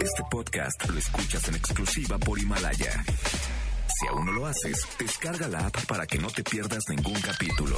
Este 0.00 0.22
podcast 0.30 0.88
lo 0.88 0.98
escuchas 0.98 1.48
en 1.48 1.56
exclusiva 1.56 2.18
por 2.18 2.38
Himalaya. 2.38 3.04
Si 3.06 4.06
aún 4.08 4.26
no 4.26 4.32
lo 4.32 4.46
haces, 4.46 4.86
descarga 4.98 5.48
la 5.48 5.66
app 5.66 5.86
para 5.86 6.06
que 6.06 6.18
no 6.18 6.28
te 6.28 6.44
pierdas 6.44 6.84
ningún 6.88 7.20
capítulo. 7.20 7.76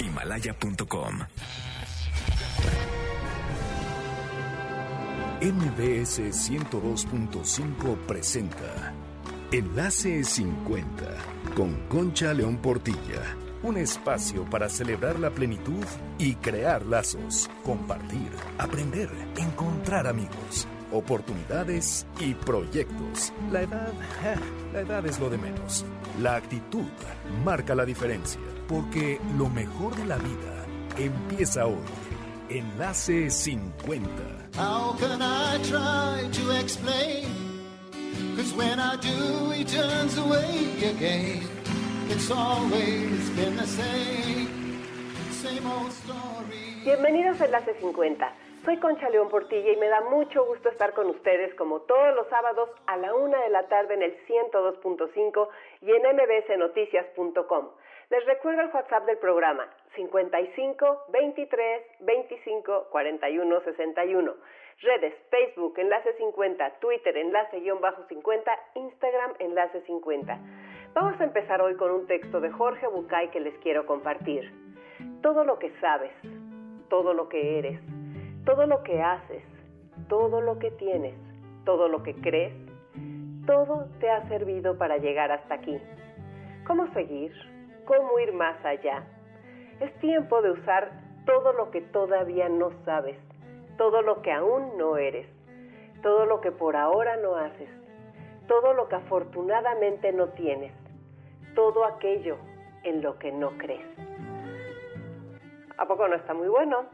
Himalaya.com. 0.00 1.20
MBS 5.40 6.20
102.5 6.20 7.96
presenta 8.06 8.94
Enlace 9.52 10.24
50 10.24 11.04
con 11.54 11.86
Concha 11.88 12.32
León 12.32 12.58
Portilla. 12.58 13.36
Un 13.62 13.76
espacio 13.76 14.44
para 14.50 14.68
celebrar 14.68 15.18
la 15.18 15.30
plenitud 15.30 15.84
y 16.18 16.34
crear 16.34 16.84
lazos, 16.84 17.48
compartir, 17.62 18.30
aprender, 18.58 19.08
encontrar 19.36 20.06
amigos, 20.06 20.66
oportunidades 20.94 22.06
y 22.20 22.34
proyectos. 22.34 23.32
La 23.50 23.62
edad, 23.62 23.92
la 24.72 24.80
edad 24.80 25.06
es 25.06 25.18
lo 25.18 25.28
de 25.28 25.38
menos. 25.38 25.84
La 26.20 26.36
actitud 26.36 26.86
marca 27.44 27.74
la 27.74 27.84
diferencia, 27.84 28.40
porque 28.68 29.20
lo 29.36 29.48
mejor 29.48 29.96
de 29.96 30.06
la 30.06 30.16
vida 30.16 30.64
empieza 30.96 31.66
hoy. 31.66 31.84
Enlace 32.48 33.30
50. 33.30 34.08
How 34.56 34.96
can 34.98 35.20
I 35.20 35.58
try 35.64 36.28
to 36.30 36.50
explain? 36.60 37.26
Cause 38.36 38.54
when 38.54 38.78
I 38.78 38.96
do, 38.96 39.50
he 39.50 39.64
turns 39.64 40.16
away 40.18 40.68
again. 40.84 41.42
It's 42.08 42.30
always 42.30 43.30
been 43.30 43.56
the 43.56 43.66
same, 43.66 44.82
same 45.32 45.66
old 45.66 45.90
story. 45.90 46.82
Bienvenidos 46.84 47.40
a 47.40 47.46
Enlace 47.46 47.74
50. 47.80 48.43
Soy 48.64 48.78
Concha 48.78 49.10
León 49.10 49.28
Portilla 49.28 49.72
y 49.72 49.76
me 49.76 49.88
da 49.88 50.00
mucho 50.00 50.46
gusto 50.46 50.70
estar 50.70 50.94
con 50.94 51.10
ustedes 51.10 51.54
como 51.56 51.80
todos 51.82 52.14
los 52.14 52.26
sábados 52.28 52.70
a 52.86 52.96
la 52.96 53.14
una 53.14 53.38
de 53.42 53.50
la 53.50 53.68
tarde 53.68 53.92
en 53.92 54.02
el 54.02 54.16
102.5 54.26 55.48
y 55.82 55.90
en 55.92 56.02
mbcnoticias.com. 56.16 57.68
Les 58.08 58.24
recuerdo 58.24 58.62
el 58.62 58.70
WhatsApp 58.72 59.04
del 59.04 59.18
programa 59.18 59.68
55 59.94 61.04
23 61.08 61.82
25 62.00 62.86
41 62.90 63.60
61. 63.60 64.34
Redes 64.80 65.14
Facebook 65.30 65.74
Enlace 65.76 66.14
50, 66.14 66.70
Twitter 66.80 67.18
Enlace-50, 67.18 67.80
bajo 67.80 68.02
Instagram 68.76 69.34
Enlace 69.40 69.82
50. 69.82 70.38
Vamos 70.94 71.20
a 71.20 71.24
empezar 71.24 71.60
hoy 71.60 71.76
con 71.76 71.90
un 71.90 72.06
texto 72.06 72.40
de 72.40 72.50
Jorge 72.50 72.86
Bucay 72.86 73.28
que 73.28 73.40
les 73.40 73.58
quiero 73.58 73.84
compartir. 73.84 74.50
Todo 75.20 75.44
lo 75.44 75.58
que 75.58 75.70
sabes, 75.80 76.12
todo 76.88 77.12
lo 77.12 77.28
que 77.28 77.58
eres, 77.58 77.80
todo 78.44 78.66
lo 78.66 78.82
que 78.82 79.02
haces, 79.02 79.42
todo 80.08 80.40
lo 80.40 80.58
que 80.58 80.70
tienes, 80.72 81.14
todo 81.64 81.88
lo 81.88 82.02
que 82.02 82.14
crees, 82.14 82.52
todo 83.46 83.88
te 84.00 84.10
ha 84.10 84.26
servido 84.28 84.76
para 84.76 84.98
llegar 84.98 85.32
hasta 85.32 85.54
aquí. 85.54 85.78
¿Cómo 86.66 86.86
seguir? 86.92 87.32
¿Cómo 87.86 88.18
ir 88.18 88.32
más 88.32 88.62
allá? 88.64 89.04
Es 89.80 89.92
tiempo 89.98 90.40
de 90.42 90.50
usar 90.50 90.90
todo 91.26 91.52
lo 91.52 91.70
que 91.70 91.80
todavía 91.80 92.48
no 92.48 92.70
sabes, 92.84 93.18
todo 93.76 94.02
lo 94.02 94.22
que 94.22 94.32
aún 94.32 94.76
no 94.76 94.96
eres, 94.96 95.26
todo 96.02 96.26
lo 96.26 96.40
que 96.40 96.52
por 96.52 96.76
ahora 96.76 97.16
no 97.16 97.36
haces, 97.36 97.68
todo 98.46 98.74
lo 98.74 98.88
que 98.88 98.96
afortunadamente 98.96 100.12
no 100.12 100.28
tienes, 100.28 100.72
todo 101.54 101.84
aquello 101.84 102.36
en 102.82 103.02
lo 103.02 103.18
que 103.18 103.32
no 103.32 103.50
crees. 103.58 103.86
¿A 105.76 105.86
poco 105.86 106.06
no 106.08 106.14
está 106.14 106.34
muy 106.34 106.48
bueno? 106.48 106.84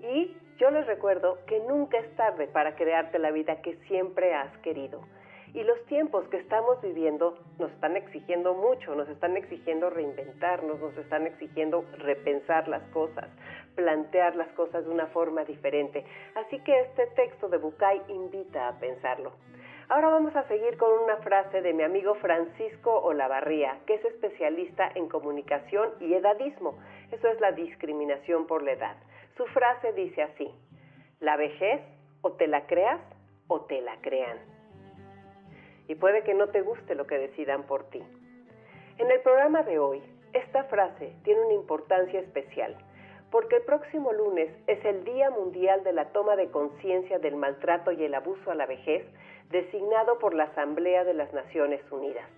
Y 0.00 0.36
yo 0.58 0.70
les 0.70 0.86
recuerdo 0.86 1.38
que 1.46 1.60
nunca 1.60 1.98
es 1.98 2.16
tarde 2.16 2.48
para 2.48 2.74
crearte 2.74 3.18
la 3.20 3.30
vida 3.30 3.62
que 3.62 3.76
siempre 3.86 4.34
has 4.34 4.56
querido. 4.58 5.00
Y 5.54 5.62
los 5.62 5.82
tiempos 5.86 6.28
que 6.28 6.36
estamos 6.36 6.82
viviendo 6.82 7.38
nos 7.58 7.70
están 7.70 7.96
exigiendo 7.96 8.54
mucho, 8.54 8.94
nos 8.94 9.08
están 9.08 9.36
exigiendo 9.36 9.88
reinventarnos, 9.88 10.78
nos 10.80 10.96
están 10.98 11.26
exigiendo 11.26 11.84
repensar 11.98 12.68
las 12.68 12.82
cosas, 12.88 13.28
plantear 13.76 14.36
las 14.36 14.48
cosas 14.48 14.84
de 14.84 14.90
una 14.90 15.06
forma 15.06 15.44
diferente. 15.44 16.04
Así 16.34 16.58
que 16.64 16.80
este 16.80 17.06
texto 17.14 17.48
de 17.48 17.58
Bucay 17.58 18.02
invita 18.08 18.68
a 18.68 18.78
pensarlo. 18.78 19.32
Ahora 19.88 20.08
vamos 20.08 20.36
a 20.36 20.46
seguir 20.48 20.76
con 20.76 20.90
una 21.02 21.16
frase 21.18 21.62
de 21.62 21.72
mi 21.72 21.82
amigo 21.82 22.14
Francisco 22.16 23.00
Olavarría, 23.00 23.78
que 23.86 23.94
es 23.94 24.04
especialista 24.04 24.90
en 24.94 25.08
comunicación 25.08 25.92
y 26.00 26.12
edadismo. 26.12 26.76
Eso 27.10 27.28
es 27.28 27.40
la 27.40 27.52
discriminación 27.52 28.46
por 28.46 28.62
la 28.62 28.72
edad. 28.72 28.96
Su 29.38 29.46
frase 29.46 29.92
dice 29.92 30.20
así, 30.22 30.52
la 31.20 31.36
vejez 31.36 31.80
o 32.22 32.32
te 32.32 32.48
la 32.48 32.66
creas 32.66 33.00
o 33.46 33.60
te 33.62 33.80
la 33.80 33.96
crean 34.00 34.36
y 35.86 35.94
puede 35.94 36.24
que 36.24 36.34
no 36.34 36.48
te 36.48 36.60
guste 36.60 36.96
lo 36.96 37.06
que 37.06 37.18
decidan 37.18 37.62
por 37.62 37.84
ti. 37.84 38.02
En 38.98 39.08
el 39.08 39.20
programa 39.20 39.62
de 39.62 39.78
hoy, 39.78 40.02
esta 40.32 40.64
frase 40.64 41.14
tiene 41.22 41.40
una 41.42 41.54
importancia 41.54 42.18
especial, 42.18 42.76
porque 43.30 43.56
el 43.56 43.62
próximo 43.62 44.12
lunes 44.12 44.50
es 44.66 44.84
el 44.84 45.04
Día 45.04 45.30
Mundial 45.30 45.84
de 45.84 45.92
la 45.92 46.06
Toma 46.06 46.34
de 46.34 46.50
Conciencia 46.50 47.20
del 47.20 47.36
Maltrato 47.36 47.92
y 47.92 48.02
el 48.02 48.14
Abuso 48.14 48.50
a 48.50 48.56
la 48.56 48.66
Vejez, 48.66 49.06
designado 49.50 50.18
por 50.18 50.34
la 50.34 50.44
Asamblea 50.44 51.04
de 51.04 51.14
las 51.14 51.32
Naciones 51.32 51.80
Unidas. 51.92 52.28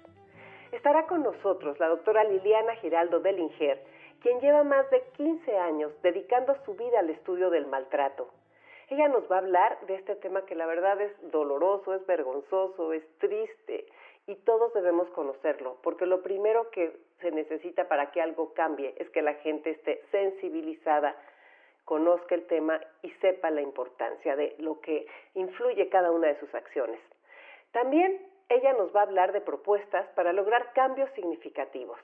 Estará 0.71 1.07
con 1.07 1.23
nosotros 1.23 1.81
la 1.81 1.89
doctora 1.89 2.25
Liliana 2.25 2.77
Giraldo 2.77 3.21
Delinger, 3.21 3.83
quien 4.21 4.41
lleva 4.41 4.65
más 4.65 4.89
de 4.91 5.03
15 5.17 5.59
años 5.59 5.93
dedicando 6.03 6.55
su 6.65 6.75
vida 6.75 7.01
al 7.01 7.11
estudio 7.11 7.51
del 7.51 7.67
maltrato 7.67 8.31
ella 8.91 9.07
nos 9.07 9.31
va 9.31 9.37
a 9.37 9.39
hablar 9.39 9.79
de 9.87 9.95
este 9.95 10.17
tema 10.17 10.45
que 10.47 10.57
la 10.57 10.67
verdad 10.67 11.01
es 11.01 11.13
doloroso, 11.31 11.95
es 11.95 12.05
vergonzoso, 12.07 12.93
es 12.93 13.05
triste 13.19 13.87
y 14.27 14.35
todos 14.35 14.75
debemos 14.75 15.09
conocerlo, 15.11 15.77
porque 15.83 16.07
lo 16.07 16.23
primero 16.23 16.71
que 16.71 16.97
se 17.21 17.31
necesita 17.31 17.87
para 17.87 18.11
que 18.11 18.21
algo 18.21 18.53
cambie 18.53 18.93
es 18.99 19.09
que 19.11 19.23
la 19.23 19.35
gente 19.35 19.71
esté 19.71 20.03
sensibilizada, 20.11 21.15
conozca 21.85 22.35
el 22.35 22.47
tema 22.49 22.81
y 23.03 23.11
sepa 23.21 23.51
la 23.51 23.63
importancia 23.63 24.35
de 24.35 24.57
lo 24.59 24.81
que 24.81 25.07
influye 25.35 25.89
cada 25.89 26.11
una 26.11 26.27
de 26.27 26.41
sus 26.41 26.53
acciones. 26.53 26.99
También 27.71 28.21
ella 28.49 28.73
nos 28.73 28.95
va 28.95 29.01
a 29.01 29.05
hablar 29.05 29.31
de 29.31 29.41
propuestas 29.41 30.05
para 30.17 30.33
lograr 30.33 30.73
cambios 30.73 31.09
significativos. 31.13 31.99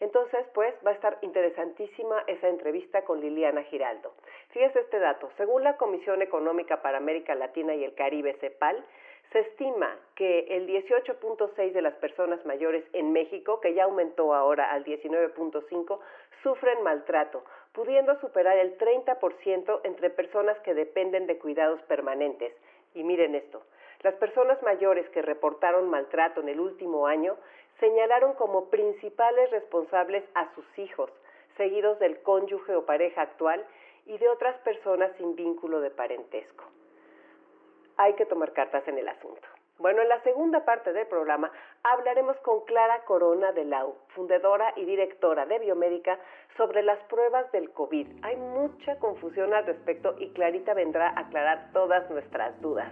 Entonces, 0.00 0.46
pues 0.52 0.74
va 0.86 0.90
a 0.90 0.94
estar 0.94 1.18
interesantísima 1.22 2.22
esa 2.26 2.48
entrevista 2.48 3.02
con 3.02 3.20
Liliana 3.20 3.62
Giraldo. 3.64 4.12
Fíjese 4.50 4.80
este 4.80 4.98
dato, 4.98 5.30
según 5.36 5.64
la 5.64 5.76
Comisión 5.76 6.20
Económica 6.20 6.82
para 6.82 6.98
América 6.98 7.34
Latina 7.34 7.74
y 7.74 7.82
el 7.82 7.94
Caribe, 7.94 8.34
CEPAL, 8.34 8.84
se 9.32 9.40
estima 9.40 9.96
que 10.14 10.46
el 10.50 10.68
18.6 10.68 11.72
de 11.72 11.82
las 11.82 11.94
personas 11.94 12.44
mayores 12.46 12.84
en 12.92 13.12
México, 13.12 13.60
que 13.60 13.74
ya 13.74 13.84
aumentó 13.84 14.34
ahora 14.34 14.70
al 14.70 14.84
19.5, 14.84 15.98
sufren 16.42 16.82
maltrato, 16.82 17.42
pudiendo 17.72 18.18
superar 18.20 18.56
el 18.58 18.78
30% 18.78 19.80
entre 19.84 20.10
personas 20.10 20.58
que 20.60 20.74
dependen 20.74 21.26
de 21.26 21.38
cuidados 21.38 21.80
permanentes. 21.82 22.52
Y 22.94 23.02
miren 23.02 23.34
esto, 23.34 23.62
las 24.02 24.14
personas 24.14 24.62
mayores 24.62 25.08
que 25.10 25.22
reportaron 25.22 25.90
maltrato 25.90 26.40
en 26.40 26.48
el 26.48 26.60
último 26.60 27.06
año 27.06 27.36
señalaron 27.80 28.34
como 28.34 28.70
principales 28.70 29.50
responsables 29.50 30.24
a 30.34 30.52
sus 30.54 30.78
hijos, 30.78 31.10
seguidos 31.56 31.98
del 31.98 32.20
cónyuge 32.22 32.74
o 32.74 32.86
pareja 32.86 33.22
actual 33.22 33.64
y 34.06 34.18
de 34.18 34.28
otras 34.28 34.56
personas 34.58 35.10
sin 35.18 35.34
vínculo 35.34 35.80
de 35.80 35.90
parentesco. 35.90 36.64
Hay 37.96 38.14
que 38.14 38.26
tomar 38.26 38.52
cartas 38.52 38.86
en 38.88 38.98
el 38.98 39.08
asunto. 39.08 39.46
Bueno, 39.78 40.00
en 40.00 40.08
la 40.08 40.22
segunda 40.22 40.64
parte 40.64 40.92
del 40.94 41.06
programa 41.06 41.50
hablaremos 41.82 42.36
con 42.38 42.64
Clara 42.64 43.04
Corona 43.04 43.52
de 43.52 43.66
Lau, 43.66 43.94
fundadora 44.14 44.72
y 44.76 44.86
directora 44.86 45.44
de 45.44 45.58
Biomédica, 45.58 46.18
sobre 46.56 46.82
las 46.82 46.98
pruebas 47.04 47.50
del 47.52 47.70
COVID. 47.72 48.06
Hay 48.22 48.36
mucha 48.36 48.98
confusión 48.98 49.52
al 49.52 49.66
respecto 49.66 50.14
y 50.18 50.32
Clarita 50.32 50.72
vendrá 50.72 51.08
a 51.08 51.20
aclarar 51.20 51.70
todas 51.74 52.08
nuestras 52.10 52.58
dudas. 52.62 52.90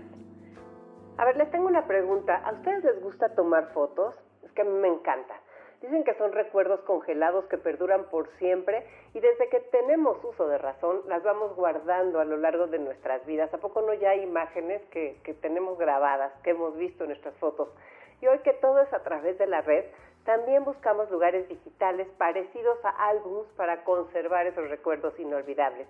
A 1.17 1.25
ver, 1.25 1.39
les 1.39 1.51
tengo 1.51 1.69
una 1.69 1.87
pregunta. 1.87 2.43
¿A 2.45 2.53
ustedes 2.53 2.85
les 2.85 3.01
gusta 3.01 3.35
tomar 3.35 3.73
fotos? 3.73 4.15
Es 4.45 4.53
que 4.53 4.63
a 4.63 4.65
mí 4.65 4.73
me 4.73 4.89
encanta. 4.89 5.35
Dicen 5.81 6.05
que 6.05 6.15
son 6.15 6.33
recuerdos 6.33 6.81
congelados 6.81 7.45
que 7.47 7.59
perduran 7.59 8.05
por 8.05 8.29
siempre 8.39 8.87
y 9.13 9.21
desde 9.21 9.49
que 9.51 9.61
tenemos 9.61 10.23
uso 10.25 10.49
de 10.49 10.57
razón 10.57 11.03
las 11.09 11.23
vamos 11.23 11.55
guardando 11.57 12.21
a 12.21 12.25
lo 12.25 12.37
largo 12.37 12.67
de 12.67 12.79
nuestras 12.79 13.25
vidas. 13.27 13.53
¿A 13.53 13.59
poco 13.59 13.83
no 13.83 13.93
ya 13.93 14.11
hay 14.11 14.23
imágenes 14.23 14.81
que, 14.91 15.21
que 15.25 15.35
tenemos 15.35 15.77
grabadas, 15.79 16.33
que 16.43 16.51
hemos 16.51 16.75
visto 16.77 17.05
en 17.05 17.11
nuestras 17.11 17.35
fotos? 17.37 17.69
Y 18.23 18.27
hoy 18.27 18.39
que 18.39 18.55
todo 18.55 18.81
es 18.81 18.93
a 18.95 19.03
través 19.03 19.37
de 19.37 19.47
la 19.47 19.61
red, 19.61 19.85
también 20.25 20.65
buscamos 20.65 21.11
lugares 21.11 21.47
digitales 21.51 22.09
parecidos 22.17 22.83
a 22.83 23.09
álbumes 23.09 23.47
para 23.57 23.85
conservar 23.85 24.47
esos 24.47 24.71
recuerdos 24.71 25.19
inolvidables. 25.21 25.87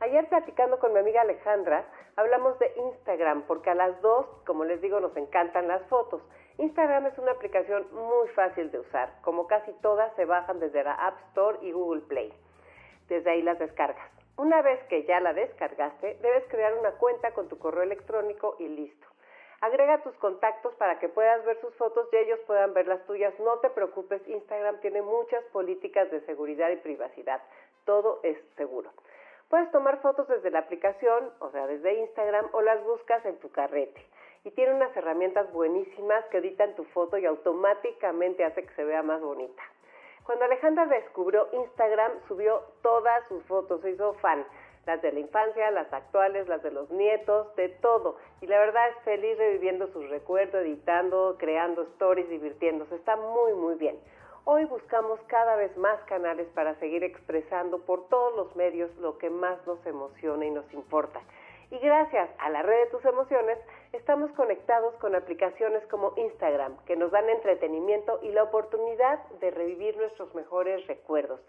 Ayer 0.00 0.26
platicando 0.28 0.78
con 0.78 0.92
mi 0.92 0.98
amiga 0.98 1.20
Alejandra, 1.20 1.84
hablamos 2.16 2.58
de 2.58 2.72
Instagram, 2.74 3.42
porque 3.42 3.70
a 3.70 3.74
las 3.74 4.00
dos, 4.00 4.26
como 4.44 4.64
les 4.64 4.80
digo, 4.80 4.98
nos 4.98 5.16
encantan 5.16 5.68
las 5.68 5.82
fotos. 5.88 6.20
Instagram 6.60 7.06
es 7.06 7.16
una 7.16 7.32
aplicación 7.32 7.86
muy 7.90 8.28
fácil 8.28 8.70
de 8.70 8.80
usar, 8.80 9.10
como 9.22 9.46
casi 9.46 9.72
todas 9.80 10.14
se 10.14 10.26
bajan 10.26 10.60
desde 10.60 10.84
la 10.84 10.92
App 10.92 11.18
Store 11.28 11.58
y 11.62 11.72
Google 11.72 12.02
Play. 12.02 12.34
Desde 13.08 13.30
ahí 13.30 13.40
las 13.40 13.58
descargas. 13.58 14.10
Una 14.36 14.60
vez 14.60 14.78
que 14.90 15.04
ya 15.04 15.20
la 15.20 15.32
descargaste, 15.32 16.18
debes 16.20 16.44
crear 16.50 16.74
una 16.74 16.92
cuenta 16.92 17.32
con 17.32 17.48
tu 17.48 17.58
correo 17.58 17.82
electrónico 17.82 18.56
y 18.58 18.68
listo. 18.68 19.06
Agrega 19.62 20.02
tus 20.02 20.14
contactos 20.16 20.74
para 20.74 20.98
que 20.98 21.08
puedas 21.08 21.42
ver 21.46 21.58
sus 21.62 21.74
fotos 21.76 22.06
y 22.12 22.16
ellos 22.16 22.38
puedan 22.46 22.74
ver 22.74 22.86
las 22.86 23.06
tuyas. 23.06 23.32
No 23.40 23.58
te 23.60 23.70
preocupes, 23.70 24.20
Instagram 24.28 24.80
tiene 24.80 25.00
muchas 25.00 25.42
políticas 25.52 26.10
de 26.10 26.20
seguridad 26.26 26.68
y 26.68 26.76
privacidad. 26.76 27.40
Todo 27.86 28.20
es 28.22 28.36
seguro. 28.56 28.90
Puedes 29.48 29.70
tomar 29.70 30.02
fotos 30.02 30.28
desde 30.28 30.50
la 30.50 30.58
aplicación, 30.58 31.32
o 31.38 31.50
sea, 31.52 31.66
desde 31.66 31.94
Instagram, 31.94 32.50
o 32.52 32.60
las 32.60 32.84
buscas 32.84 33.24
en 33.24 33.38
tu 33.38 33.50
carrete. 33.50 34.04
Y 34.44 34.50
tiene 34.52 34.74
unas 34.74 34.96
herramientas 34.96 35.52
buenísimas 35.52 36.24
que 36.26 36.38
editan 36.38 36.74
tu 36.74 36.84
foto 36.84 37.18
y 37.18 37.26
automáticamente 37.26 38.44
hace 38.44 38.64
que 38.64 38.74
se 38.74 38.84
vea 38.84 39.02
más 39.02 39.20
bonita. 39.20 39.62
Cuando 40.24 40.44
Alejandra 40.44 40.86
descubrió 40.86 41.48
Instagram, 41.52 42.12
subió 42.28 42.62
todas 42.82 43.26
sus 43.28 43.42
fotos, 43.44 43.80
se 43.82 43.90
hizo 43.90 44.14
fan 44.14 44.44
las 44.86 45.02
de 45.02 45.12
la 45.12 45.20
infancia, 45.20 45.70
las 45.70 45.92
actuales, 45.92 46.48
las 46.48 46.62
de 46.62 46.70
los 46.70 46.90
nietos, 46.90 47.54
de 47.56 47.68
todo. 47.68 48.16
Y 48.40 48.46
la 48.46 48.58
verdad 48.58 48.88
es 48.88 48.96
feliz 49.04 49.36
reviviendo 49.38 49.86
sus 49.92 50.08
recuerdos, 50.08 50.62
editando, 50.62 51.36
creando 51.38 51.82
stories, 51.82 52.28
divirtiéndose. 52.28 52.94
Está 52.94 53.16
muy, 53.16 53.52
muy 53.54 53.74
bien. 53.74 53.98
Hoy 54.44 54.64
buscamos 54.64 55.20
cada 55.26 55.56
vez 55.56 55.76
más 55.76 56.00
canales 56.04 56.48
para 56.54 56.74
seguir 56.76 57.04
expresando 57.04 57.78
por 57.80 58.08
todos 58.08 58.34
los 58.36 58.56
medios 58.56 58.90
lo 58.96 59.18
que 59.18 59.28
más 59.28 59.64
nos 59.66 59.84
emociona 59.86 60.46
y 60.46 60.50
nos 60.50 60.72
importa. 60.72 61.20
Y 61.70 61.78
gracias 61.78 62.28
a 62.38 62.50
la 62.50 62.62
red 62.62 62.84
de 62.84 62.90
tus 62.90 63.04
emociones, 63.04 63.56
estamos 63.92 64.32
conectados 64.32 64.92
con 64.96 65.14
aplicaciones 65.14 65.86
como 65.86 66.12
Instagram, 66.16 66.76
que 66.84 66.96
nos 66.96 67.12
dan 67.12 67.28
entretenimiento 67.28 68.18
y 68.22 68.30
la 68.30 68.42
oportunidad 68.42 69.24
de 69.40 69.52
revivir 69.52 69.96
nuestros 69.96 70.34
mejores 70.34 70.84
recuerdos. 70.88 71.40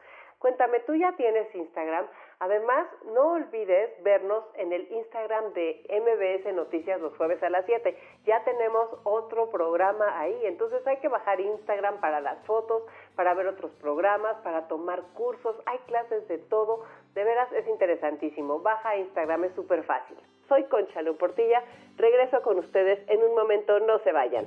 Cuéntame, 0.42 0.80
¿tú 0.88 0.96
ya 0.96 1.16
tienes 1.18 1.54
Instagram? 1.54 2.08
Además, 2.40 2.88
no 3.14 3.34
olvides 3.34 3.92
vernos 4.02 4.44
en 4.56 4.74
el 4.74 4.92
Instagram 4.92 5.54
de 5.54 5.86
MBS 5.88 6.52
Noticias 6.56 7.00
los 7.00 7.16
jueves 7.16 7.44
a 7.44 7.52
las 7.52 7.64
7. 7.68 7.96
Ya 8.26 8.44
tenemos 8.44 8.90
otro 9.04 9.52
programa 9.52 10.20
ahí, 10.20 10.36
entonces 10.46 10.86
hay 10.88 10.98
que 10.98 11.10
bajar 11.10 11.40
Instagram 11.40 12.02
para 12.02 12.20
las 12.22 12.44
fotos, 12.48 12.82
para 13.16 13.36
ver 13.36 13.46
otros 13.46 13.72
programas, 13.74 14.36
para 14.38 14.68
tomar 14.68 15.04
cursos, 15.14 15.56
hay 15.68 15.78
clases 15.86 16.28
de 16.28 16.40
todo. 16.40 16.86
De 17.14 17.24
veras 17.24 17.52
es 17.52 17.68
interesantísimo. 17.68 18.62
Baja 18.62 18.98
Instagram, 18.98 19.44
es 19.44 19.54
súper 19.54 19.84
fácil. 19.84 20.18
Soy 20.50 20.64
Concha 20.64 21.02
Portilla, 21.20 21.64
regreso 21.98 22.42
con 22.42 22.58
ustedes 22.58 23.08
en 23.08 23.22
un 23.22 23.36
momento, 23.36 23.80
no 23.82 24.00
se 24.00 24.12
vayan. 24.12 24.46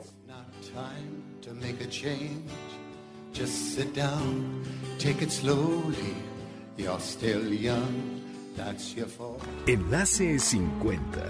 Take 5.05 5.21
it 5.21 5.31
slowly. 5.31 6.17
You're 6.79 6.99
still 6.99 7.53
young. 7.53 8.23
That's 8.57 8.97
your 8.97 9.07
fault. 9.07 9.43
Enlace 9.67 10.39
50 10.39 11.21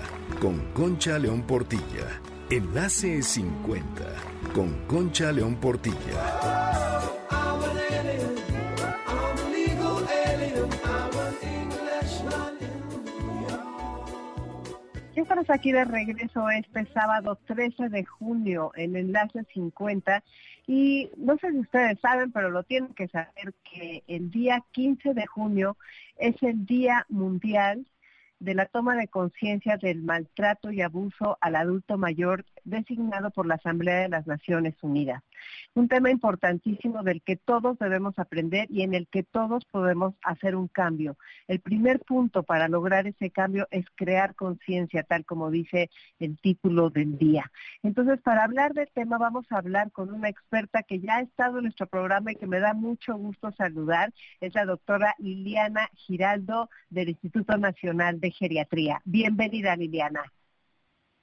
con 0.40 0.72
Concha 0.72 1.18
León 1.18 1.42
Portilla. 1.42 2.20
Enlace 2.50 3.20
50 3.22 4.04
con 4.54 4.86
Concha 4.86 5.32
León 5.32 5.56
Portilla. 5.56 6.94
Estamos 15.16 15.50
aquí 15.50 15.72
de 15.72 15.84
regreso 15.84 16.48
este 16.50 16.86
sábado 16.92 17.38
13 17.46 17.88
de 17.88 18.04
junio 18.04 18.70
en 18.76 18.94
Enlace 18.94 19.44
50 19.52 20.22
y 20.66 21.10
no 21.16 21.36
sé 21.38 21.50
si 21.50 21.58
ustedes 21.58 22.00
saben, 22.00 22.32
pero 22.32 22.50
lo 22.50 22.62
tienen 22.62 22.94
que 22.94 23.08
saber 23.08 23.54
que 23.70 24.02
el 24.06 24.30
día 24.30 24.64
15 24.72 25.14
de 25.14 25.26
junio 25.26 25.76
es 26.16 26.42
el 26.42 26.64
Día 26.64 27.04
Mundial 27.08 27.86
de 28.38 28.54
la 28.54 28.66
toma 28.66 28.96
de 28.96 29.08
conciencia 29.08 29.76
del 29.76 30.02
maltrato 30.02 30.70
y 30.70 30.82
abuso 30.82 31.38
al 31.40 31.56
adulto 31.56 31.98
mayor 31.98 32.44
designado 32.64 33.30
por 33.30 33.46
la 33.46 33.56
Asamblea 33.56 34.00
de 34.00 34.08
las 34.08 34.26
Naciones 34.26 34.74
Unidas. 34.82 35.22
Un 35.74 35.88
tema 35.88 36.10
importantísimo 36.10 37.02
del 37.02 37.22
que 37.22 37.36
todos 37.36 37.78
debemos 37.78 38.18
aprender 38.18 38.66
y 38.70 38.82
en 38.82 38.94
el 38.94 39.06
que 39.08 39.22
todos 39.22 39.64
podemos 39.66 40.14
hacer 40.22 40.56
un 40.56 40.68
cambio. 40.68 41.16
El 41.48 41.60
primer 41.60 42.00
punto 42.00 42.42
para 42.42 42.68
lograr 42.68 43.06
ese 43.06 43.30
cambio 43.30 43.66
es 43.70 43.84
crear 43.94 44.34
conciencia, 44.34 45.02
tal 45.02 45.24
como 45.24 45.50
dice 45.50 45.90
el 46.18 46.38
título 46.38 46.90
del 46.90 47.18
día. 47.18 47.50
Entonces, 47.82 48.20
para 48.22 48.44
hablar 48.44 48.72
del 48.74 48.88
tema 48.92 49.18
vamos 49.18 49.46
a 49.50 49.58
hablar 49.58 49.90
con 49.92 50.12
una 50.12 50.28
experta 50.28 50.82
que 50.82 51.00
ya 51.00 51.16
ha 51.16 51.20
estado 51.22 51.58
en 51.58 51.64
nuestro 51.64 51.86
programa 51.86 52.32
y 52.32 52.36
que 52.36 52.46
me 52.46 52.60
da 52.60 52.74
mucho 52.74 53.16
gusto 53.16 53.52
saludar. 53.52 54.12
Es 54.40 54.54
la 54.54 54.64
doctora 54.64 55.14
Liliana 55.18 55.88
Giraldo 55.94 56.70
del 56.90 57.10
Instituto 57.10 57.56
Nacional 57.56 58.20
de 58.20 58.30
Geriatría. 58.30 59.00
Bienvenida, 59.04 59.76
Liliana. 59.76 60.24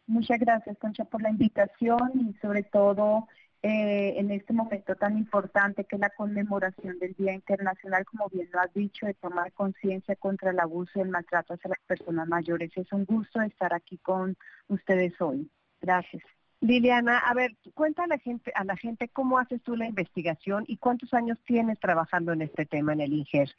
Muchas 0.08 0.40
gracias, 0.40 0.78
Concha, 0.78 1.06
por 1.06 1.22
la 1.22 1.30
invitación 1.30 2.12
y 2.16 2.34
sobre 2.42 2.64
todo 2.64 3.28
eh, 3.64 4.16
en 4.18 4.32
este 4.32 4.54
momento 4.54 4.96
tan 4.96 5.18
importante 5.18 5.84
que 5.86 5.96
es 5.96 6.00
la 6.00 6.10
conmemoración 6.10 6.98
del 6.98 7.14
Día 7.14 7.34
Internacional, 7.34 8.06
como 8.06 8.28
bien 8.30 8.50
lo 8.52 8.60
has 8.60 8.74
dicho, 8.74 9.06
de 9.06 9.14
tomar 9.14 9.54
conciencia 9.54 10.16
contra 10.16 10.50
el 10.50 10.60
abuso 10.60 10.92
y 10.96 11.02
el 11.02 11.10
maltrato 11.10 11.54
hacia 11.54 11.70
las 11.70 11.80
personas 11.86 12.28
mayores. 12.28 12.72
Es 12.76 12.92
un 12.92 13.06
gusto 13.06 13.40
estar 13.42 13.74
aquí 13.74 14.00
con 14.00 14.36
ustedes 14.68 15.14
hoy. 15.22 15.50
Gracias. 15.80 16.24
Liliana, 16.60 17.20
a 17.20 17.34
ver, 17.34 17.56
cuenta 17.74 18.04
a 18.04 18.08
la 18.08 18.18
gente, 18.18 18.52
a 18.56 18.64
la 18.64 18.78
gente 18.78 19.10
cómo 19.10 19.38
haces 19.38 19.62
tú 19.62 19.76
la 19.76 19.88
investigación 19.88 20.64
y 20.68 20.78
cuántos 20.78 21.14
años 21.14 21.38
tienes 21.46 21.80
trabajando 21.80 22.34
en 22.34 22.42
este 22.42 22.66
tema 22.66 22.94
en 22.94 23.02
el 23.02 23.14
INGER. 23.14 23.50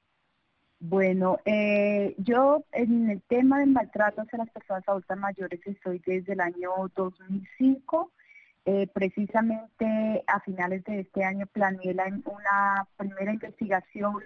Bueno, 0.84 1.38
eh, 1.44 2.17
yo 2.19 2.64
en 2.73 3.08
el 3.08 3.23
tema 3.23 3.61
del 3.61 3.70
maltrato 3.70 4.23
hacia 4.23 4.38
las 4.38 4.50
personas 4.50 4.82
adultas 4.88 5.17
mayores 5.17 5.61
estoy 5.64 6.02
desde 6.05 6.32
el 6.32 6.40
año 6.40 6.70
2005. 6.96 8.11
Eh, 8.64 8.88
precisamente 8.93 10.25
a 10.26 10.40
finales 10.40 10.82
de 10.82 11.00
este 11.00 11.23
año 11.23 11.46
planeé 11.46 11.94
una 12.25 12.88
primera 12.96 13.32
investigación 13.32 14.25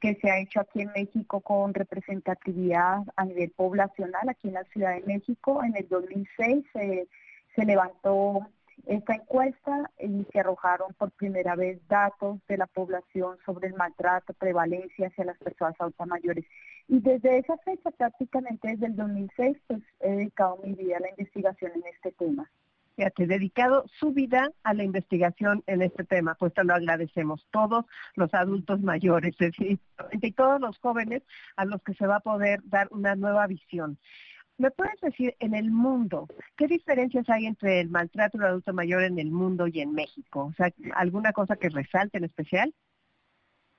que 0.00 0.14
se 0.22 0.30
ha 0.30 0.38
hecho 0.38 0.60
aquí 0.60 0.82
en 0.82 0.92
México 0.94 1.40
con 1.40 1.74
representatividad 1.74 2.98
a 3.16 3.24
nivel 3.24 3.50
poblacional, 3.50 4.28
aquí 4.28 4.46
en 4.46 4.54
la 4.54 4.64
Ciudad 4.66 4.94
de 4.94 5.02
México. 5.06 5.64
En 5.64 5.74
el 5.76 5.88
2006 5.88 6.66
se 6.72 7.64
levantó 7.64 8.48
esta 8.86 9.14
encuesta 9.14 9.90
y 9.98 10.24
se 10.32 10.40
arrojaron 10.40 10.92
por 10.94 11.10
primera 11.12 11.56
vez 11.56 11.80
datos 11.88 12.38
de 12.46 12.56
la 12.56 12.66
población 12.66 13.36
sobre 13.44 13.68
el 13.68 13.74
maltrato, 13.74 14.32
prevalencia 14.34 15.08
hacia 15.08 15.24
las 15.24 15.38
personas 15.38 15.74
adultas 15.80 16.06
mayores. 16.06 16.44
Y 16.88 17.00
desde 17.00 17.38
esa 17.38 17.56
fecha, 17.58 17.90
prácticamente 17.90 18.68
desde 18.68 18.86
el 18.86 18.96
2006, 18.96 19.56
pues 19.66 19.82
he 20.00 20.10
dedicado 20.12 20.58
mi 20.62 20.74
vida 20.74 20.98
a 20.98 21.00
la 21.00 21.10
investigación 21.10 21.72
en 21.74 21.82
este 21.92 22.12
tema. 22.12 22.48
Fíjate, 22.96 23.26
dedicado 23.26 23.84
su 23.98 24.12
vida 24.12 24.50
a 24.62 24.72
la 24.72 24.82
investigación 24.82 25.62
en 25.66 25.82
este 25.82 26.04
tema, 26.04 26.34
pues 26.34 26.54
te 26.54 26.64
lo 26.64 26.72
agradecemos 26.72 27.46
todos 27.50 27.84
los 28.14 28.32
adultos 28.32 28.80
mayores, 28.80 29.36
y 29.58 30.32
todos 30.32 30.60
los 30.60 30.78
jóvenes 30.78 31.22
a 31.56 31.66
los 31.66 31.82
que 31.82 31.92
se 31.92 32.06
va 32.06 32.16
a 32.16 32.20
poder 32.20 32.60
dar 32.64 32.88
una 32.92 33.14
nueva 33.14 33.46
visión. 33.46 33.98
¿Me 34.58 34.70
puedes 34.70 34.98
decir 35.02 35.34
en 35.38 35.54
el 35.54 35.70
mundo 35.70 36.28
qué 36.56 36.66
diferencias 36.66 37.28
hay 37.28 37.46
entre 37.46 37.80
el 37.80 37.90
maltrato 37.90 38.38
del 38.38 38.46
adulto 38.46 38.72
mayor 38.72 39.02
en 39.02 39.18
el 39.18 39.30
mundo 39.30 39.66
y 39.66 39.80
en 39.80 39.92
México? 39.92 40.46
O 40.46 40.52
sea, 40.54 40.70
¿alguna 40.94 41.32
cosa 41.32 41.56
que 41.56 41.68
resalte 41.68 42.18
en 42.18 42.24
especial? 42.24 42.74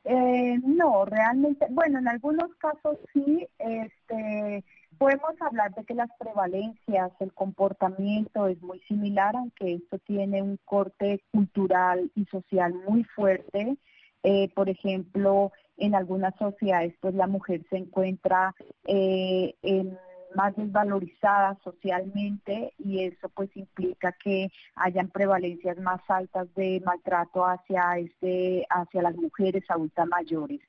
Eh, 0.04 0.60
no, 0.64 1.04
realmente, 1.06 1.66
bueno, 1.72 2.00
en 2.00 2.08
algunos 2.08 2.56
casos 2.56 2.98
sí, 3.12 3.46
este, 3.58 4.64
podemos 4.98 5.34
hablar 5.42 5.74
de 5.74 5.84
que 5.84 5.96
las 5.96 6.10
prevalencias, 6.18 7.12
el 7.20 7.34
comportamiento 7.34 8.48
es 8.48 8.62
muy 8.62 8.80
similar, 8.82 9.36
aunque 9.36 9.74
esto 9.74 10.00
tiene 10.00 10.42
un 10.42 10.58
corte 10.64 11.24
cultural 11.32 12.10
y 12.16 12.26
social 12.26 12.74
muy 12.88 13.04
fuerte. 13.04 13.78
Eh, 14.24 14.50
por 14.54 14.70
ejemplo, 14.70 15.52
en 15.78 15.96
algunas 15.96 16.36
sociedades, 16.36 16.94
pues 17.02 17.14
la 17.14 17.28
mujer 17.28 17.66
se 17.70 17.78
encuentra 17.78 18.56
eh, 18.86 19.56
en 19.62 19.98
más 20.36 20.56
desvalorizadas 20.56 21.58
socialmente 21.64 22.74
y 22.78 23.04
eso 23.04 23.30
pues 23.30 23.50
implica 23.56 24.12
que 24.12 24.50
hayan 24.76 25.10
prevalencias 25.10 25.78
más 25.78 26.02
altas 26.08 26.54
de 26.56 26.82
maltrato 26.86 27.46
hacia 27.46 27.98
este 27.98 28.66
hacia 28.70 29.02
las 29.02 29.16
mujeres 29.16 29.64
adultas 29.70 30.08
mayores 30.08 30.62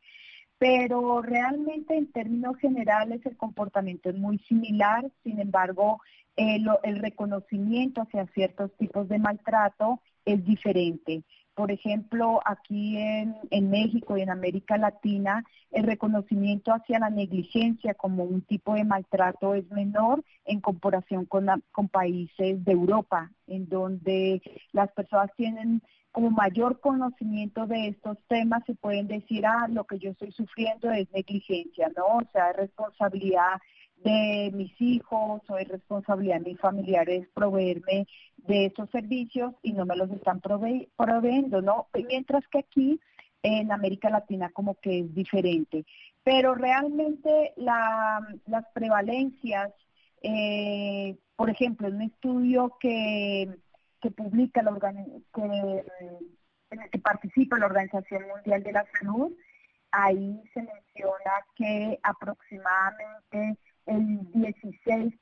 pero 0.59 1.23
realmente 1.23 1.97
en 1.97 2.11
términos 2.11 2.57
generales 2.59 3.25
el 3.25 3.37
comportamiento 3.37 4.11
es 4.11 4.17
muy 4.17 4.39
similar, 4.41 5.09
sin 5.23 5.41
embargo 5.41 6.01
el, 6.37 6.67
el 6.83 6.99
reconocimiento 6.99 8.03
hacia 8.03 8.27
ciertos 8.27 8.77
tipos 8.77 9.09
de 9.09 9.19
maltrato 9.19 10.01
es 10.25 10.45
diferente. 10.45 11.23
Por 11.59 11.73
ejemplo, 11.73 12.41
aquí 12.45 12.99
en, 12.99 13.69
México 13.69 14.17
y 14.17 14.23
en 14.23 14.31
América 14.31 14.79
Latina, 14.79 15.45
el 15.73 15.83
reconocimiento 15.83 16.73
hacia 16.73 17.01
la 17.01 17.11
negligencia 17.11 17.95
como 17.95 18.23
un 18.23 18.43
tipo 18.43 18.75
de 18.75 18.85
maltrato 18.85 19.55
es 19.55 19.69
menor 19.73 20.23
en 20.45 20.61
comparación 20.61 21.25
con, 21.25 21.49
países 21.91 22.65
de 22.65 22.71
Europa, 22.71 23.33
en 23.49 23.69
donde 23.69 24.41
las 24.71 24.93
personas 24.93 25.33
tienen 25.37 25.83
como 26.13 26.31
mayor 26.31 26.79
conocimiento 26.79 27.67
de 27.67 27.89
estos 27.89 28.19
temas 28.29 28.63
y 28.69 28.75
pueden 28.75 29.09
decir, 29.09 29.45
ah, 29.45 29.67
lo 29.69 29.83
que 29.83 29.99
yo 29.99 30.13
estoy 30.13 30.31
sufriendo 30.31 30.93
es 30.93 31.11
negligencia, 31.11 31.91
¿no? 31.97 32.19
O 32.19 32.23
sea, 32.33 32.51
es 32.51 32.57
responsabilidad 32.57 33.59
de 34.05 34.51
mis 34.55 34.73
hijos 34.81 35.43
o 35.49 35.59
es 35.59 35.69
responsabilidad 35.69 36.41
de 36.41 36.51
mis 36.51 36.61
familiares 36.61 37.29
proveerme 37.35 38.07
de 38.37 38.67
esos 38.67 38.91
servicios 38.91 39.55
y 39.63 39.73
no 39.73 39.85
me 39.85 39.97
los 39.97 40.11
están 40.11 40.41
proveyendo, 40.41 41.61
¿no? 41.61 41.89
Mientras 41.95 42.47
que 42.49 42.59
aquí 42.59 43.01
en 43.43 43.73
América 43.73 44.11
Latina 44.11 44.51
como 44.51 44.75
que 44.75 45.01
es 45.01 45.15
diferente. 45.15 45.85
Pero 46.25 46.55
realmente 46.55 47.53
las 47.57 48.67
prevalencias, 48.75 49.73
eh, 50.23 51.17
por 51.37 51.51
ejemplo, 51.51 51.89
en 51.89 51.97
un 51.97 52.03
estudio 52.03 52.77
que, 52.81 53.49
que 54.01 54.11
publica 54.11 54.63
la 54.63 54.77
que, 55.35 55.85
en 56.71 56.81
el 56.81 56.91
que 56.91 56.99
participa 56.99 57.59
la 57.59 57.67
Organización 57.67 58.29
Mundial 58.29 58.63
de 58.63 58.73
la 58.73 58.85
Salud, 58.99 59.33
ahí 59.91 60.43
se 60.53 60.63
menciona 60.63 61.33
que 61.55 61.99
aproximadamente 62.03 63.59
el 63.89 64.21
16% 64.33 65.15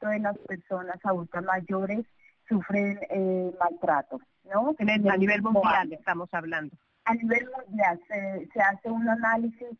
de 0.00 0.18
las 0.18 0.36
personas 0.38 0.96
adultas 1.04 1.44
mayores 1.44 2.04
sufren 2.48 2.98
eh, 3.08 3.52
maltrato, 3.58 4.20
¿no? 4.52 4.74
a 4.78 5.16
nivel 5.16 5.42
mundial 5.42 5.92
estamos 5.92 6.28
hablando. 6.32 6.76
A 7.04 7.14
nivel 7.14 7.48
mundial 7.56 8.00
se, 8.08 8.60
hace 8.60 8.90
un 8.90 9.08
análisis 9.08 9.70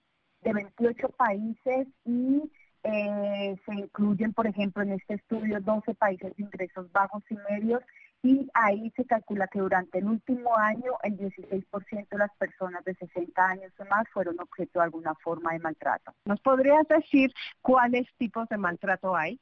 de 0.43 0.53
28 0.53 1.09
países 1.11 1.89
y 2.05 2.51
eh, 2.85 3.57
se 3.65 3.75
incluyen, 3.75 4.33
por 4.33 4.47
ejemplo, 4.47 4.83
en 4.83 4.93
este 4.93 5.15
estudio 5.15 5.61
12 5.61 5.95
países 5.95 6.35
de 6.37 6.43
ingresos 6.43 6.91
bajos 6.93 7.23
y 7.31 7.37
medios 7.51 7.83
y 8.23 8.49
ahí 8.55 8.93
se 8.95 9.05
calcula 9.05 9.49
que 9.49 9.59
durante 9.59 9.99
el 9.99 10.05
último 10.07 10.57
año 10.57 10.93
el 11.03 11.19
16% 11.19 12.09
de 12.09 12.19
las 12.19 12.33
personas 12.37 12.85
de 12.85 12.95
60 12.95 13.45
años 13.45 13.73
o 13.79 13.85
más 13.87 14.09
fueron 14.13 14.39
objeto 14.41 14.79
de 14.79 14.85
alguna 14.85 15.15
forma 15.17 15.53
de 15.53 15.59
maltrato. 15.59 16.13
¿Nos 16.25 16.41
podrías 16.41 16.87
decir 16.87 17.33
cuáles 17.61 18.07
tipos 18.19 18.49
de 18.49 18.59
maltrato 18.59 19.17
hay? 19.17 19.41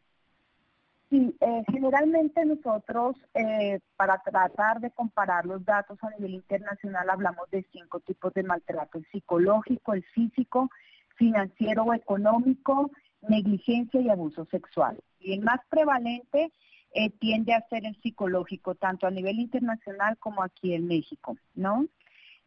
Sí, 1.10 1.37
eh, 1.40 1.62
generalmente 1.70 2.44
nosotros 2.44 3.16
eh, 3.34 3.80
para 3.96 4.18
tratar 4.22 4.80
de 4.80 4.92
comparar 4.92 5.44
los 5.44 5.62
datos 5.64 5.99
a 6.02 6.10
nivel 6.10 6.34
internacional 6.34 7.10
hablamos 7.10 7.50
de 7.50 7.66
cinco 7.72 8.00
tipos 8.00 8.32
de 8.32 8.44
maltrato, 8.44 8.99
el 8.99 9.06
psicológico, 9.10 9.92
el 9.92 10.04
físico, 10.04 10.70
financiero 11.16 11.82
o 11.82 11.92
económico, 11.92 12.90
negligencia 13.28 14.00
y 14.00 14.08
abuso 14.08 14.46
sexual. 14.46 14.99
Y 15.18 15.34
el 15.34 15.40
más 15.40 15.60
prevalente 15.68 16.52
eh, 16.92 17.11
tiende 17.11 17.54
a 17.54 17.66
ser 17.68 17.85
el 17.87 17.97
psicológico, 18.02 18.75
tanto 18.75 19.06
a 19.06 19.11
nivel 19.11 19.38
internacional 19.38 20.18
como 20.18 20.42
aquí 20.42 20.75
en 20.75 20.87
México, 20.87 21.37
¿no? 21.54 21.87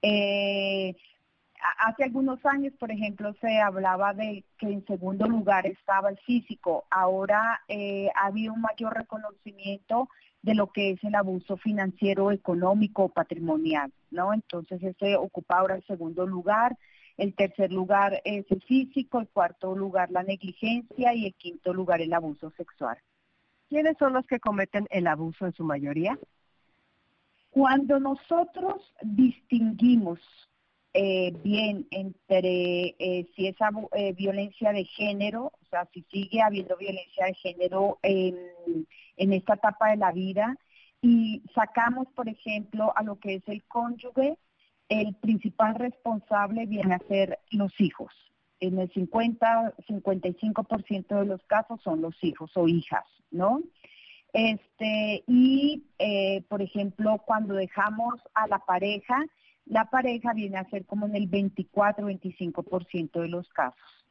Eh, 0.01 0.95
hace 1.79 2.03
algunos 2.03 2.45
años, 2.45 2.73
por 2.77 2.91
ejemplo, 2.91 3.33
se 3.39 3.59
hablaba 3.59 4.13
de 4.13 4.43
que 4.57 4.67
en 4.67 4.85
segundo 4.85 5.27
lugar 5.27 5.65
estaba 5.65 6.09
el 6.09 6.17
físico. 6.19 6.85
Ahora 6.89 7.61
eh, 7.67 8.09
ha 8.15 8.27
habido 8.27 8.53
un 8.53 8.61
mayor 8.61 8.93
reconocimiento 8.95 10.09
de 10.41 10.55
lo 10.55 10.71
que 10.71 10.91
es 10.91 11.03
el 11.03 11.15
abuso 11.15 11.55
financiero, 11.57 12.31
económico 12.31 13.09
patrimonial, 13.09 13.93
¿no? 14.11 14.33
Entonces, 14.33 14.83
ese 14.83 15.15
ocupa 15.15 15.59
ahora 15.59 15.75
el 15.75 15.85
segundo 15.85 16.27
lugar. 16.27 16.77
El 17.15 17.33
tercer 17.33 17.71
lugar 17.71 18.21
es 18.25 18.45
el 18.49 18.61
físico, 18.63 19.19
el 19.19 19.29
cuarto 19.29 19.75
lugar 19.75 20.11
la 20.11 20.23
negligencia 20.23 21.13
y 21.13 21.27
el 21.27 21.33
quinto 21.35 21.73
lugar 21.73 22.01
el 22.01 22.13
abuso 22.13 22.51
sexual. 22.57 22.97
¿Quiénes 23.73 23.97
son 23.97 24.13
los 24.13 24.27
que 24.27 24.39
cometen 24.39 24.87
el 24.91 25.07
abuso 25.07 25.47
en 25.47 25.53
su 25.53 25.63
mayoría? 25.63 26.19
Cuando 27.49 27.99
nosotros 27.99 28.93
distinguimos 29.01 30.19
eh, 30.93 31.31
bien 31.43 31.87
entre 31.89 32.95
eh, 32.99 33.27
si 33.35 33.47
es 33.47 33.55
eh, 33.93 34.13
violencia 34.13 34.71
de 34.73 34.85
género, 34.85 35.45
o 35.45 35.65
sea, 35.71 35.89
si 35.91 36.03
sigue 36.11 36.43
habiendo 36.43 36.77
violencia 36.77 37.25
de 37.25 37.33
género 37.33 37.97
en, 38.03 38.37
en 39.17 39.33
esta 39.33 39.55
etapa 39.55 39.89
de 39.89 39.97
la 39.97 40.11
vida, 40.11 40.55
y 41.01 41.41
sacamos, 41.55 42.07
por 42.15 42.29
ejemplo, 42.29 42.93
a 42.95 43.01
lo 43.01 43.19
que 43.19 43.35
es 43.35 43.43
el 43.47 43.63
cónyuge, 43.63 44.37
el 44.87 45.15
principal 45.15 45.73
responsable 45.75 46.67
viene 46.67 46.93
a 46.93 47.07
ser 47.07 47.39
los 47.49 47.73
hijos 47.81 48.11
en 48.63 48.79
el 48.79 48.91
50, 48.91 49.73
55% 49.87 51.19
de 51.19 51.25
los 51.25 51.43
casos 51.43 51.81
son 51.81 52.01
los 52.01 52.15
hijos 52.23 52.51
o 52.55 52.67
hijas, 52.67 53.05
¿no? 53.29 53.61
Este, 54.31 55.23
y, 55.27 55.83
eh, 55.99 56.43
por 56.47 56.61
ejemplo, 56.61 57.21
cuando 57.25 57.53
dejamos 57.53 58.15
a 58.33 58.47
la 58.47 58.59
pareja, 58.59 59.17
la 59.65 59.89
pareja 59.89 60.33
viene 60.33 60.57
a 60.57 60.69
ser 60.69 60.85
como 60.85 61.05
en 61.05 61.15
el 61.15 61.29
24-25% 61.29 63.21
de 63.21 63.27
los 63.27 63.47
casos. 63.49 64.05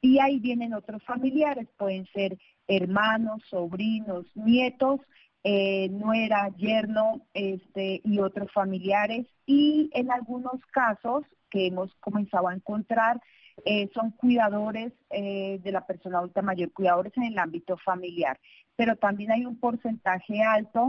Y 0.00 0.20
ahí 0.20 0.38
vienen 0.38 0.74
otros 0.74 1.02
familiares, 1.04 1.66
pueden 1.76 2.06
ser 2.12 2.38
hermanos, 2.68 3.42
sobrinos, 3.48 4.26
nietos, 4.34 5.00
eh, 5.42 5.88
nuera, 5.88 6.50
yerno 6.56 7.22
este, 7.32 8.00
y 8.04 8.20
otros 8.20 8.52
familiares. 8.52 9.26
Y 9.46 9.90
en 9.94 10.12
algunos 10.12 10.64
casos 10.72 11.24
que 11.50 11.66
hemos 11.66 11.92
comenzado 11.96 12.48
a 12.48 12.54
encontrar, 12.54 13.20
eh, 13.64 13.88
son 13.94 14.12
cuidadores 14.12 14.92
eh, 15.10 15.58
de 15.62 15.72
la 15.72 15.86
persona 15.86 16.18
adulta 16.18 16.42
mayor, 16.42 16.72
cuidadores 16.72 17.16
en 17.16 17.24
el 17.24 17.38
ámbito 17.38 17.76
familiar, 17.76 18.38
pero 18.76 18.96
también 18.96 19.32
hay 19.32 19.44
un 19.44 19.58
porcentaje 19.58 20.42
alto 20.42 20.88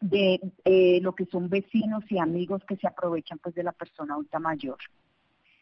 de 0.00 0.40
eh, 0.64 1.00
lo 1.00 1.14
que 1.14 1.26
son 1.26 1.48
vecinos 1.48 2.04
y 2.10 2.18
amigos 2.18 2.62
que 2.66 2.76
se 2.76 2.86
aprovechan 2.86 3.38
pues 3.38 3.54
de 3.54 3.62
la 3.62 3.72
persona 3.72 4.14
adulta 4.14 4.38
mayor. 4.38 4.78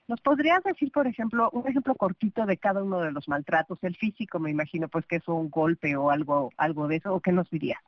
¿Nos 0.09 0.21
podrías 0.21 0.63
decir, 0.65 0.91
por 0.91 1.07
ejemplo, 1.07 1.51
un 1.53 1.69
ejemplo 1.69 1.95
cortito 1.95 2.45
de 2.45 2.57
cada 2.57 2.83
uno 2.83 3.01
de 3.01 3.13
los 3.13 3.29
maltratos? 3.29 3.79
El 3.83 3.97
físico, 3.97 4.41
me 4.41 4.51
imagino, 4.51 4.89
pues 4.89 5.07
que 5.07 5.17
es 5.17 5.29
un 5.29 5.51
golpe 5.51 5.95
o 5.97 6.11
algo, 6.11 6.51
algo 6.57 6.89
de 6.89 6.97
eso, 6.97 7.15
¿o 7.15 7.21
qué 7.21 7.31
nos 7.31 7.49
dirías? 7.49 7.81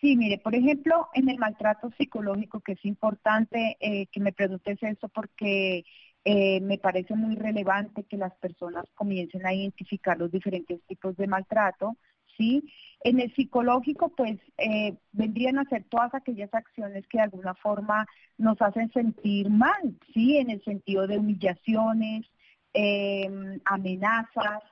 Sí, 0.00 0.16
mire, 0.16 0.38
por 0.38 0.54
ejemplo, 0.54 1.08
en 1.14 1.30
el 1.30 1.38
maltrato 1.38 1.90
psicológico, 1.96 2.60
que 2.60 2.72
es 2.72 2.84
importante 2.84 3.76
que 3.80 4.20
me 4.20 4.32
preguntes 4.32 4.82
eso 4.82 5.08
porque 5.08 5.84
eh, 6.24 6.60
me 6.60 6.78
parece 6.78 7.14
muy 7.14 7.34
relevante 7.34 8.04
que 8.04 8.16
las 8.16 8.34
personas 8.36 8.84
comiencen 8.94 9.44
a 9.44 9.54
identificar 9.54 10.16
los 10.18 10.30
diferentes 10.30 10.80
tipos 10.86 11.16
de 11.16 11.26
maltrato, 11.26 11.96
¿sí? 12.36 12.62
En 13.02 13.20
el 13.20 13.34
psicológico, 13.34 14.10
pues, 14.10 14.38
eh, 14.58 14.94
vendrían 15.12 15.58
a 15.58 15.64
ser 15.64 15.84
todas 15.84 16.14
aquellas 16.14 16.52
acciones 16.54 17.06
que 17.08 17.18
de 17.18 17.24
alguna 17.24 17.54
forma 17.54 18.06
nos 18.38 18.60
hacen 18.62 18.92
sentir 18.92 19.50
mal, 19.50 19.98
¿sí? 20.14 20.36
En 20.36 20.50
el 20.50 20.62
sentido 20.62 21.06
de 21.06 21.18
humillaciones, 21.18 22.26
em, 22.72 23.60
amenazas, 23.64 24.62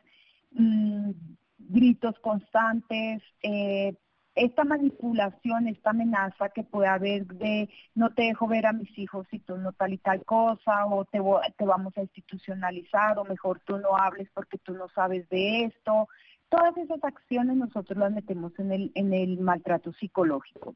mm, 0.53 1.11
gritos 1.59 2.19
constantes, 2.21 3.23
eh, 3.43 3.95
esta 4.35 4.65
manipulación, 4.65 5.69
esta 5.69 5.91
amenaza 5.91 6.51
que 6.51 6.63
puede 6.63 6.89
haber 6.89 7.27
de 7.27 7.69
no 7.95 8.15
te 8.15 8.23
dejo 8.23 8.47
ver 8.47 8.67
a 8.67 8.73
mis 8.73 8.97
hijos 8.99 9.27
si 9.31 9.41
tú 9.41 9.57
no 9.57 9.73
tal 9.73 9.93
y 9.93 9.99
tal 9.99 10.25
cosa, 10.25 10.87
o 10.87 11.05
te, 11.05 11.21
te 11.57 11.65
vamos 11.65 11.97
a 11.97 12.03
institucionalizar, 12.03 13.19
o 13.19 13.25
mejor 13.25 13.61
tú 13.65 13.79
no 13.79 13.97
hables 13.97 14.29
porque 14.33 14.59
tú 14.59 14.75
no 14.75 14.89
sabes 14.91 15.29
de 15.29 15.65
esto. 15.65 16.09
Todas 16.49 16.77
esas 16.77 17.03
acciones 17.05 17.57
nosotros 17.57 17.99
las 17.99 18.13
metemos 18.13 18.53
en 18.59 18.73
el, 18.73 18.93
en 18.95 19.13
el 19.13 19.39
maltrato 19.41 19.93
psicológico. 19.95 20.75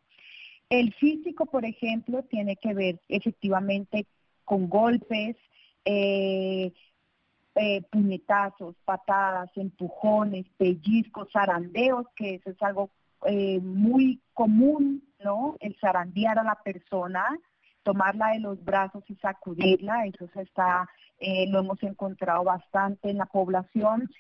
El 0.69 0.93
físico, 0.95 1.47
por 1.47 1.65
ejemplo, 1.65 2.23
tiene 2.25 2.57
que 2.57 2.75
ver 2.75 3.01
efectivamente 3.09 4.07
con 4.45 4.69
golpes, 4.69 5.37
eh, 5.85 6.73
eh, 7.57 7.83
puñetazos, 7.91 8.75
patadas, 8.85 9.51
empujones, 9.57 10.47
pellizcos, 10.57 11.31
zarandeos, 11.33 12.07
que 12.17 12.37
eso 12.37 12.51
es 12.51 12.63
algo 12.63 12.91
eh, 13.25 13.61
muy 13.61 14.21
común, 14.33 15.03
¿no? 15.23 15.57
El 15.61 15.77
zarandear 15.81 16.39
a 16.39 16.45
la 16.45 16.57
persona, 16.63 17.27
tomarla 17.83 18.29
de 18.31 18.41
los 18.41 18.63
brazos 18.65 19.05
y 19.09 19.15
sacudirla, 19.17 20.07
eso 20.07 20.29
se 20.35 20.43
está, 20.43 20.89
eh, 21.19 21.47
lo 21.49 21.61
hemos 21.61 21.83
encontrado 21.83 22.45
bastante 22.45 23.11
en 23.11 23.19
la 23.19 23.27
población. 23.27 24.11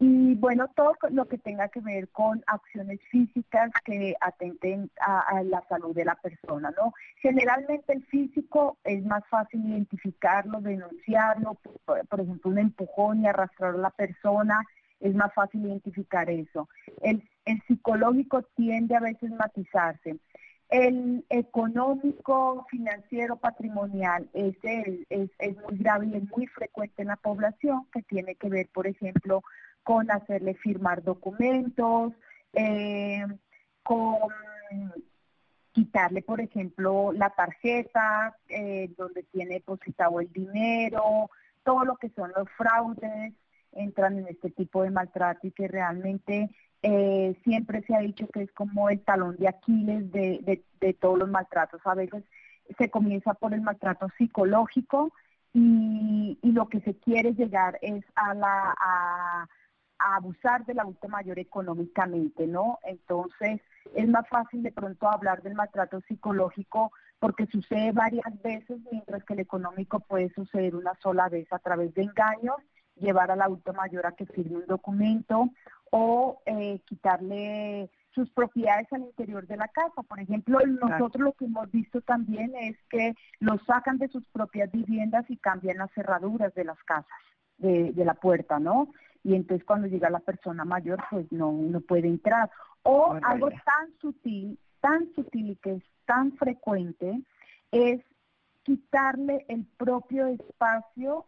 Y 0.00 0.34
bueno, 0.34 0.68
todo 0.74 0.94
lo 1.10 1.26
que 1.26 1.38
tenga 1.38 1.68
que 1.68 1.80
ver 1.80 2.08
con 2.08 2.42
acciones 2.46 2.98
físicas 3.10 3.70
que 3.84 4.14
atenten 4.20 4.90
a, 5.00 5.42
la 5.44 5.62
salud 5.68 5.94
de 5.94 6.04
la 6.04 6.16
persona, 6.16 6.72
¿no? 6.76 6.92
Generalmente 7.18 7.92
el 7.92 8.04
físico 8.06 8.78
es 8.84 9.04
más 9.04 9.22
fácil 9.28 9.64
identificarlo, 9.64 10.60
denunciarlo, 10.60 11.58
por, 11.84 12.20
ejemplo, 12.20 12.50
un 12.50 12.58
empujón 12.58 13.22
y 13.22 13.28
arrastrar 13.28 13.74
a 13.74 13.78
la 13.78 13.90
persona, 13.90 14.60
es 14.98 15.14
más 15.14 15.32
fácil 15.34 15.64
identificar 15.64 16.28
eso. 16.30 16.68
El, 17.00 17.22
psicológico 17.66 18.42
tiende 18.54 18.96
a 18.96 19.00
veces 19.00 19.30
matizarse. 19.30 20.16
El 20.68 21.24
económico, 21.28 22.66
financiero, 22.68 23.36
patrimonial 23.36 24.28
es, 24.32 24.56
es, 24.62 25.30
es, 25.38 25.56
muy 25.62 25.78
grave 25.78 26.06
y 26.06 26.16
es 26.16 26.28
muy 26.28 26.46
frecuente 26.48 27.02
en 27.02 27.08
la 27.08 27.16
población, 27.16 27.86
que 27.92 28.02
tiene 28.02 28.34
que 28.34 28.48
ver, 28.48 28.68
por 28.72 28.88
ejemplo, 28.88 29.42
con 29.84 30.10
hacerle 30.10 30.54
firmar 30.54 31.04
documentos, 31.04 32.12
eh, 32.52 33.24
con 33.84 34.18
quitarle, 35.70 36.22
por 36.22 36.40
ejemplo, 36.40 37.12
la 37.12 37.30
tarjeta 37.30 38.36
eh, 38.48 38.90
donde 38.96 39.22
tiene 39.24 39.54
depositado 39.56 40.20
el 40.20 40.32
dinero, 40.32 41.30
todo 41.62 41.84
lo 41.84 41.96
que 41.96 42.08
son 42.16 42.32
los 42.34 42.48
fraudes, 42.56 43.34
entran 43.72 44.18
en 44.18 44.26
este 44.26 44.50
tipo 44.50 44.82
de 44.82 44.90
maltrato 44.90 45.46
y 45.46 45.52
que 45.52 45.68
realmente 45.68 46.50
eh, 46.82 47.15
siempre 47.44 47.82
se 47.82 47.94
ha 47.94 48.00
dicho 48.00 48.26
que 48.28 48.42
es 48.42 48.52
como 48.52 48.88
el 48.90 49.00
talón 49.00 49.36
de 49.36 49.48
Aquiles 49.48 50.10
de, 50.12 50.62
todos 51.00 51.18
los 51.18 51.28
maltratos. 51.28 51.80
A 51.84 51.94
veces 51.94 52.24
se 52.78 52.90
comienza 52.90 53.34
por 53.34 53.54
el 53.54 53.60
maltrato 53.60 54.08
psicológico 54.18 55.12
y, 55.52 56.38
y 56.42 56.52
lo 56.52 56.68
que 56.68 56.80
se 56.80 56.94
quiere 56.98 57.32
llegar 57.34 57.78
es 57.82 58.04
a 58.14 58.34
la 58.34 58.74
a, 58.78 59.46
a 59.98 60.16
abusar 60.16 60.64
del 60.66 60.80
adulto 60.80 61.08
mayor 61.08 61.38
económicamente, 61.38 62.46
¿no? 62.46 62.78
Entonces, 62.84 63.60
es 63.94 64.08
más 64.08 64.28
fácil 64.28 64.62
de 64.62 64.72
pronto 64.72 65.08
hablar 65.08 65.42
del 65.42 65.54
maltrato 65.54 66.00
psicológico 66.02 66.92
porque 67.18 67.46
sucede 67.46 67.92
varias 67.92 68.42
veces, 68.42 68.78
mientras 68.90 69.24
que 69.24 69.34
el 69.34 69.40
económico 69.40 70.00
puede 70.00 70.28
suceder 70.34 70.76
una 70.76 70.94
sola 71.00 71.28
vez 71.28 71.50
a 71.52 71.58
través 71.58 71.94
de 71.94 72.02
engaños, 72.02 72.56
llevar 72.96 73.30
al 73.30 73.42
adulto 73.42 73.72
mayor 73.72 74.06
a 74.06 74.12
que 74.12 74.26
firme 74.26 74.58
un 74.58 74.66
documento 74.66 75.50
o 75.90 76.40
eh, 76.46 76.80
quitarle 76.86 77.90
sus 78.14 78.30
propiedades 78.30 78.90
al 78.92 79.02
interior 79.02 79.46
de 79.46 79.56
la 79.56 79.68
casa. 79.68 80.02
Por 80.02 80.20
ejemplo, 80.20 80.58
nosotros 80.60 81.22
lo 81.22 81.32
que 81.32 81.44
hemos 81.44 81.70
visto 81.70 82.00
también 82.00 82.52
es 82.56 82.76
que 82.88 83.14
los 83.40 83.62
sacan 83.66 83.98
de 83.98 84.08
sus 84.08 84.24
propias 84.28 84.70
viviendas 84.72 85.24
y 85.28 85.36
cambian 85.36 85.78
las 85.78 85.92
cerraduras 85.92 86.54
de 86.54 86.64
las 86.64 86.82
casas, 86.84 87.06
de, 87.58 87.92
de 87.92 88.04
la 88.04 88.14
puerta, 88.14 88.58
¿no? 88.58 88.88
y 89.26 89.34
entonces 89.34 89.66
cuando 89.66 89.88
llega 89.88 90.08
la 90.08 90.20
persona 90.20 90.64
mayor 90.64 91.02
pues 91.10 91.26
no, 91.32 91.50
no 91.50 91.80
puede 91.80 92.06
entrar. 92.06 92.48
O 92.84 93.18
algo 93.24 93.48
tan 93.50 93.92
sutil, 94.00 94.56
tan 94.80 95.12
sutil 95.14 95.50
y 95.50 95.56
que 95.56 95.72
es 95.72 95.82
tan 96.04 96.30
frecuente 96.36 97.22
es 97.72 98.00
quitarle 98.62 99.44
el 99.48 99.64
propio 99.76 100.28
espacio 100.28 101.26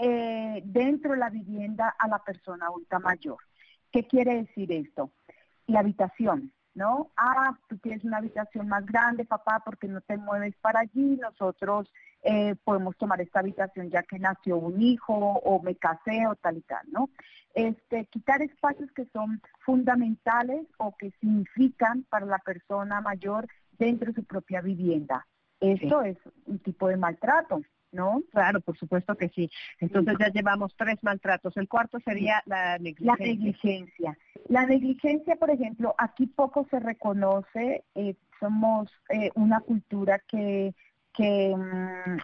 eh, 0.00 0.62
dentro 0.64 1.12
de 1.12 1.18
la 1.18 1.30
vivienda 1.30 1.94
a 1.98 2.08
la 2.08 2.18
persona 2.18 2.66
adulta 2.66 2.98
mayor. 2.98 3.38
¿Qué 3.90 4.06
quiere 4.06 4.36
decir 4.42 4.70
esto? 4.72 5.10
La 5.66 5.80
habitación. 5.80 6.52
¿no? 6.78 7.10
Ah, 7.16 7.58
tú 7.68 7.76
tienes 7.78 8.04
una 8.04 8.18
habitación 8.18 8.68
más 8.68 8.86
grande, 8.86 9.24
papá, 9.24 9.62
porque 9.64 9.88
no 9.88 10.00
te 10.00 10.16
mueves 10.16 10.54
para 10.60 10.80
allí, 10.80 11.16
nosotros 11.16 11.92
eh, 12.22 12.54
podemos 12.62 12.96
tomar 12.96 13.20
esta 13.20 13.40
habitación 13.40 13.90
ya 13.90 14.04
que 14.04 14.20
nació 14.20 14.56
un 14.58 14.80
hijo 14.80 15.14
o 15.14 15.60
me 15.60 15.74
casé 15.74 16.26
o 16.28 16.36
tal 16.36 16.58
y 16.58 16.62
tal, 16.62 16.86
¿no? 16.92 17.10
Este, 17.54 18.06
quitar 18.06 18.42
espacios 18.42 18.92
que 18.92 19.06
son 19.06 19.42
fundamentales 19.60 20.68
o 20.78 20.94
que 20.96 21.10
significan 21.20 22.04
para 22.08 22.26
la 22.26 22.38
persona 22.38 23.00
mayor 23.00 23.48
dentro 23.72 24.12
de 24.12 24.20
su 24.20 24.24
propia 24.24 24.60
vivienda. 24.60 25.26
Esto 25.60 26.02
es 26.02 26.16
un 26.46 26.60
tipo 26.60 26.86
de 26.86 26.96
maltrato. 26.96 27.62
¿No? 27.92 28.22
Claro, 28.30 28.60
por 28.60 28.76
supuesto 28.76 29.14
que 29.16 29.28
sí. 29.30 29.50
Entonces 29.80 30.16
ya 30.18 30.28
llevamos 30.28 30.74
tres 30.76 31.02
maltratos. 31.02 31.56
El 31.56 31.68
cuarto 31.68 31.98
sería 32.00 32.42
la 32.46 32.78
negligencia. 32.78 33.16
La 33.18 33.26
negligencia. 33.26 34.18
La 34.48 34.66
negligencia, 34.66 35.36
por 35.36 35.50
ejemplo, 35.50 35.94
aquí 35.98 36.26
poco 36.26 36.66
se 36.70 36.80
reconoce. 36.80 37.84
Eh, 37.94 38.14
somos 38.40 38.90
eh, 39.10 39.30
una 39.34 39.60
cultura 39.60 40.18
que, 40.20 40.74
que 41.12 41.54
mm, 41.56 42.18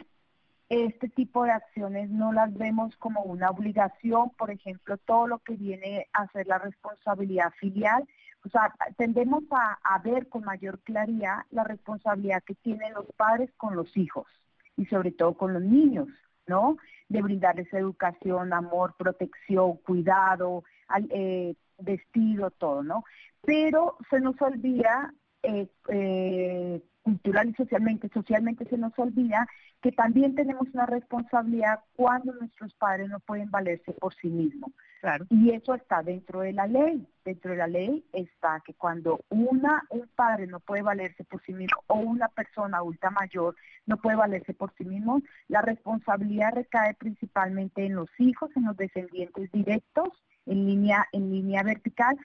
este 0.68 1.08
tipo 1.08 1.44
de 1.44 1.52
acciones 1.52 2.10
no 2.10 2.32
las 2.32 2.52
vemos 2.54 2.96
como 2.96 3.22
una 3.22 3.50
obligación. 3.50 4.30
Por 4.30 4.50
ejemplo, 4.50 4.96
todo 4.98 5.26
lo 5.26 5.38
que 5.38 5.54
viene 5.54 6.08
a 6.12 6.26
ser 6.28 6.46
la 6.46 6.58
responsabilidad 6.58 7.52
filial. 7.58 8.06
O 8.44 8.50
sea, 8.50 8.74
tendemos 8.98 9.44
a, 9.50 9.78
a 9.82 9.98
ver 10.00 10.28
con 10.28 10.44
mayor 10.44 10.78
claridad 10.80 11.44
la 11.50 11.64
responsabilidad 11.64 12.42
que 12.42 12.54
tienen 12.54 12.92
los 12.92 13.06
padres 13.16 13.50
con 13.56 13.74
los 13.74 13.96
hijos 13.96 14.26
y 14.76 14.86
sobre 14.86 15.12
todo 15.12 15.34
con 15.34 15.52
los 15.52 15.62
niños, 15.62 16.08
¿no? 16.46 16.76
De 17.08 17.22
brindarles 17.22 17.72
educación, 17.72 18.52
amor, 18.52 18.94
protección, 18.98 19.76
cuidado, 19.78 20.64
eh, 21.10 21.54
vestido, 21.78 22.50
todo, 22.50 22.82
¿no? 22.82 23.04
Pero 23.42 23.96
se 24.10 24.20
nos 24.20 24.40
olvida 24.40 25.12
eh, 25.42 25.68
eh, 25.88 26.82
cultural 27.04 27.50
y 27.50 27.54
socialmente, 27.54 28.08
socialmente 28.08 28.64
se 28.64 28.78
nos 28.78 28.98
olvida 28.98 29.46
que 29.82 29.92
también 29.92 30.34
tenemos 30.34 30.66
una 30.72 30.86
responsabilidad 30.86 31.80
cuando 31.94 32.32
nuestros 32.32 32.72
padres 32.74 33.10
no 33.10 33.20
pueden 33.20 33.50
valerse 33.50 33.92
por 33.92 34.14
sí 34.14 34.28
mismos. 34.28 34.72
Claro. 35.02 35.26
Y 35.28 35.50
eso 35.50 35.74
está 35.74 36.02
dentro 36.02 36.40
de 36.40 36.54
la 36.54 36.66
ley. 36.66 37.06
Dentro 37.22 37.50
de 37.50 37.58
la 37.58 37.66
ley 37.66 38.02
está 38.14 38.62
que 38.64 38.72
cuando 38.72 39.20
una 39.28 39.84
un 39.90 40.08
padre 40.16 40.46
no 40.46 40.60
puede 40.60 40.80
valerse 40.80 41.24
por 41.24 41.42
sí 41.44 41.52
mismo 41.52 41.76
o 41.86 41.96
una 41.96 42.28
persona 42.28 42.78
adulta 42.78 43.10
mayor 43.10 43.54
no 43.84 43.98
puede 43.98 44.16
valerse 44.16 44.54
por 44.54 44.72
sí 44.78 44.84
mismo, 44.84 45.20
la 45.48 45.60
responsabilidad 45.60 46.54
recae 46.54 46.94
principalmente 46.94 47.84
en 47.84 47.96
los 47.96 48.08
hijos, 48.18 48.50
en 48.56 48.64
los 48.64 48.76
descendientes 48.78 49.52
directos, 49.52 50.08
en 50.46 50.66
línea 50.66 51.06
en 51.12 51.30
línea 51.30 51.62
vertical 51.62 52.16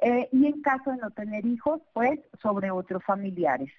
eh, 0.00 0.30
y 0.32 0.46
en 0.46 0.62
caso 0.62 0.90
de 0.90 0.96
no 0.96 1.10
tener 1.10 1.44
hijos, 1.44 1.82
pues 1.92 2.18
sobre 2.40 2.70
otros 2.70 3.04
familiares 3.04 3.70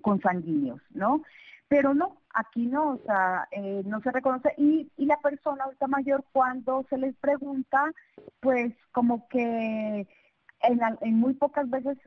consanguíneos, 0.00 0.80
¿no? 0.90 1.22
Pero 1.68 1.94
no, 1.94 2.18
aquí 2.34 2.66
no, 2.66 2.90
o 2.90 2.98
sea, 3.06 3.48
eh, 3.50 3.82
no 3.86 4.00
se 4.02 4.10
reconoce. 4.10 4.54
Y, 4.58 4.90
y 4.96 5.06
la 5.06 5.18
persona 5.18 5.64
adulta 5.64 5.86
mayor 5.86 6.24
cuando 6.32 6.84
se 6.90 6.98
les 6.98 7.14
pregunta, 7.16 7.92
pues 8.40 8.74
como 8.92 9.26
que 9.28 10.06
en, 10.62 11.16
muy 11.16 11.34
pocas 11.34 11.68
veces 11.68 11.98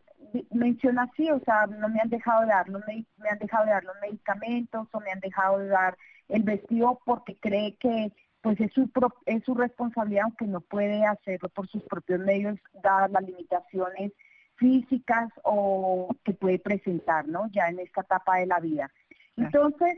menciona 0.51 1.03
así, 1.03 1.29
o 1.29 1.39
sea, 1.41 1.67
no 1.67 1.89
me 1.89 1.99
han 1.99 2.09
dejado 2.09 2.41
de 2.41 2.47
dar 2.47 2.69
los 2.69 2.81
me, 2.87 3.05
han 3.29 3.39
dejado 3.39 3.65
de 3.65 3.71
dar 3.71 3.83
los 3.83 3.95
medicamentos 4.01 4.87
o 4.91 4.99
me 4.99 5.11
han 5.11 5.19
dejado 5.19 5.59
de 5.59 5.67
dar 5.67 5.97
el 6.29 6.43
vestido 6.43 6.99
porque 7.05 7.35
cree 7.35 7.75
que 7.75 8.11
pues 8.41 8.59
es 8.59 8.71
su 8.73 8.89
es 9.25 9.43
su 9.43 9.55
responsabilidad 9.55 10.25
aunque 10.25 10.47
no 10.47 10.61
puede 10.61 11.05
hacerlo 11.05 11.49
por 11.49 11.67
sus 11.67 11.83
propios 11.83 12.19
medios 12.19 12.57
dadas 12.83 13.11
las 13.11 13.23
limitaciones 13.23 14.11
físicas 14.55 15.29
o 15.43 16.09
que 16.23 16.33
puede 16.33 16.59
presentar, 16.59 17.27
¿no? 17.27 17.47
Ya 17.51 17.67
en 17.67 17.79
esta 17.79 18.01
etapa 18.01 18.37
de 18.37 18.47
la 18.47 18.59
vida. 18.59 18.91
Entonces, 19.37 19.97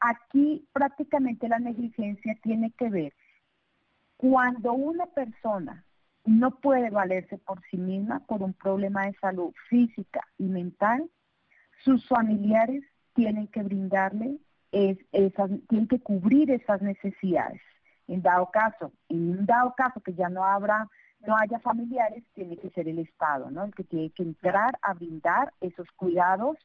aquí 0.00 0.68
prácticamente 0.72 1.48
la 1.48 1.58
negligencia 1.58 2.36
tiene 2.42 2.72
que 2.72 2.90
ver 2.90 3.14
cuando 4.16 4.72
una 4.72 5.06
persona 5.06 5.84
no 6.24 6.58
puede 6.58 6.90
valerse 6.90 7.38
por 7.38 7.60
sí 7.70 7.76
misma 7.76 8.20
por 8.20 8.42
un 8.42 8.54
problema 8.54 9.06
de 9.06 9.14
salud 9.20 9.52
física 9.68 10.26
y 10.38 10.44
mental, 10.44 11.10
sus 11.84 12.06
familiares 12.08 12.82
tienen 13.14 13.48
que 13.48 13.62
brindarle 13.62 14.38
es, 14.72 14.98
esas, 15.12 15.50
tienen 15.68 15.88
que 15.88 16.00
cubrir 16.00 16.50
esas 16.50 16.80
necesidades. 16.80 17.60
En 18.08 18.22
dado 18.22 18.50
caso, 18.50 18.92
en 19.08 19.30
un 19.30 19.46
dado 19.46 19.74
caso 19.76 20.00
que 20.00 20.14
ya 20.14 20.28
no 20.28 20.44
habrá 20.44 20.88
no 21.26 21.36
haya 21.36 21.58
familiares, 21.60 22.24
tiene 22.34 22.56
que 22.56 22.70
ser 22.70 22.88
el 22.88 22.98
Estado, 22.98 23.50
¿no? 23.50 23.64
El 23.64 23.74
que 23.74 23.84
tiene 23.84 24.10
que 24.10 24.22
entrar 24.22 24.78
a 24.82 24.94
brindar 24.94 25.52
esos 25.60 25.90
cuidados 25.92 26.56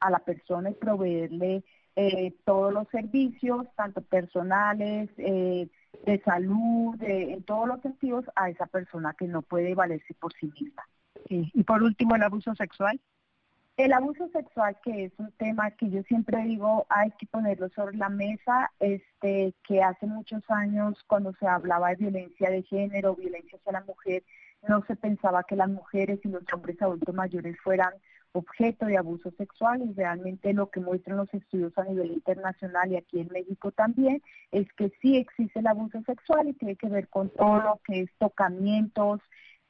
a 0.00 0.10
la 0.10 0.18
persona 0.20 0.70
y 0.70 0.74
proveerle 0.74 1.64
eh, 1.96 2.34
todos 2.44 2.72
los 2.72 2.88
servicios, 2.88 3.66
tanto 3.74 4.02
personales, 4.02 5.10
eh, 5.16 5.68
de 6.04 6.22
salud, 6.22 6.94
en 7.00 7.42
todos 7.44 7.66
los 7.66 7.80
sentidos, 7.80 8.24
a 8.36 8.50
esa 8.50 8.66
persona 8.66 9.14
que 9.18 9.26
no 9.26 9.42
puede 9.42 9.74
valerse 9.74 10.14
por 10.14 10.32
sí 10.34 10.52
misma. 10.60 10.86
Y 11.28 11.64
por 11.64 11.82
último, 11.82 12.14
el 12.14 12.22
abuso 12.22 12.54
sexual. 12.54 13.00
El 13.76 13.92
abuso 13.92 14.26
sexual, 14.30 14.78
que 14.82 15.04
es 15.04 15.12
un 15.18 15.30
tema 15.32 15.70
que 15.72 15.90
yo 15.90 16.02
siempre 16.04 16.42
digo, 16.44 16.86
hay 16.88 17.10
que 17.18 17.26
ponerlo 17.26 17.68
sobre 17.70 17.96
la 17.98 18.08
mesa, 18.08 18.72
este, 18.80 19.54
que 19.68 19.82
hace 19.82 20.06
muchos 20.06 20.42
años 20.48 21.04
cuando 21.06 21.34
se 21.34 21.46
hablaba 21.46 21.90
de 21.90 21.96
violencia 21.96 22.48
de 22.48 22.62
género, 22.62 23.14
violencia 23.14 23.58
hacia 23.58 23.72
la 23.72 23.84
mujer, 23.84 24.24
no 24.66 24.82
se 24.86 24.96
pensaba 24.96 25.44
que 25.44 25.56
las 25.56 25.68
mujeres 25.68 26.20
y 26.24 26.28
los 26.28 26.42
hombres 26.54 26.80
adultos 26.80 27.14
mayores 27.14 27.56
fueran 27.62 27.92
objeto 28.32 28.86
de 28.86 28.96
abuso 28.96 29.30
sexual 29.32 29.82
y 29.82 29.92
realmente 29.92 30.54
lo 30.54 30.70
que 30.70 30.80
muestran 30.80 31.18
los 31.18 31.32
estudios 31.34 31.76
a 31.76 31.84
nivel 31.84 32.12
internacional 32.12 32.90
y 32.90 32.96
aquí 32.96 33.20
en 33.20 33.28
México 33.28 33.72
también 33.72 34.22
es 34.52 34.70
que 34.72 34.90
sí 35.02 35.18
existe 35.18 35.60
el 35.60 35.66
abuso 35.66 36.00
sexual 36.06 36.48
y 36.48 36.54
tiene 36.54 36.76
que 36.76 36.88
ver 36.88 37.08
con 37.08 37.30
todo 37.30 37.60
lo 37.60 37.80
que 37.84 38.00
es 38.00 38.10
tocamientos, 38.18 39.20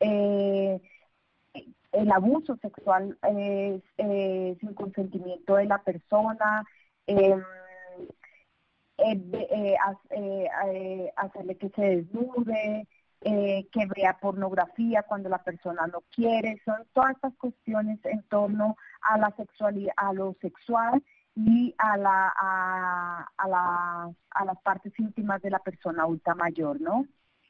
eh, 0.00 0.80
el 1.96 2.12
abuso 2.12 2.56
sexual 2.56 3.18
es 3.22 3.82
sin 4.60 4.74
consentimiento 4.74 5.56
de 5.56 5.64
la 5.66 5.78
persona, 5.82 6.64
em, 7.06 7.42
eh, 8.98 9.76
eh, 10.10 11.12
hacerle 11.16 11.56
que 11.56 11.68
se 11.70 11.82
desnude, 11.82 12.88
eh, 13.20 13.68
que 13.72 13.86
vea 13.94 14.18
pornografía 14.18 15.02
cuando 15.02 15.28
la 15.28 15.42
persona 15.42 15.86
no 15.86 16.02
quiere, 16.14 16.60
son 16.64 16.86
todas 16.92 17.12
estas 17.12 17.34
cuestiones 17.36 17.98
en 18.04 18.22
torno 18.24 18.76
a 19.02 19.18
la 19.18 19.30
sexualidad, 19.36 19.92
a 19.96 20.12
lo 20.12 20.34
sexual 20.40 21.02
y 21.34 21.74
a 21.78 21.94
a 23.38 24.44
las 24.44 24.58
partes 24.62 24.92
íntimas 24.98 25.42
de 25.42 25.50
la 25.50 25.58
persona 25.58 26.02
adulta 26.04 26.34
mayor, 26.34 26.80
¿no? 26.80 27.06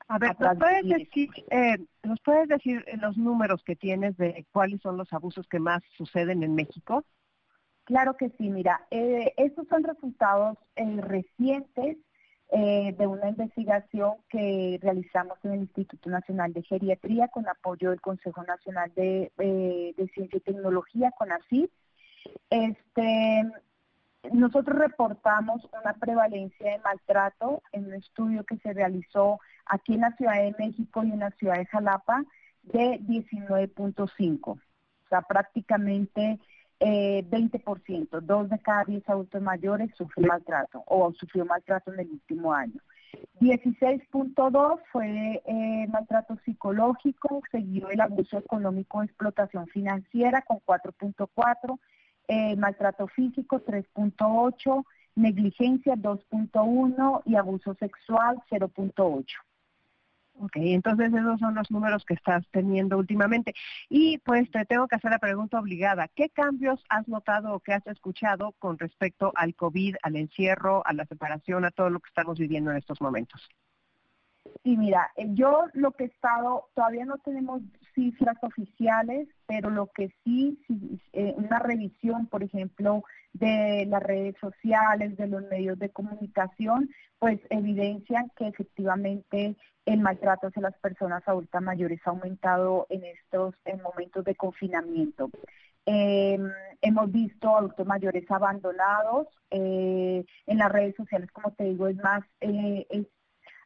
A 0.08 0.18
ver, 0.18 0.36
¿nos 0.38 0.58
puedes, 0.58 0.88
decir, 0.88 1.30
eh, 1.50 1.78
¿nos 2.04 2.20
puedes 2.20 2.48
decir 2.48 2.84
los 3.00 3.16
números 3.16 3.62
que 3.64 3.74
tienes 3.74 4.16
de 4.16 4.46
cuáles 4.52 4.80
son 4.80 4.96
los 4.96 5.12
abusos 5.12 5.48
que 5.48 5.58
más 5.58 5.82
suceden 5.96 6.42
en 6.42 6.54
México? 6.54 7.04
Claro 7.84 8.16
que 8.16 8.30
sí, 8.30 8.50
mira, 8.50 8.86
eh, 8.90 9.32
estos 9.36 9.66
son 9.68 9.84
resultados 9.84 10.58
eh, 10.76 11.00
recientes 11.00 11.96
eh, 12.52 12.94
de 12.96 13.06
una 13.08 13.28
investigación 13.28 14.14
que 14.28 14.78
realizamos 14.80 15.36
en 15.42 15.52
el 15.52 15.60
Instituto 15.62 16.08
Nacional 16.08 16.52
de 16.52 16.62
Geriatría 16.62 17.26
con 17.26 17.48
apoyo 17.48 17.90
del 17.90 18.00
Consejo 18.00 18.44
Nacional 18.44 18.92
de, 18.94 19.32
eh, 19.38 19.94
de 19.96 20.08
Ciencia 20.08 20.36
y 20.36 20.40
Tecnología, 20.40 21.10
CONACYT. 21.18 21.70
Este, 22.50 23.42
nosotros 24.32 24.78
reportamos 24.78 25.68
una 25.80 25.94
prevalencia 25.94 26.72
de 26.72 26.78
maltrato 26.78 27.62
en 27.72 27.86
un 27.86 27.94
estudio 27.94 28.44
que 28.44 28.56
se 28.58 28.72
realizó 28.72 29.40
aquí 29.64 29.94
en 29.94 30.02
la 30.02 30.12
Ciudad 30.12 30.34
de 30.34 30.54
México 30.58 31.04
y 31.04 31.12
en 31.12 31.20
la 31.20 31.30
Ciudad 31.32 31.56
de 31.56 31.66
Jalapa 31.66 32.24
de 32.62 33.00
19.5. 33.00 34.40
O 34.48 34.58
sea, 35.08 35.22
prácticamente 35.22 36.38
eh, 36.80 37.24
20%, 37.30 38.20
dos 38.20 38.50
de 38.50 38.58
cada 38.58 38.84
diez 38.84 39.08
adultos 39.08 39.40
mayores 39.40 39.90
sufren 39.96 40.26
maltrato 40.26 40.82
o 40.86 41.12
sufrió 41.12 41.44
maltrato 41.44 41.92
en 41.92 42.00
el 42.00 42.10
último 42.10 42.52
año. 42.52 42.80
16.2 43.40 44.80
fue 44.92 45.42
eh, 45.46 45.86
maltrato 45.88 46.36
psicológico, 46.44 47.42
seguido 47.50 47.88
el 47.90 48.00
abuso 48.00 48.38
económico 48.38 49.00
de 49.00 49.06
explotación 49.06 49.66
financiera 49.68 50.42
con 50.42 50.58
4.4, 50.66 51.78
eh, 52.28 52.56
maltrato 52.56 53.06
físico 53.08 53.62
3.8, 53.64 54.84
negligencia 55.16 55.94
2.1 55.94 57.22
y 57.24 57.36
abuso 57.36 57.74
sexual 57.74 58.42
0.8. 58.50 59.24
Ok, 60.38 60.52
entonces 60.56 61.12
esos 61.14 61.40
son 61.40 61.54
los 61.54 61.70
números 61.70 62.04
que 62.04 62.12
estás 62.12 62.44
teniendo 62.50 62.98
últimamente. 62.98 63.54
Y 63.88 64.18
pues 64.18 64.50
te 64.50 64.66
tengo 64.66 64.86
que 64.86 64.96
hacer 64.96 65.10
la 65.10 65.18
pregunta 65.18 65.58
obligada. 65.58 66.08
¿Qué 66.08 66.28
cambios 66.28 66.84
has 66.90 67.08
notado 67.08 67.54
o 67.54 67.60
qué 67.60 67.72
has 67.72 67.86
escuchado 67.86 68.52
con 68.58 68.78
respecto 68.78 69.32
al 69.34 69.54
COVID, 69.54 69.96
al 70.02 70.16
encierro, 70.16 70.86
a 70.86 70.92
la 70.92 71.06
separación, 71.06 71.64
a 71.64 71.70
todo 71.70 71.88
lo 71.88 72.00
que 72.00 72.08
estamos 72.08 72.38
viviendo 72.38 72.70
en 72.70 72.76
estos 72.76 73.00
momentos? 73.00 73.48
Sí, 74.62 74.76
mira, 74.76 75.10
eh, 75.16 75.26
yo 75.30 75.64
lo 75.72 75.92
que 75.92 76.04
he 76.04 76.06
estado, 76.08 76.68
todavía 76.74 77.06
no 77.06 77.16
tenemos 77.18 77.62
cifras 77.96 78.36
oficiales, 78.42 79.26
pero 79.46 79.70
lo 79.70 79.88
que 79.88 80.12
sí, 80.22 80.60
eh, 81.12 81.34
una 81.36 81.58
revisión, 81.58 82.26
por 82.26 82.44
ejemplo, 82.44 83.02
de 83.32 83.86
las 83.88 84.02
redes 84.02 84.36
sociales, 84.40 85.16
de 85.16 85.26
los 85.26 85.42
medios 85.44 85.78
de 85.78 85.88
comunicación, 85.88 86.90
pues 87.18 87.40
evidencian 87.50 88.30
que 88.36 88.46
efectivamente 88.46 89.56
el 89.86 90.00
maltrato 90.00 90.48
hacia 90.48 90.62
las 90.62 90.78
personas 90.78 91.26
adultas 91.26 91.62
mayores 91.62 92.00
ha 92.04 92.10
aumentado 92.10 92.86
en 92.90 93.04
estos 93.04 93.54
momentos 93.82 94.24
de 94.24 94.34
confinamiento. 94.34 95.30
Em, 95.86 96.50
hemos 96.82 97.10
visto 97.12 97.56
adultos 97.56 97.86
mayores 97.86 98.30
abandonados 98.30 99.28
eh, 99.50 100.24
en 100.46 100.58
las 100.58 100.70
redes 100.70 100.96
sociales, 100.96 101.30
como 101.32 101.52
te 101.52 101.64
digo, 101.64 101.88
es 101.88 101.96
más, 101.96 102.22
es 102.40 103.06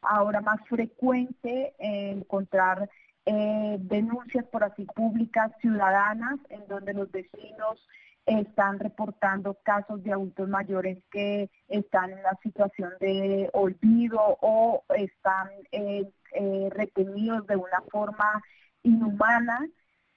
ahora 0.02 0.40
más 0.40 0.60
frecuente 0.68 1.74
encontrar 1.78 2.88
eh, 3.26 3.76
denuncias 3.80 4.44
por 4.46 4.64
así 4.64 4.84
públicas 4.86 5.52
ciudadanas 5.60 6.38
en 6.48 6.66
donde 6.68 6.94
los 6.94 7.10
vecinos 7.10 7.86
están 8.26 8.78
reportando 8.78 9.58
casos 9.62 10.02
de 10.02 10.12
adultos 10.12 10.48
mayores 10.48 10.98
que 11.10 11.50
están 11.68 12.12
en 12.12 12.20
una 12.20 12.38
situación 12.42 12.92
de 13.00 13.50
olvido 13.52 14.20
o 14.40 14.84
están 14.96 15.48
eh, 15.72 16.10
eh, 16.32 16.68
retenidos 16.72 17.46
de 17.46 17.56
una 17.56 17.80
forma 17.90 18.42
inhumana 18.82 19.66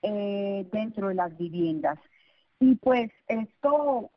dentro 0.01 1.07
de 1.07 1.15
las 1.15 1.37
viviendas. 1.37 1.97
Y 2.59 2.75
pues 2.75 3.09
esto, 3.27 4.11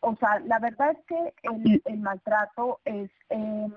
o 0.00 0.16
sea, 0.16 0.40
la 0.40 0.58
verdad 0.58 0.90
es 0.90 0.98
que 1.06 1.80
el, 1.86 1.98
maltrato 2.00 2.80
es 2.84 3.10
em, 3.30 3.72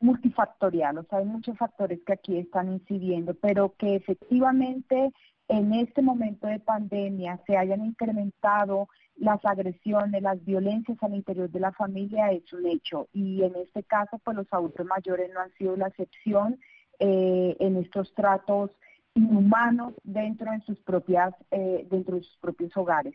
multifactorial, 0.00 0.98
o 0.98 1.04
sea, 1.04 1.18
hay 1.18 1.24
muchos 1.24 1.56
factores 1.58 2.00
que 2.06 2.12
aquí 2.12 2.38
están 2.38 2.72
incidiendo, 2.72 3.34
pero 3.34 3.74
que 3.76 3.96
efectivamente 3.96 5.12
en 5.48 5.72
este 5.72 6.02
momento 6.02 6.46
de 6.46 6.60
pandemia 6.60 7.40
se 7.46 7.56
hayan 7.56 7.84
incrementado 7.84 8.88
las 9.16 9.44
agresiones, 9.44 10.22
las 10.22 10.44
violencias 10.44 10.98
al 11.02 11.14
interior 11.14 11.50
de 11.50 11.60
la 11.60 11.72
familia 11.72 12.30
es 12.30 12.52
un 12.52 12.66
hecho 12.66 13.08
y 13.12 13.42
en 13.42 13.56
este 13.56 13.82
caso 13.82 14.18
pues 14.18 14.36
los 14.36 14.46
adultos 14.52 14.86
mayores 14.86 15.30
no 15.32 15.40
han 15.40 15.52
sido 15.54 15.76
la 15.76 15.88
excepción 15.88 16.60
eh, 17.00 17.56
en 17.58 17.76
estos 17.78 18.14
tratos 18.14 18.70
inhumanos 19.14 19.94
dentro 20.04 20.52
de 20.52 20.60
sus 20.60 20.78
propias 20.80 21.34
eh, 21.50 21.86
dentro 21.90 22.16
de 22.16 22.22
sus 22.22 22.36
propios 22.36 22.76
hogares. 22.76 23.14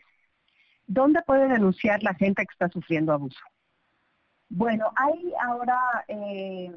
¿Dónde 0.88 1.22
puede 1.22 1.48
denunciar 1.48 2.04
la 2.04 2.14
gente 2.14 2.44
que 2.46 2.52
está 2.52 2.68
sufriendo 2.68 3.14
abuso? 3.14 3.40
Bueno, 4.56 4.92
hay 4.96 5.34
ahora 5.42 5.80
eh, 6.08 6.72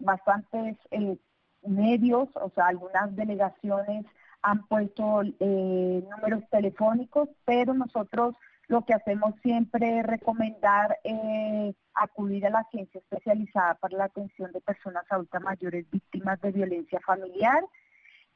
bastantes 0.00 0.76
eh, 0.90 1.16
medios, 1.64 2.28
o 2.34 2.50
sea, 2.56 2.66
algunas 2.66 3.14
delegaciones 3.14 4.04
han 4.42 4.66
puesto 4.66 5.22
eh, 5.22 6.04
números 6.10 6.42
telefónicos, 6.50 7.28
pero 7.44 7.72
nosotros 7.72 8.34
lo 8.66 8.84
que 8.84 8.94
hacemos 8.94 9.32
siempre 9.42 10.00
es 10.00 10.06
recomendar 10.06 10.98
acudir 11.94 12.46
a 12.46 12.50
la 12.50 12.64
ciencia 12.72 12.98
especializada 12.98 13.74
para 13.74 13.96
la 13.96 14.04
atención 14.06 14.50
de 14.50 14.60
personas 14.60 15.04
adultas 15.08 15.40
mayores 15.40 15.88
víctimas 15.92 16.40
de 16.40 16.50
violencia 16.50 16.98
familiar 17.06 17.62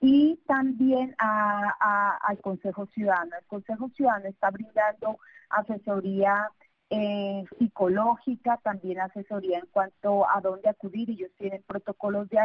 y 0.00 0.38
también 0.46 1.16
al 1.18 2.40
Consejo 2.42 2.86
Ciudadano. 2.94 3.32
El 3.40 3.46
Consejo 3.46 3.88
Ciudadano 3.96 4.28
está 4.28 4.50
brindando 4.50 5.18
asesoría 5.50 6.48
eh, 6.90 7.44
psicológica, 7.58 8.58
también 8.62 9.00
asesoría 9.00 9.58
en 9.58 9.66
cuanto 9.66 10.28
a 10.28 10.40
dónde 10.40 10.68
acudir. 10.68 11.10
Ellos 11.10 11.30
tienen 11.36 11.62
protocolos 11.66 12.28
de, 12.30 12.40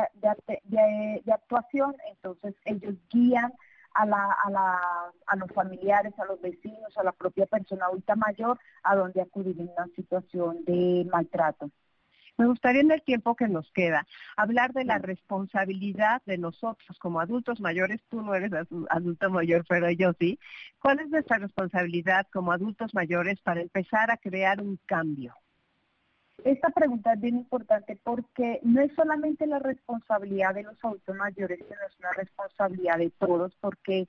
de, 0.65 1.34
actuación, 1.34 1.95
entonces 2.10 2.56
ellos 2.65 2.95
guían 3.10 3.53
a, 3.93 4.06
la, 4.06 4.36
a, 4.45 4.49
la, 4.49 4.82
a 5.27 5.36
los 5.36 5.51
familiares, 5.51 6.13
a 6.19 6.25
los 6.25 6.41
vecinos, 6.41 6.97
a 6.97 7.03
la 7.03 7.12
propia 7.12 7.45
persona 7.45 7.86
adulta 7.86 8.15
mayor, 8.15 8.60
a 8.84 8.95
dónde 8.95 9.21
acudir 9.21 9.60
en 9.60 9.69
una 9.69 9.88
situación 9.95 10.65
de 10.65 11.08
maltrato. 11.12 11.69
Me 12.38 12.48
gustaría 12.48 12.82
en 12.82 12.91
el 12.91 13.04
tiempo 13.04 13.36
que 13.36 13.48
nos 13.48 13.72
queda 13.74 14.08
hablar 14.36 14.74
de 14.74 14.86
la 14.86 14.98
responsabilidad 14.98 16.22
de 16.26 16.39
nosotros 16.39 16.98
como 17.00 17.19
adultos 17.19 17.62
mayores. 17.62 18.02
Tú 18.10 18.22
no 18.22 18.34
eres 18.34 18.52
adulto 18.89 19.30
mayor, 19.30 19.65
pero 19.69 19.89
yo 19.91 20.13
sí. 20.19 20.39
¿Cuál 20.80 21.00
es 21.00 21.10
nuestra 21.10 21.38
responsabilidad 21.38 22.28
como 22.34 22.52
adultos 22.52 22.93
mayores 22.96 23.39
para 23.41 23.62
empezar 23.62 24.10
a 24.10 24.17
crear 24.17 24.62
un 24.62 24.80
cambio? 24.88 25.36
Esta 26.43 26.72
pregunta 26.72 27.13
es 27.13 27.22
bien 27.22 27.38
importante 27.38 27.98
porque 28.04 28.60
no 28.63 28.82
es 28.82 28.91
solamente 28.96 29.46
la 29.46 29.60
responsabilidad 29.60 30.56
de 30.56 30.63
los 30.63 30.84
adultos 30.84 31.15
mayores, 31.15 31.60
sino 31.60 31.80
es 31.88 32.00
una 32.00 32.12
responsabilidad 32.13 32.98
de 32.98 33.12
todos 33.12 33.56
porque 33.62 34.08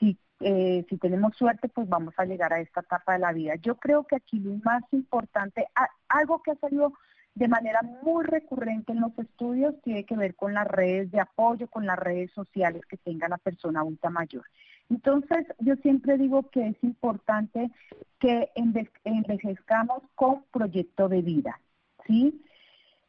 si, 0.00 0.18
eh, 0.40 0.84
si 0.88 0.96
tenemos 0.96 1.36
suerte, 1.36 1.68
pues 1.68 1.88
vamos 1.88 2.14
a 2.16 2.24
llegar 2.24 2.54
a 2.54 2.60
esta 2.60 2.80
etapa 2.80 3.12
de 3.12 3.18
la 3.18 3.32
vida. 3.32 3.54
Yo 3.56 3.76
creo 3.76 4.04
que 4.04 4.16
aquí 4.16 4.40
lo 4.40 4.54
más 4.64 4.82
importante, 4.92 5.66
algo 6.08 6.42
que 6.42 6.52
ha 6.52 6.56
salido 6.56 6.94
de 7.36 7.48
manera 7.48 7.82
muy 8.02 8.24
recurrente 8.24 8.92
en 8.92 9.00
los 9.00 9.16
estudios 9.18 9.74
tiene 9.82 10.04
que 10.04 10.16
ver 10.16 10.34
con 10.34 10.54
las 10.54 10.66
redes 10.66 11.10
de 11.10 11.20
apoyo, 11.20 11.68
con 11.68 11.84
las 11.84 11.98
redes 11.98 12.32
sociales 12.32 12.82
que 12.86 12.96
tenga 12.96 13.28
la 13.28 13.36
persona 13.36 13.80
adulta 13.80 14.08
mayor. 14.08 14.44
Entonces, 14.88 15.46
yo 15.58 15.76
siempre 15.76 16.16
digo 16.16 16.48
que 16.50 16.68
es 16.68 16.76
importante 16.82 17.70
que 18.18 18.50
envejezcamos 19.04 20.02
con 20.14 20.44
proyecto 20.50 21.10
de 21.10 21.20
vida, 21.20 21.60
¿sí? 22.06 22.42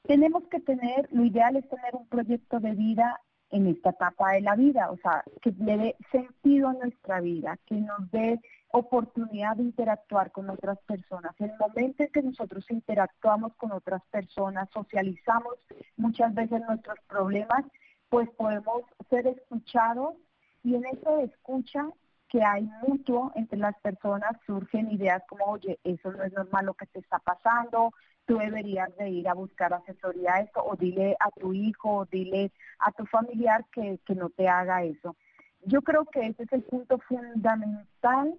Tenemos 0.03 0.43
que 0.47 0.59
tener, 0.59 1.07
lo 1.11 1.23
ideal 1.23 1.55
es 1.55 1.67
tener 1.69 1.95
un 1.95 2.07
proyecto 2.07 2.59
de 2.59 2.73
vida 2.73 3.21
en 3.51 3.67
esta 3.67 3.91
etapa 3.91 4.33
de 4.33 4.41
la 4.41 4.55
vida, 4.55 4.91
o 4.91 4.97
sea, 4.97 5.23
que 5.41 5.51
le 5.51 5.77
dé 5.77 5.95
sentido 6.11 6.69
a 6.69 6.73
nuestra 6.73 7.21
vida, 7.21 7.57
que 7.65 7.75
nos 7.75 8.09
dé 8.11 8.39
oportunidad 8.71 9.55
de 9.55 9.63
interactuar 9.63 10.31
con 10.31 10.49
otras 10.49 10.77
personas. 10.79 11.33
El 11.39 11.51
momento 11.57 12.03
en 12.03 12.11
que 12.11 12.21
nosotros 12.21 12.65
interactuamos 12.69 13.53
con 13.55 13.71
otras 13.71 14.03
personas, 14.11 14.69
socializamos 14.73 15.55
muchas 15.95 16.33
veces 16.33 16.61
nuestros 16.67 16.99
problemas, 17.07 17.63
pues 18.09 18.29
podemos 18.31 18.83
ser 19.09 19.27
escuchados 19.27 20.15
y 20.63 20.75
en 20.75 20.85
eso 20.85 21.17
de 21.17 21.25
escucha 21.25 21.87
que 22.29 22.43
hay 22.43 22.69
mutuo 22.85 23.31
entre 23.35 23.57
las 23.57 23.79
personas 23.79 24.33
surgen 24.45 24.91
ideas 24.91 25.23
como, 25.29 25.45
oye, 25.45 25.79
eso 25.83 26.11
no 26.11 26.23
es 26.23 26.33
normal 26.33 26.65
lo 26.65 26.73
que 26.73 26.85
te 26.87 26.99
está 26.99 27.19
pasando, 27.19 27.93
tú 28.27 28.37
deberías 28.37 28.95
de 28.97 29.09
ir 29.09 29.27
a 29.27 29.33
buscar 29.33 29.73
asesoría 29.73 30.35
a 30.35 30.41
esto, 30.41 30.63
o 30.63 30.75
dile 30.75 31.15
a 31.19 31.31
tu 31.31 31.53
hijo, 31.53 31.99
o 31.99 32.05
dile 32.05 32.51
a 32.77 32.91
tu 32.91 33.05
familiar 33.05 33.65
que, 33.71 33.99
que 34.05 34.15
no 34.15 34.29
te 34.29 34.47
haga 34.47 34.83
eso. 34.83 35.15
Yo 35.63 35.81
creo 35.81 36.05
que 36.05 36.27
ese 36.27 36.43
es 36.43 36.53
el 36.53 36.61
punto 36.63 36.99
fundamental, 36.99 38.35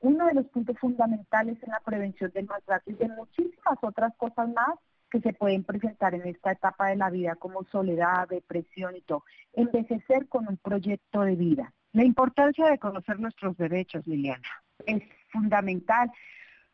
uno 0.00 0.26
de 0.26 0.34
los 0.34 0.46
puntos 0.46 0.78
fundamentales 0.78 1.62
en 1.62 1.70
la 1.70 1.80
prevención 1.80 2.30
del 2.32 2.46
maltrato 2.46 2.90
y 2.90 2.94
de 2.94 3.08
muchísimas 3.08 3.78
otras 3.82 4.14
cosas 4.16 4.48
más 4.48 4.78
que 5.10 5.20
se 5.20 5.32
pueden 5.34 5.64
presentar 5.64 6.14
en 6.14 6.26
esta 6.26 6.52
etapa 6.52 6.88
de 6.88 6.96
la 6.96 7.10
vida 7.10 7.36
como 7.36 7.62
soledad, 7.64 8.28
depresión 8.28 8.96
y 8.96 9.02
todo. 9.02 9.22
Envejecer 9.52 10.28
con 10.28 10.48
un 10.48 10.56
proyecto 10.56 11.22
de 11.22 11.36
vida. 11.36 11.72
La 11.92 12.04
importancia 12.04 12.66
de 12.66 12.78
conocer 12.78 13.20
nuestros 13.20 13.56
derechos, 13.56 14.06
Liliana. 14.06 14.48
Es 14.86 15.02
fundamental. 15.30 16.10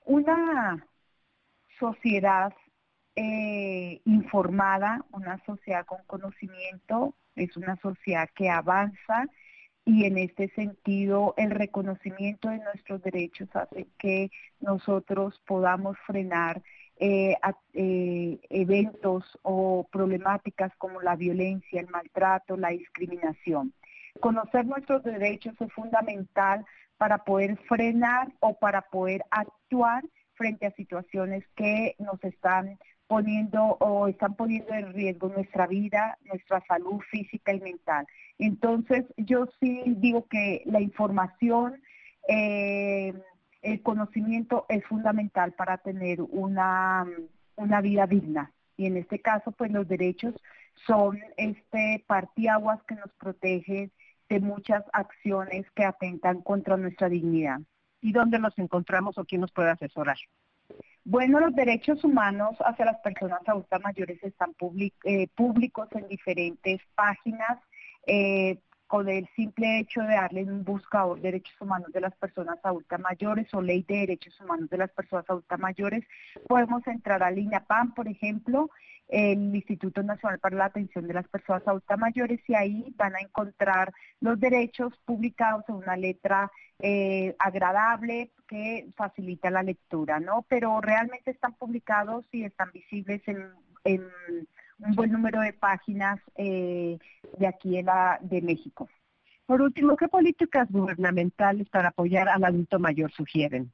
Una 0.05 0.85
sociedad 1.83 2.55
eh, 3.17 4.01
informada, 4.05 5.05
una 5.11 5.45
sociedad 5.45 5.85
con 5.85 5.99
conocimiento, 6.07 7.15
es 7.35 7.57
una 7.57 7.77
sociedad 7.83 8.29
que 8.37 8.49
avanza 8.49 9.27
y 9.85 10.05
en 10.05 10.17
este 10.17 10.49
sentido 10.51 11.35
el 11.37 11.51
reconocimiento 11.51 12.51
de 12.51 12.59
nuestros 12.59 13.03
derechos 13.03 13.49
hace 13.55 13.89
que 13.99 14.31
nosotros 14.61 15.43
podamos 15.45 15.97
frenar 16.07 16.63
eh, 16.99 17.35
eh, 17.73 18.39
eventos 18.49 19.37
o 19.43 19.89
problemáticas 19.91 20.71
como 20.77 21.03
la 21.03 21.17
violencia, 21.17 21.81
el 21.81 21.89
maltrato, 21.89 22.57
la 22.57 22.69
discriminación. 22.69 23.73
Conocer 24.21 24.67
nuestros 24.67 25.03
derechos 25.03 25.55
es 25.61 25.73
fundamental 25.73 26.65
para 26.97 27.25
poder 27.25 27.57
frenar 27.67 28.33
o 28.39 28.57
para 28.57 28.83
poder 28.83 29.25
actuar 29.31 30.05
frente 30.35 30.67
a 30.67 30.73
situaciones 30.73 31.45
que 31.57 31.95
nos 31.99 32.23
están 32.25 32.79
poniendo 33.07 33.77
o 33.81 34.09
están 34.09 34.35
poniendo 34.37 34.73
en 34.73 34.93
riesgo 34.93 35.29
nuestra 35.29 35.67
vida, 35.67 36.19
nuestra 36.25 36.63
salud 36.67 37.01
física 37.11 37.53
y 37.53 37.61
mental. 37.61 38.07
Entonces, 38.39 39.05
yo 39.17 39.49
sí 39.61 39.83
digo 39.99 40.27
que 40.29 40.63
la 40.65 40.81
información, 40.81 41.83
eh, 42.29 43.13
el 43.61 43.83
conocimiento 43.83 44.65
es 44.69 44.85
fundamental 44.87 45.53
para 45.53 45.79
tener 45.79 46.23
una, 46.23 47.07
una 47.57 47.81
vida 47.81 48.07
digna. 48.07 48.53
Y 48.77 48.87
en 48.87 48.97
este 48.97 49.21
caso, 49.21 49.53
pues 49.53 49.71
los 49.71 49.87
derechos 49.87 50.35
son 50.87 51.21
este 51.37 52.03
partiaguas 52.07 52.83
que 52.85 52.95
nos 52.95 53.13
protege 53.19 53.91
de 54.29 54.41
muchas 54.41 54.83
acciones 54.93 55.71
que 55.73 55.85
atentan 55.85 56.41
contra 56.41 56.77
nuestra 56.77 57.09
dignidad. 57.09 57.61
¿Y 58.03 58.13
dónde 58.13 58.39
nos 58.39 58.59
encontramos 58.59 59.17
o 59.17 59.25
quién 59.25 59.41
nos 59.41 59.53
puede 59.53 59.71
asesorar? 59.71 60.19
Bueno, 61.05 61.41
los 61.41 61.55
derechos 61.55 62.05
humanos 62.05 62.57
hacia 62.61 62.85
las 62.85 62.99
personas 62.99 63.41
adultas 63.47 63.81
mayores 63.83 64.23
están 64.23 64.55
eh, 65.05 65.29
públicos 65.35 65.89
en 65.93 66.09
diferentes 66.09 66.81
páginas. 66.95 67.59
Eh, 68.07 68.59
con 68.93 69.09
el 69.09 69.27
simple 69.35 69.79
hecho 69.79 70.03
de 70.03 70.15
darle 70.17 70.45
un 70.45 70.65
buscador 70.65 71.19
derechos 71.19 71.59
humanos 71.59 71.91
de 71.93 72.03
las 72.03 72.15
personas 72.15 72.59
adultas 72.63 73.01
mayores 73.01 73.49
o 73.55 73.63
ley 73.63 73.83
de 73.89 74.01
derechos 74.01 74.39
humanos 74.39 74.69
de 74.69 74.77
las 74.77 74.91
personas 74.91 75.25
adultas 75.31 75.59
mayores, 75.59 76.05
podemos 76.47 76.87
entrar 76.87 77.23
al 77.23 77.39
INAPAM, 77.39 77.95
por 77.95 78.07
ejemplo, 78.07 78.69
el 79.09 79.55
Instituto 79.55 80.03
Nacional 80.03 80.39
para 80.39 80.57
la 80.57 80.65
Atención 80.67 81.07
de 81.07 81.15
las 81.15 81.29
Personas 81.29 81.67
Adultas 81.67 81.99
Mayores 81.99 82.41
y 82.49 82.55
ahí 82.55 82.95
van 82.97 83.15
a 83.15 83.21
encontrar 83.21 83.93
los 84.21 84.41
derechos 84.41 84.93
publicados 85.05 85.65
en 85.69 85.75
una 85.77 85.97
letra 85.97 86.51
eh, 86.79 87.37
agradable 87.39 88.33
que 88.49 88.89
facilita 88.97 89.51
la 89.51 89.63
lectura, 89.63 90.19
¿no? 90.19 90.45
Pero 90.49 90.81
realmente 90.81 91.31
están 91.31 91.55
publicados 91.55 92.25
y 92.33 92.45
están 92.45 92.71
visibles 92.73 93.23
en, 93.27 93.53
un 93.85 94.95
buen 94.95 95.13
número 95.13 95.41
de 95.41 95.53
páginas 95.53 96.21
eh, 96.37 96.99
de 97.39 97.47
aquí 97.47 97.79
en 97.79 97.87
la, 97.87 98.19
de 98.23 98.41
México. 98.41 98.89
Por 99.47 99.61
último, 99.61 99.97
¿qué 99.97 100.09
políticas 100.09 100.71
gubernamentales 100.71 101.69
para 101.69 101.89
apoyar 101.89 102.29
al 102.29 102.45
adulto 102.45 102.79
mayor 102.79 103.13
sugieren? 103.13 103.71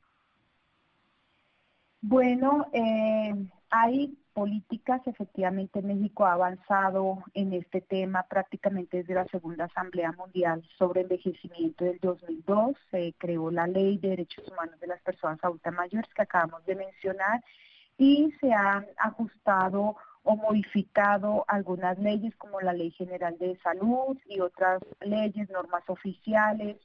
Bueno, 2.01 2.67
eh, 2.73 3.35
hay 3.71 4.17
políticas, 4.39 5.05
efectivamente 5.05 5.83
México 5.83 6.25
ha 6.25 6.35
avanzado 6.35 7.25
en 7.35 7.53
este 7.55 7.81
tema 7.81 8.23
prácticamente 8.23 8.99
desde 8.99 9.15
la 9.15 9.25
Segunda 9.25 9.65
Asamblea 9.65 10.13
Mundial 10.13 10.63
sobre 10.79 11.01
envejecimiento 11.01 11.85
del 11.85 11.99
2002. 11.99 12.77
Se 12.93 13.15
creó 13.19 13.51
la 13.51 13.67
Ley 13.67 13.99
de 13.99 14.11
Derechos 14.11 14.47
Humanos 14.47 14.79
de 14.79 14.87
las 14.87 15.03
Personas 15.03 15.41
Adultas 15.43 15.75
Mayores 15.75 16.09
que 16.15 16.23
acabamos 16.23 16.65
de 16.67 16.77
mencionar 16.77 17.43
y 17.97 18.33
se 18.41 18.53
han 18.53 18.87
ajustado 18.99 19.97
o 20.23 20.37
modificado 20.37 21.45
algunas 21.49 21.99
leyes 21.99 22.33
como 22.37 22.61
la 22.61 22.73
Ley 22.73 22.93
General 22.93 23.37
de 23.39 23.59
Salud 23.59 24.17
y 24.25 24.39
otras 24.39 24.81
leyes, 25.01 25.51
normas 25.51 25.83
oficiales 25.89 26.77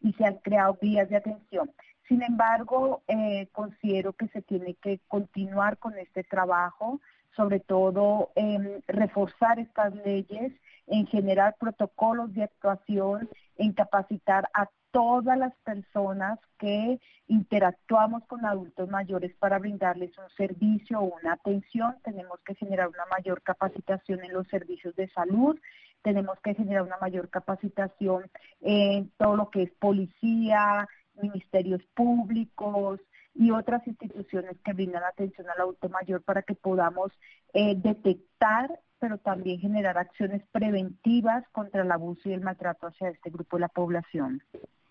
y 0.00 0.14
se 0.14 0.24
han 0.24 0.36
creado 0.38 0.78
vías 0.80 1.10
de 1.10 1.16
atención. 1.16 1.70
Sin 2.08 2.22
embargo, 2.22 3.02
eh, 3.06 3.48
considero 3.52 4.12
que 4.12 4.28
se 4.28 4.42
tiene 4.42 4.74
que 4.74 5.00
continuar 5.08 5.78
con 5.78 5.96
este 5.98 6.24
trabajo, 6.24 7.00
sobre 7.36 7.60
todo 7.60 8.30
en 8.34 8.82
reforzar 8.86 9.58
estas 9.58 9.94
leyes, 10.04 10.52
en 10.86 11.06
generar 11.06 11.56
protocolos 11.58 12.34
de 12.34 12.44
actuación, 12.44 13.28
en 13.56 13.72
capacitar 13.72 14.48
a 14.52 14.68
todas 14.90 15.38
las 15.38 15.54
personas 15.64 16.38
que 16.58 17.00
interactuamos 17.28 18.24
con 18.26 18.44
adultos 18.44 18.90
mayores 18.90 19.34
para 19.38 19.58
brindarles 19.58 20.10
un 20.18 20.28
servicio 20.36 21.00
o 21.00 21.16
una 21.18 21.32
atención. 21.32 21.96
Tenemos 22.04 22.38
que 22.44 22.54
generar 22.54 22.88
una 22.88 23.06
mayor 23.10 23.42
capacitación 23.42 24.22
en 24.22 24.34
los 24.34 24.46
servicios 24.48 24.94
de 24.96 25.08
salud, 25.08 25.58
tenemos 26.02 26.38
que 26.40 26.54
generar 26.54 26.82
una 26.82 26.98
mayor 26.98 27.30
capacitación 27.30 28.24
en 28.60 29.10
todo 29.16 29.36
lo 29.36 29.50
que 29.50 29.62
es 29.62 29.70
policía, 29.78 30.88
ministerios 31.22 31.82
públicos 31.94 33.00
y 33.34 33.50
otras 33.50 33.86
instituciones 33.86 34.56
que 34.64 34.72
brindan 34.72 35.04
atención 35.04 35.48
al 35.48 35.60
adulto 35.60 35.88
mayor 35.88 36.22
para 36.22 36.42
que 36.42 36.54
podamos 36.54 37.12
eh, 37.54 37.74
detectar, 37.76 38.80
pero 38.98 39.18
también 39.18 39.60
generar 39.60 39.96
acciones 39.96 40.42
preventivas 40.52 41.48
contra 41.52 41.82
el 41.82 41.90
abuso 41.90 42.28
y 42.28 42.32
el 42.32 42.42
maltrato 42.42 42.88
hacia 42.88 43.08
este 43.08 43.30
grupo 43.30 43.56
de 43.56 43.62
la 43.62 43.68
población. 43.68 44.42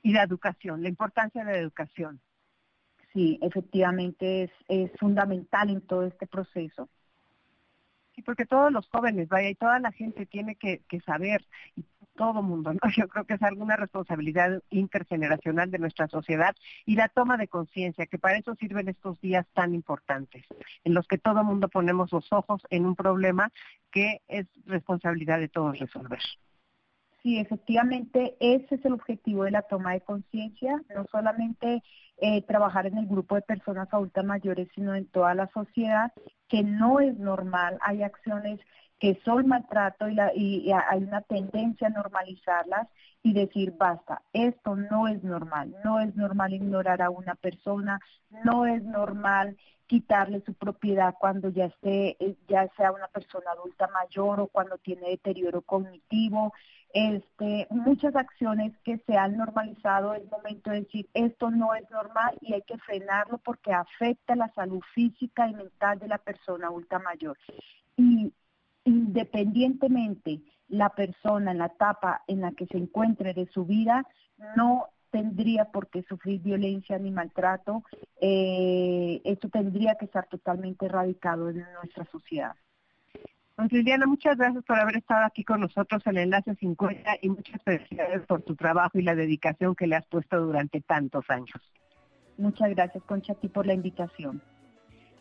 Y 0.01 0.13
la 0.13 0.23
educación, 0.23 0.81
la 0.81 0.89
importancia 0.89 1.43
de 1.43 1.51
la 1.51 1.59
educación. 1.59 2.19
Sí, 3.13 3.37
efectivamente 3.41 4.43
es, 4.43 4.51
es 4.67 4.91
fundamental 4.99 5.69
en 5.69 5.81
todo 5.81 6.03
este 6.03 6.25
proceso. 6.25 6.89
Sí, 8.15 8.21
porque 8.21 8.45
todos 8.45 8.71
los 8.71 8.87
jóvenes, 8.89 9.29
vaya, 9.29 9.49
y 9.49 9.55
toda 9.55 9.79
la 9.79 9.91
gente 9.91 10.25
tiene 10.25 10.55
que, 10.55 10.81
que 10.89 10.99
saber, 11.01 11.45
todo 12.15 12.41
mundo, 12.41 12.73
¿no? 12.73 12.79
Yo 12.95 13.07
creo 13.07 13.25
que 13.25 13.35
es 13.35 13.41
alguna 13.41 13.75
responsabilidad 13.75 14.61
intergeneracional 14.69 15.71
de 15.71 15.79
nuestra 15.79 16.07
sociedad 16.07 16.55
y 16.85 16.95
la 16.95 17.09
toma 17.09 17.37
de 17.37 17.47
conciencia, 17.47 18.05
que 18.05 18.17
para 18.17 18.37
eso 18.37 18.55
sirven 18.55 18.87
estos 18.89 19.19
días 19.21 19.45
tan 19.53 19.73
importantes, 19.73 20.45
en 20.83 20.93
los 20.93 21.07
que 21.07 21.17
todo 21.17 21.43
mundo 21.43 21.69
ponemos 21.69 22.11
los 22.11 22.31
ojos 22.31 22.61
en 22.69 22.85
un 22.85 22.95
problema 22.95 23.51
que 23.91 24.21
es 24.27 24.47
responsabilidad 24.65 25.39
de 25.39 25.49
todos 25.49 25.79
resolver. 25.79 26.21
Sí, 27.23 27.37
efectivamente, 27.37 28.35
ese 28.39 28.75
es 28.75 28.85
el 28.85 28.93
objetivo 28.93 29.43
de 29.43 29.51
la 29.51 29.61
toma 29.61 29.93
de 29.93 30.01
conciencia, 30.01 30.81
no 30.95 31.05
solamente 31.11 31.83
eh, 32.17 32.41
trabajar 32.43 32.87
en 32.87 32.97
el 32.97 33.05
grupo 33.05 33.35
de 33.35 33.43
personas 33.43 33.93
adultas 33.93 34.25
mayores, 34.25 34.69
sino 34.73 34.95
en 34.95 35.05
toda 35.05 35.35
la 35.35 35.47
sociedad, 35.53 36.11
que 36.47 36.63
no 36.63 36.99
es 36.99 37.17
normal, 37.19 37.77
hay 37.81 38.01
acciones 38.01 38.59
que 38.99 39.19
son 39.23 39.47
maltrato 39.47 40.07
y, 40.09 40.17
y, 40.35 40.71
hay 40.71 41.03
una 41.03 41.21
tendencia 41.21 41.87
a 41.87 41.89
normalizarlas 41.91 42.87
y 43.23 43.33
decir 43.33 43.73
basta, 43.77 44.23
esto 44.33 44.75
no 44.75 45.07
es 45.07 45.23
normal, 45.23 45.75
no 45.83 45.99
es 45.99 46.15
normal 46.15 46.53
ignorar 46.53 47.03
a 47.03 47.11
una 47.11 47.35
persona, 47.35 47.99
no 48.45 48.65
es 48.65 48.83
normal 48.83 49.57
quitarle 49.91 50.41
su 50.45 50.53
propiedad 50.53 51.15
cuando 51.19 51.49
ya 51.49 51.65
esté, 51.65 52.15
eh, 52.23 52.37
ya 52.47 52.69
sea 52.77 52.91
una 52.91 53.07
persona 53.07 53.51
adulta 53.51 53.87
mayor 53.87 54.39
o 54.39 54.47
cuando 54.47 54.77
tiene 54.77 55.09
deterioro 55.09 55.63
cognitivo, 55.63 56.53
este, 56.93 57.67
muchas 57.69 58.15
acciones 58.15 58.77
que 58.83 58.97
se 59.05 59.17
han 59.17 59.37
normalizado, 59.37 60.13
es 60.13 60.29
momento 60.29 60.71
de 60.71 60.81
decir 60.81 61.09
esto 61.13 61.49
no 61.51 61.73
es 61.73 61.89
normal 61.89 62.37
y 62.41 62.53
hay 62.53 62.61
que 62.63 62.77
frenarlo 62.79 63.37
porque 63.39 63.73
afecta 63.73 64.35
la 64.35 64.51
salud 64.53 64.81
física 64.93 65.47
y 65.47 65.53
mental 65.53 65.99
de 65.99 66.07
la 66.07 66.17
persona 66.17 66.67
adulta 66.67 66.99
mayor. 66.99 67.37
Y 67.97 68.33
independientemente 68.83 70.41
la 70.67 70.89
persona 70.89 71.51
en 71.51 71.57
la 71.57 71.67
etapa 71.67 72.23
en 72.27 72.41
la 72.41 72.51
que 72.51 72.65
se 72.67 72.77
encuentre 72.77 73.33
de 73.33 73.47
su 73.47 73.65
vida, 73.65 74.05
no 74.55 74.87
tendría 75.11 75.65
por 75.65 75.89
qué 75.89 76.03
sufrir 76.03 76.41
violencia 76.41 76.97
ni 76.97 77.11
maltrato. 77.11 77.83
Eh, 78.19 79.21
esto 79.25 79.49
tendría 79.49 79.95
que 79.95 80.05
estar 80.05 80.27
totalmente 80.27 80.85
erradicado 80.85 81.49
en 81.49 81.65
nuestra 81.73 82.05
sociedad. 82.05 82.55
Pues 83.61 83.73
Liliana, 83.73 84.07
muchas 84.07 84.37
gracias 84.37 84.63
por 84.63 84.79
haber 84.79 84.97
estado 84.97 85.23
aquí 85.23 85.43
con 85.43 85.61
nosotros 85.61 86.01
en 86.07 86.17
el 86.17 86.23
Enlace 86.23 86.55
50 86.55 87.17
y 87.21 87.29
muchas 87.29 87.61
felicidades 87.61 88.25
por 88.25 88.41
tu 88.41 88.55
trabajo 88.55 88.97
y 88.97 89.03
la 89.03 89.13
dedicación 89.13 89.75
que 89.75 89.85
le 89.85 89.97
has 89.97 90.05
puesto 90.07 90.41
durante 90.41 90.81
tantos 90.81 91.29
años. 91.29 91.61
Muchas 92.39 92.71
gracias, 92.71 93.03
Concha, 93.03 93.33
a 93.33 93.35
ti 93.35 93.49
por 93.49 93.67
la 93.67 93.75
invitación. 93.75 94.41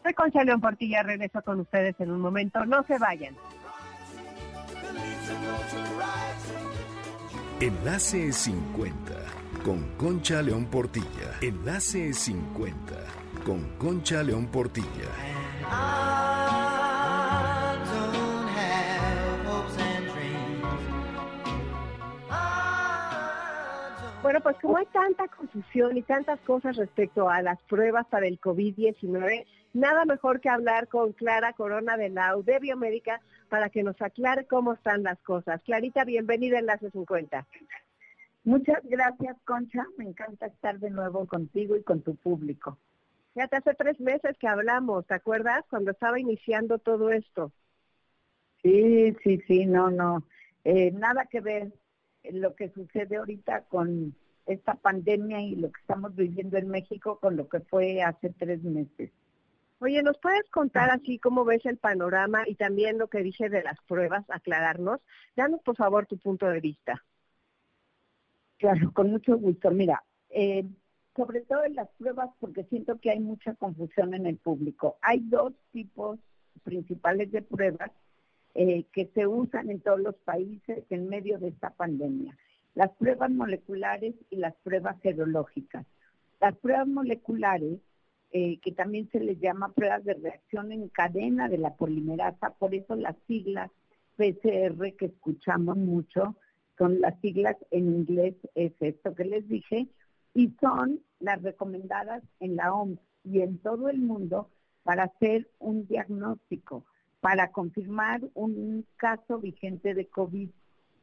Soy 0.02 0.14
Concha 0.14 0.42
León 0.42 0.58
Portilla, 0.58 1.02
regreso 1.02 1.42
con 1.42 1.60
ustedes 1.60 2.00
en 2.00 2.10
un 2.12 2.18
momento. 2.22 2.64
No 2.64 2.82
se 2.84 2.98
vayan. 2.98 3.36
Enlace 7.60 8.32
50 8.32 9.12
con 9.62 9.86
Concha 9.98 10.40
León 10.40 10.64
Portilla. 10.64 11.36
Enlace 11.42 12.14
50 12.14 12.94
con 13.44 13.76
Concha 13.76 14.22
León 14.22 14.46
Portilla. 14.46 16.29
Bueno, 24.22 24.40
pues 24.42 24.56
como 24.60 24.76
hay 24.76 24.84
tanta 24.86 25.28
confusión 25.28 25.96
y 25.96 26.02
tantas 26.02 26.38
cosas 26.40 26.76
respecto 26.76 27.30
a 27.30 27.40
las 27.40 27.58
pruebas 27.62 28.06
para 28.06 28.26
el 28.26 28.38
COVID-19, 28.38 29.46
nada 29.72 30.04
mejor 30.04 30.40
que 30.40 30.50
hablar 30.50 30.88
con 30.88 31.14
Clara 31.14 31.54
Corona 31.54 31.96
de 31.96 32.10
la 32.10 32.36
UD 32.36 32.60
Biomédica 32.60 33.22
para 33.48 33.70
que 33.70 33.82
nos 33.82 34.00
aclare 34.02 34.44
cómo 34.44 34.74
están 34.74 35.04
las 35.04 35.18
cosas. 35.22 35.62
Clarita, 35.62 36.04
bienvenida 36.04 36.58
en 36.58 36.64
Enlace 36.64 36.90
50. 36.90 37.46
Muchas 38.44 38.82
gracias, 38.84 39.38
Concha. 39.46 39.86
Me 39.96 40.04
encanta 40.04 40.46
estar 40.46 40.78
de 40.78 40.90
nuevo 40.90 41.26
contigo 41.26 41.74
y 41.76 41.82
con 41.82 42.02
tu 42.02 42.14
público. 42.14 42.76
Ya 43.34 43.48
te 43.48 43.56
hace 43.56 43.72
tres 43.72 43.98
meses 44.00 44.36
que 44.38 44.48
hablamos, 44.48 45.06
¿te 45.06 45.14
acuerdas? 45.14 45.64
Cuando 45.70 45.92
estaba 45.92 46.20
iniciando 46.20 46.78
todo 46.78 47.10
esto. 47.10 47.52
Sí, 48.62 49.16
sí, 49.24 49.40
sí, 49.46 49.64
no, 49.64 49.90
no. 49.90 50.24
Eh, 50.64 50.90
nada 50.92 51.24
que 51.24 51.40
ver 51.40 51.72
lo 52.24 52.54
que 52.54 52.70
sucede 52.70 53.16
ahorita 53.16 53.62
con 53.64 54.14
esta 54.46 54.74
pandemia 54.74 55.40
y 55.40 55.56
lo 55.56 55.70
que 55.70 55.80
estamos 55.80 56.14
viviendo 56.14 56.56
en 56.56 56.68
México 56.68 57.18
con 57.18 57.36
lo 57.36 57.48
que 57.48 57.60
fue 57.60 58.02
hace 58.02 58.30
tres 58.30 58.62
meses. 58.62 59.10
Oye, 59.78 60.02
¿nos 60.02 60.18
puedes 60.18 60.48
contar 60.50 60.90
así 60.90 61.18
cómo 61.18 61.44
ves 61.44 61.64
el 61.64 61.78
panorama 61.78 62.46
y 62.46 62.54
también 62.54 62.98
lo 62.98 63.08
que 63.08 63.22
dije 63.22 63.48
de 63.48 63.62
las 63.62 63.80
pruebas, 63.86 64.24
aclararnos? 64.28 65.00
Danos 65.36 65.62
por 65.62 65.76
favor 65.76 66.06
tu 66.06 66.18
punto 66.18 66.46
de 66.46 66.60
vista. 66.60 67.02
Claro, 68.58 68.92
con 68.92 69.10
mucho 69.10 69.38
gusto. 69.38 69.70
Mira, 69.70 70.04
eh, 70.28 70.66
sobre 71.16 71.40
todo 71.42 71.64
en 71.64 71.76
las 71.76 71.88
pruebas, 71.96 72.28
porque 72.40 72.64
siento 72.64 72.98
que 73.00 73.10
hay 73.10 73.20
mucha 73.20 73.54
confusión 73.54 74.12
en 74.12 74.26
el 74.26 74.36
público. 74.36 74.98
Hay 75.00 75.20
dos 75.20 75.54
tipos 75.72 76.18
principales 76.62 77.32
de 77.32 77.40
pruebas 77.40 77.90
eh, 78.54 78.84
que 78.92 79.06
se 79.14 79.26
usan 79.26 79.70
en 79.70 79.80
todos 79.80 80.00
los 80.00 80.16
países 80.16 80.84
en 80.90 81.08
medio 81.08 81.38
de 81.38 81.48
esta 81.48 81.70
pandemia. 81.70 82.36
Las 82.74 82.90
pruebas 82.90 83.30
moleculares 83.30 84.14
y 84.28 84.36
las 84.36 84.54
pruebas 84.56 84.96
serológicas. 85.02 85.86
Las 86.40 86.56
pruebas 86.56 86.88
moleculares, 86.88 87.78
eh, 88.32 88.58
que 88.60 88.72
también 88.72 89.08
se 89.10 89.20
les 89.20 89.38
llama 89.40 89.72
pruebas 89.72 90.04
de 90.04 90.14
reacción 90.14 90.72
en 90.72 90.88
cadena 90.88 91.48
de 91.48 91.58
la 91.58 91.74
polimerasa, 91.74 92.50
por 92.50 92.74
eso 92.74 92.96
las 92.96 93.16
siglas 93.26 93.70
PCR 94.16 94.96
que 94.96 95.06
escuchamos 95.06 95.76
mucho 95.76 96.36
son 96.76 97.00
las 97.00 97.20
siglas 97.20 97.56
en 97.70 97.86
inglés, 97.88 98.34
es 98.54 98.72
esto 98.80 99.14
que 99.14 99.24
les 99.24 99.48
dije, 99.48 99.88
y 100.34 100.50
son 100.60 101.00
las 101.18 101.42
recomendadas 101.42 102.22
en 102.40 102.56
la 102.56 102.72
OMS 102.72 102.98
y 103.24 103.42
en 103.42 103.58
todo 103.58 103.88
el 103.88 103.98
mundo 103.98 104.48
para 104.82 105.04
hacer 105.04 105.48
un 105.58 105.86
diagnóstico 105.86 106.84
para 107.20 107.52
confirmar 107.52 108.22
un 108.34 108.86
caso 108.96 109.38
vigente 109.38 109.94
de 109.94 110.06
COVID. 110.06 110.50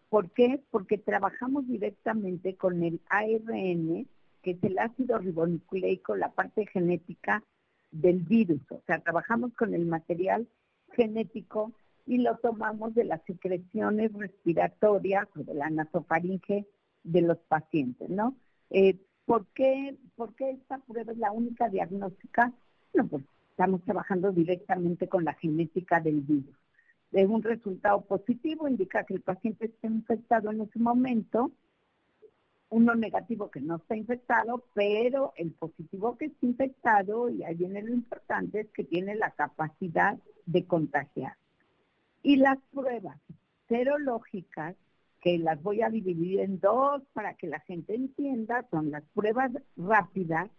¿Por 0.09 0.31
qué? 0.31 0.61
Porque 0.71 0.97
trabajamos 0.97 1.67
directamente 1.67 2.55
con 2.55 2.83
el 2.83 3.01
ARN, 3.09 4.07
que 4.41 4.51
es 4.51 4.63
el 4.63 4.79
ácido 4.79 5.19
ribonucleico, 5.19 6.15
la 6.15 6.31
parte 6.31 6.65
genética 6.67 7.43
del 7.91 8.19
virus. 8.19 8.61
O 8.69 8.81
sea, 8.85 8.99
trabajamos 8.99 9.53
con 9.53 9.73
el 9.73 9.85
material 9.85 10.47
genético 10.93 11.73
y 12.05 12.19
lo 12.19 12.37
tomamos 12.37 12.95
de 12.95 13.03
las 13.03 13.21
secreciones 13.25 14.13
respiratorias 14.13 15.27
o 15.35 15.43
de 15.43 15.53
la 15.53 15.69
nasofaringe 15.69 16.65
de 17.03 17.21
los 17.21 17.37
pacientes, 17.49 18.09
¿no? 18.09 18.35
Eh, 18.69 18.97
¿por, 19.25 19.45
qué, 19.47 19.97
¿Por 20.15 20.33
qué 20.35 20.51
esta 20.51 20.79
prueba 20.79 21.11
es 21.11 21.17
la 21.17 21.31
única 21.31 21.69
diagnóstica? 21.69 22.53
Bueno, 22.93 23.09
pues 23.09 23.23
estamos 23.57 23.81
trabajando 23.81 24.31
directamente 24.31 25.09
con 25.09 25.25
la 25.25 25.33
genética 25.33 25.99
del 25.99 26.21
virus. 26.21 26.55
De 27.09 27.25
un 27.25 27.41
resultado 27.41 28.01
positivo 28.01 28.67
indica 28.67 29.03
que 29.03 29.15
el 29.15 29.21
paciente 29.21 29.65
está 29.65 29.87
infectado 29.87 30.51
en 30.51 30.61
ese 30.61 30.77
momento, 30.77 31.51
uno 32.69 32.93
negativo 32.93 33.49
que 33.49 33.59
no 33.59 33.77
está 33.77 33.95
infectado, 33.95 34.63
pero 34.75 35.33
el 35.37 35.53
positivo 35.53 36.15
que 36.19 36.25
está 36.25 36.45
infectado, 36.45 37.29
y 37.29 37.43
ahí 37.43 37.55
viene 37.55 37.81
lo 37.81 37.93
importante, 37.93 38.59
es 38.59 38.67
que 38.67 38.83
tiene 38.83 39.15
la 39.15 39.31
capacidad 39.31 40.19
de 40.45 40.65
contagiar. 40.67 41.33
Y 42.21 42.35
las 42.35 42.59
pruebas 42.71 43.17
serológicas, 43.67 44.75
que 45.19 45.39
las 45.39 45.59
voy 45.63 45.81
a 45.81 45.89
dividir 45.89 46.41
en 46.41 46.59
dos 46.59 47.01
para 47.13 47.33
que 47.33 47.47
la 47.47 47.61
gente 47.61 47.95
entienda, 47.95 48.67
son 48.69 48.91
las 48.91 49.03
pruebas 49.15 49.51
rápidas 49.75 50.51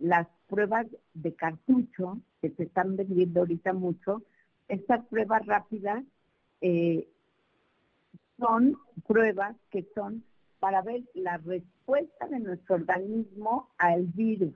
las 0.00 0.26
pruebas 0.48 0.86
de 1.14 1.34
cartucho, 1.34 2.18
que 2.40 2.50
se 2.50 2.64
están 2.64 2.96
vendiendo 2.96 3.40
ahorita 3.40 3.72
mucho, 3.72 4.22
estas 4.68 5.04
pruebas 5.06 5.44
rápidas 5.46 6.04
eh, 6.60 7.08
son 8.38 8.76
pruebas 9.06 9.56
que 9.70 9.86
son 9.94 10.24
para 10.58 10.82
ver 10.82 11.02
la 11.14 11.38
respuesta 11.38 12.28
de 12.28 12.40
nuestro 12.40 12.76
organismo 12.76 13.68
al 13.78 14.06
virus, 14.06 14.54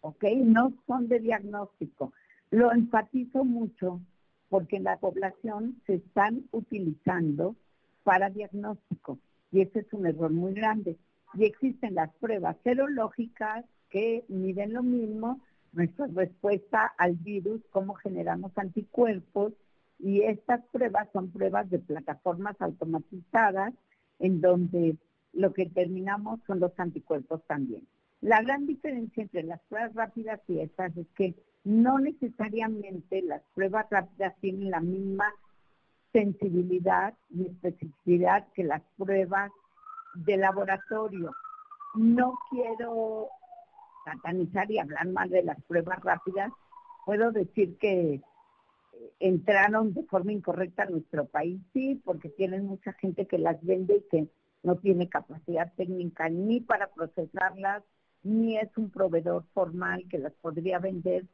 ¿ok? 0.00 0.24
No 0.44 0.72
son 0.86 1.08
de 1.08 1.20
diagnóstico. 1.20 2.12
Lo 2.50 2.72
enfatizo 2.72 3.44
mucho 3.44 4.00
porque 4.48 4.76
en 4.76 4.84
la 4.84 4.98
población 4.98 5.80
se 5.86 5.94
están 5.94 6.44
utilizando 6.52 7.56
para 8.04 8.30
diagnóstico 8.30 9.18
y 9.50 9.62
ese 9.62 9.80
es 9.80 9.92
un 9.92 10.06
error 10.06 10.30
muy 10.30 10.54
grande. 10.54 10.96
Y 11.34 11.44
existen 11.44 11.94
las 11.94 12.12
pruebas 12.14 12.56
serológicas, 12.62 13.64
que 13.90 14.24
miden 14.28 14.72
lo 14.72 14.82
mismo, 14.82 15.40
nuestra 15.72 16.06
respuesta 16.06 16.86
al 16.98 17.14
virus, 17.16 17.60
cómo 17.70 17.94
generamos 17.94 18.52
anticuerpos, 18.56 19.52
y 19.98 20.22
estas 20.22 20.62
pruebas 20.72 21.08
son 21.12 21.30
pruebas 21.30 21.70
de 21.70 21.78
plataformas 21.78 22.56
automatizadas 22.60 23.72
en 24.18 24.40
donde 24.40 24.96
lo 25.32 25.52
que 25.52 25.66
terminamos 25.66 26.40
son 26.46 26.60
los 26.60 26.72
anticuerpos 26.78 27.42
también. 27.46 27.86
La 28.20 28.42
gran 28.42 28.66
diferencia 28.66 29.22
entre 29.22 29.42
las 29.42 29.60
pruebas 29.68 29.94
rápidas 29.94 30.40
y 30.48 30.60
estas 30.60 30.96
es 30.96 31.06
que 31.14 31.34
no 31.64 31.98
necesariamente 31.98 33.22
las 33.22 33.42
pruebas 33.54 33.86
rápidas 33.90 34.34
tienen 34.40 34.70
la 34.70 34.80
misma 34.80 35.26
sensibilidad 36.12 37.14
y 37.28 37.46
especificidad 37.46 38.46
que 38.54 38.64
las 38.64 38.82
pruebas 38.96 39.50
de 40.14 40.36
laboratorio. 40.38 41.32
No 41.94 42.38
quiero 42.50 43.28
satanizar 44.06 44.70
y 44.70 44.78
hablar 44.78 45.08
mal 45.08 45.28
de 45.28 45.42
las 45.42 45.60
pruebas 45.64 46.00
rápidas, 46.02 46.52
puedo 47.04 47.32
decir 47.32 47.76
que 47.78 48.14
eh, 48.14 48.22
entraron 49.20 49.92
de 49.92 50.04
forma 50.04 50.32
incorrecta 50.32 50.84
a 50.84 50.90
nuestro 50.90 51.26
país, 51.26 51.60
sí, 51.72 52.00
porque 52.04 52.28
tienen 52.28 52.66
mucha 52.66 52.92
gente 52.94 53.26
que 53.26 53.38
las 53.38 53.62
vende 53.64 53.96
y 53.96 54.08
que 54.10 54.28
no 54.62 54.76
tiene 54.76 55.08
capacidad 55.08 55.72
técnica 55.74 56.28
ni 56.28 56.60
para 56.60 56.88
procesarlas, 56.88 57.82
ni 58.22 58.56
es 58.56 58.70
un 58.76 58.90
proveedor 58.90 59.44
formal 59.52 60.04
que 60.08 60.18
las 60.18 60.32
podría 60.34 60.78
vender. 60.78 61.24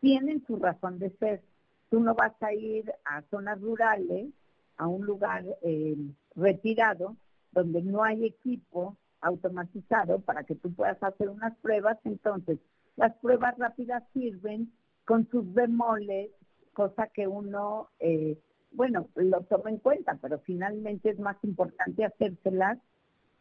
Tienen 0.00 0.44
su 0.46 0.56
razón 0.56 0.98
de 0.98 1.10
ser. 1.18 1.42
Tú 1.90 2.00
no 2.00 2.14
vas 2.14 2.34
a 2.40 2.52
ir 2.54 2.92
a 3.04 3.22
zonas 3.30 3.60
rurales, 3.60 4.32
a 4.76 4.86
un 4.88 5.06
lugar 5.06 5.44
eh, 5.62 5.96
retirado, 6.34 7.16
donde 7.52 7.82
no 7.82 8.02
hay 8.02 8.24
equipo, 8.24 8.96
automatizado 9.22 10.20
para 10.20 10.44
que 10.44 10.54
tú 10.56 10.72
puedas 10.74 11.02
hacer 11.02 11.30
unas 11.30 11.56
pruebas. 11.58 11.98
Entonces, 12.04 12.58
las 12.96 13.14
pruebas 13.16 13.56
rápidas 13.58 14.02
sirven 14.12 14.72
con 15.04 15.28
sus 15.30 15.52
bemoles, 15.54 16.30
cosa 16.72 17.06
que 17.08 17.26
uno, 17.26 17.88
eh, 18.00 18.38
bueno, 18.72 19.08
lo 19.14 19.40
toma 19.42 19.70
en 19.70 19.78
cuenta, 19.78 20.18
pero 20.20 20.38
finalmente 20.40 21.10
es 21.10 21.18
más 21.18 21.36
importante 21.42 22.04
hacérselas 22.04 22.78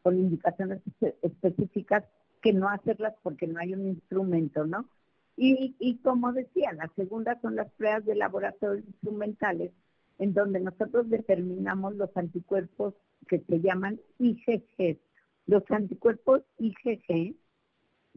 con 0.01 0.17
indicaciones 0.17 0.81
específicas 1.21 2.03
que 2.41 2.53
no 2.53 2.69
hacerlas 2.69 3.13
porque 3.21 3.47
no 3.47 3.59
hay 3.59 3.73
un 3.73 3.87
instrumento, 3.87 4.65
¿no? 4.65 4.87
Y, 5.37 5.75
y 5.79 5.97
como 5.97 6.33
decía, 6.33 6.73
la 6.73 6.91
segunda 6.95 7.39
son 7.41 7.55
las 7.55 7.71
pruebas 7.73 8.05
de 8.05 8.15
laboratorio 8.15 8.83
instrumentales, 8.85 9.71
en 10.17 10.33
donde 10.33 10.59
nosotros 10.59 11.09
determinamos 11.09 11.95
los 11.95 12.15
anticuerpos 12.15 12.93
que 13.27 13.39
se 13.39 13.59
llaman 13.59 13.99
IgG, 14.19 14.99
los 15.51 15.69
anticuerpos 15.69 16.43
IgG 16.59 17.35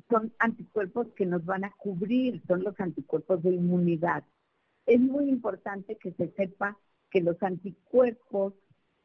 son 0.09 0.33
anticuerpos 0.39 1.09
que 1.17 1.27
nos 1.27 1.45
van 1.45 1.65
a 1.65 1.73
cubrir, 1.73 2.41
son 2.47 2.63
los 2.63 2.79
anticuerpos 2.79 3.43
de 3.43 3.51
inmunidad. 3.51 4.23
Es 4.87 5.01
muy 5.01 5.31
importante 5.31 5.97
que 5.97 6.13
se 6.13 6.31
sepa 6.37 6.79
que 7.11 7.21
los 7.23 7.43
anticuerpos 7.43 8.55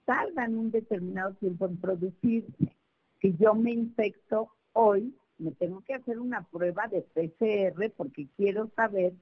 tardan 0.05 0.55
un 0.55 0.69
determinado 0.69 1.33
tiempo 1.35 1.65
en 1.65 1.77
producirse. 1.77 2.77
Si 3.19 3.35
yo 3.35 3.55
me 3.55 3.71
infecto 3.71 4.51
hoy, 4.73 5.15
me 5.39 5.49
tengo 5.53 5.81
que 5.81 5.95
hacer 5.95 6.19
una 6.19 6.43
prueba 6.49 6.87
de 6.87 7.01
PCR 7.01 7.91
porque 7.97 8.27
quiero 8.37 8.69
saber 8.75 9.13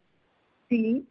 si 0.67 1.07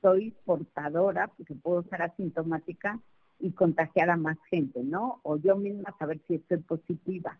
soy 0.00 0.34
portadora, 0.46 1.28
porque 1.36 1.54
puedo 1.54 1.82
ser 1.82 2.00
asintomática, 2.00 2.98
y 3.40 3.52
contagiar 3.52 4.10
a 4.10 4.16
más 4.16 4.38
gente, 4.50 4.82
¿no? 4.82 5.20
O 5.22 5.36
yo 5.36 5.56
misma 5.56 5.94
saber 5.98 6.20
si 6.26 6.36
estoy 6.36 6.58
positiva. 6.58 7.38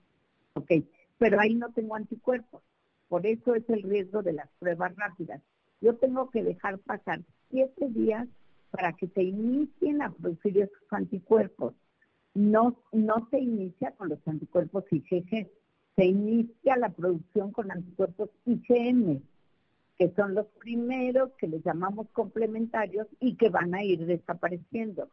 Ok, 0.54 0.72
pero 1.18 1.40
ahí 1.40 1.54
no 1.54 1.70
tengo 1.72 1.94
anticuerpos. 1.94 2.62
Por 3.08 3.26
eso 3.26 3.54
es 3.54 3.68
el 3.68 3.82
riesgo 3.82 4.22
de 4.22 4.34
las 4.34 4.48
pruebas 4.58 4.94
rápidas. 4.96 5.40
Yo 5.80 5.96
tengo 5.96 6.30
que 6.30 6.42
dejar 6.42 6.78
pasar 6.78 7.20
siete 7.50 7.88
días 7.88 8.28
para 8.70 8.92
que 8.92 9.08
se 9.08 9.22
inicien 9.22 10.02
a 10.02 10.10
producir 10.10 10.58
esos 10.58 10.92
anticuerpos. 10.92 11.74
No, 12.34 12.76
no 12.92 13.26
se 13.30 13.38
inicia 13.38 13.92
con 13.92 14.10
los 14.10 14.18
anticuerpos 14.26 14.84
IgG, 14.90 15.48
se 15.96 16.04
inicia 16.04 16.76
la 16.76 16.90
producción 16.90 17.50
con 17.52 17.70
anticuerpos 17.70 18.30
IgM, 18.44 19.20
que 19.96 20.12
son 20.14 20.34
los 20.34 20.46
primeros 20.60 21.32
que 21.38 21.48
les 21.48 21.64
llamamos 21.64 22.08
complementarios 22.12 23.08
y 23.18 23.34
que 23.34 23.48
van 23.48 23.74
a 23.74 23.82
ir 23.82 24.06
desapareciendo. 24.06 25.08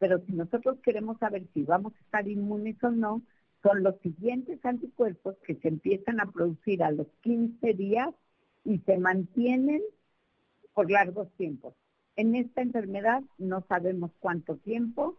Pero 0.00 0.18
si 0.24 0.32
nosotros 0.32 0.78
queremos 0.82 1.18
saber 1.18 1.46
si 1.52 1.62
vamos 1.62 1.92
a 1.94 2.00
estar 2.00 2.26
inmunes 2.26 2.82
o 2.82 2.90
no, 2.90 3.22
son 3.62 3.82
los 3.82 3.94
siguientes 4.00 4.58
anticuerpos 4.64 5.36
que 5.46 5.54
se 5.56 5.68
empiezan 5.68 6.20
a 6.20 6.32
producir 6.32 6.82
a 6.82 6.90
los 6.90 7.06
15 7.20 7.74
días 7.74 8.08
y 8.64 8.78
se 8.78 8.98
mantienen 8.98 9.82
por 10.72 10.90
largos 10.90 11.30
tiempos. 11.36 11.74
En 12.16 12.34
esta 12.34 12.62
enfermedad 12.62 13.22
no 13.36 13.62
sabemos 13.68 14.10
cuánto 14.20 14.56
tiempo, 14.56 15.16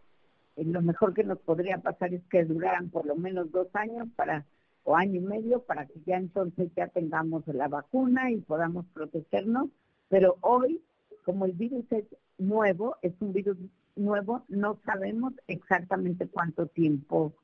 eh, 0.56 0.64
lo 0.64 0.82
mejor 0.82 1.14
que 1.14 1.22
nos 1.22 1.38
podría 1.38 1.78
pasar 1.78 2.12
es 2.12 2.22
que 2.24 2.44
duraran 2.44 2.90
por 2.90 3.06
lo 3.06 3.14
menos 3.14 3.52
dos 3.52 3.68
años 3.74 4.08
para 4.16 4.44
o 4.84 4.96
año 4.96 5.20
y 5.20 5.24
medio 5.24 5.62
para 5.62 5.86
que 5.86 6.00
ya 6.04 6.16
entonces 6.16 6.72
ya 6.76 6.88
tengamos 6.88 7.46
la 7.46 7.68
vacuna 7.68 8.32
y 8.32 8.40
podamos 8.40 8.84
protegernos. 8.92 9.68
Pero 10.08 10.38
hoy, 10.40 10.82
como 11.24 11.44
el 11.44 11.52
virus 11.52 11.84
es 11.92 12.04
nuevo, 12.36 12.96
es 13.00 13.12
un 13.20 13.32
virus 13.32 13.56
nuevo, 13.96 14.44
no 14.48 14.80
sabemos 14.84 15.34
exactamente 15.46 16.28
cuánto 16.28 16.66
tiempo 16.66 17.34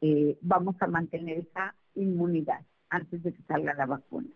eh, 0.00 0.36
vamos 0.42 0.76
a 0.80 0.86
mantener 0.86 1.38
esa 1.38 1.74
inmunidad 1.94 2.60
antes 2.90 3.22
de 3.22 3.32
que 3.32 3.42
salga 3.44 3.74
la 3.74 3.86
vacuna. 3.86 4.28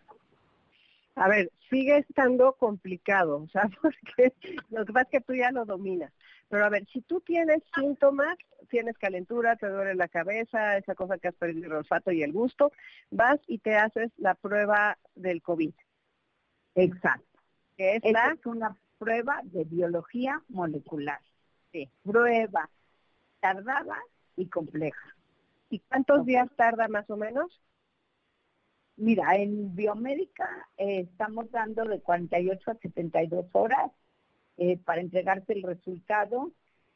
A 1.14 1.28
ver, 1.28 1.50
sigue 1.68 1.98
estando 1.98 2.52
complicado, 2.54 3.38
o 3.42 3.48
sea, 3.48 3.68
porque 3.82 4.32
lo 4.70 4.84
que 4.84 4.92
pasa 4.92 5.08
es 5.10 5.10
que 5.10 5.20
tú 5.20 5.34
ya 5.34 5.50
lo 5.50 5.64
dominas. 5.64 6.12
Pero 6.48 6.64
a 6.64 6.70
ver, 6.70 6.86
si 6.86 7.02
tú 7.02 7.20
tienes 7.20 7.62
síntomas, 7.74 8.38
tienes 8.70 8.96
calentura, 8.96 9.56
te 9.56 9.68
duele 9.68 9.94
la 9.94 10.08
cabeza, 10.08 10.78
esa 10.78 10.94
cosa 10.94 11.18
que 11.18 11.28
has 11.28 11.34
perdido 11.34 11.66
el 11.66 11.72
olfato 11.74 12.10
y 12.10 12.22
el 12.22 12.32
gusto, 12.32 12.72
vas 13.10 13.38
y 13.46 13.58
te 13.58 13.76
haces 13.76 14.10
la 14.16 14.34
prueba 14.34 14.96
del 15.14 15.42
COVID. 15.42 15.74
Exacto. 16.76 17.38
Que 17.76 17.96
es, 17.96 18.02
es 18.02 18.46
una 18.46 18.78
prueba 18.96 19.40
de 19.44 19.64
biología 19.64 20.42
molecular. 20.48 21.20
Sí. 21.72 21.90
Prueba 22.02 22.70
tardada 23.40 23.96
y 24.36 24.46
compleja. 24.46 25.14
¿Y 25.70 25.80
cuántos 25.80 26.24
días 26.24 26.48
tarda 26.56 26.88
más 26.88 27.08
o 27.10 27.16
menos? 27.16 27.60
Mira, 28.96 29.36
en 29.36 29.76
biomédica 29.76 30.48
eh, 30.76 31.00
estamos 31.00 31.50
dando 31.50 31.84
de 31.84 32.00
48 32.00 32.70
a 32.70 32.74
72 32.74 33.46
horas 33.52 33.92
eh, 34.56 34.76
para 34.78 35.00
entregarte 35.00 35.52
el 35.52 35.62
resultado 35.62 36.52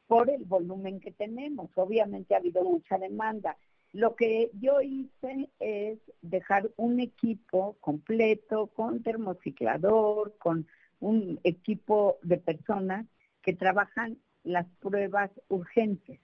por 0.07 0.29
el 0.29 0.43
volumen 0.43 0.99
que 0.99 1.11
tenemos. 1.11 1.69
Obviamente 1.75 2.35
ha 2.35 2.39
habido 2.39 2.63
mucha 2.63 2.97
demanda. 2.97 3.55
Lo 3.93 4.15
que 4.15 4.51
yo 4.59 4.81
hice 4.81 5.49
es 5.59 5.99
dejar 6.21 6.71
un 6.75 6.99
equipo 6.99 7.77
completo 7.79 8.67
con 8.67 9.01
termociclador, 9.01 10.35
con 10.39 10.67
un 10.99 11.39
equipo 11.43 12.17
de 12.21 12.37
personas 12.37 13.05
que 13.41 13.53
trabajan 13.53 14.17
las 14.43 14.67
pruebas 14.79 15.31
urgentes, 15.47 16.19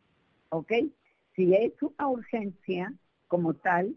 ¿ok? 0.50 0.72
Si 1.36 1.54
es 1.56 1.74
una 1.82 2.10
urgencia 2.10 2.94
como 3.28 3.54
tal, 3.54 3.96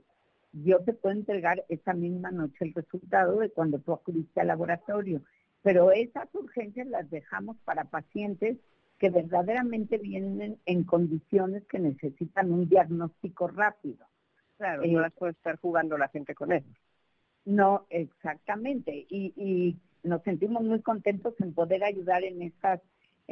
yo 0.52 0.80
te 0.84 0.92
puedo 0.92 1.14
entregar 1.14 1.64
esa 1.68 1.94
misma 1.94 2.30
noche 2.30 2.56
el 2.60 2.74
resultado 2.74 3.38
de 3.38 3.50
cuando 3.50 3.78
tú 3.78 3.92
acudiste 3.92 4.40
al 4.40 4.48
laboratorio. 4.48 5.22
Pero 5.62 5.92
esas 5.92 6.28
urgencias 6.34 6.86
las 6.88 7.08
dejamos 7.10 7.56
para 7.64 7.84
pacientes 7.84 8.58
que 8.98 9.10
verdaderamente 9.10 9.98
vienen 9.98 10.58
en 10.66 10.84
condiciones 10.84 11.64
que 11.66 11.78
necesitan 11.78 12.52
un 12.52 12.68
diagnóstico 12.68 13.48
rápido. 13.48 14.06
Claro, 14.58 14.82
no 14.82 14.98
eh, 14.98 15.02
las 15.02 15.12
puede 15.12 15.32
estar 15.32 15.58
jugando 15.58 15.96
la 15.98 16.08
gente 16.08 16.34
con 16.34 16.52
eso. 16.52 16.68
No, 17.44 17.86
exactamente. 17.90 19.06
Y, 19.08 19.32
y 19.36 19.76
nos 20.02 20.22
sentimos 20.22 20.62
muy 20.62 20.80
contentos 20.82 21.34
en 21.40 21.54
poder 21.54 21.82
ayudar 21.84 22.22
en 22.24 22.42
estas, 22.42 22.80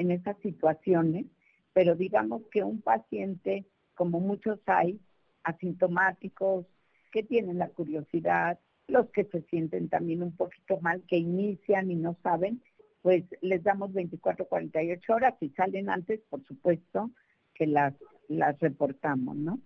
en 0.01 0.11
estas 0.11 0.39
situaciones, 0.39 1.27
pero 1.75 1.95
digamos 1.95 2.41
que 2.51 2.65
un 2.65 2.81
paciente, 2.81 3.67
como 3.95 4.19
muchos 4.19 4.59
hay, 4.65 4.99
asintomáticos, 5.45 6.65
que 7.13 7.23
tienen 7.23 7.59
la 7.59 7.69
curiosidad, 7.69 8.59
los 8.89 9.11
que 9.11 9.25
se 9.25 9.43
sienten 9.43 9.91
también 9.91 10.23
un 10.23 10.35
poquito 10.35 10.81
mal, 10.81 11.03
que 11.07 11.19
inician 11.19 11.91
y 11.91 11.97
no 11.97 12.17
saben, 12.23 12.63
pues 13.03 13.25
les 13.43 13.63
damos 13.63 13.93
24, 13.93 14.47
48 14.47 15.13
horas 15.13 15.35
y 15.41 15.51
salen 15.51 15.91
antes, 15.91 16.21
por 16.31 16.43
supuesto, 16.45 17.11
que 17.55 17.67
las, 17.67 17.93
las 18.29 18.59
reportamos, 18.59 19.37
¿no? 19.37 19.61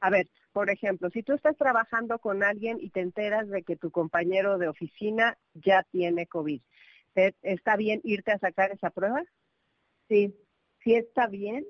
A 0.00 0.10
ver, 0.10 0.28
por 0.52 0.68
ejemplo, 0.68 1.08
si 1.10 1.22
tú 1.22 1.32
estás 1.32 1.56
trabajando 1.56 2.18
con 2.18 2.42
alguien 2.42 2.76
y 2.78 2.90
te 2.90 3.00
enteras 3.00 3.48
de 3.48 3.62
que 3.62 3.76
tu 3.76 3.90
compañero 3.90 4.58
de 4.58 4.68
oficina 4.68 5.38
ya 5.54 5.82
tiene 5.84 6.26
COVID, 6.26 6.60
¿está 7.42 7.76
bien 7.76 8.02
irte 8.04 8.32
a 8.32 8.38
sacar 8.38 8.70
esa 8.70 8.90
prueba? 8.90 9.22
Sí, 10.08 10.34
sí 10.82 10.94
está 10.94 11.26
bien, 11.26 11.66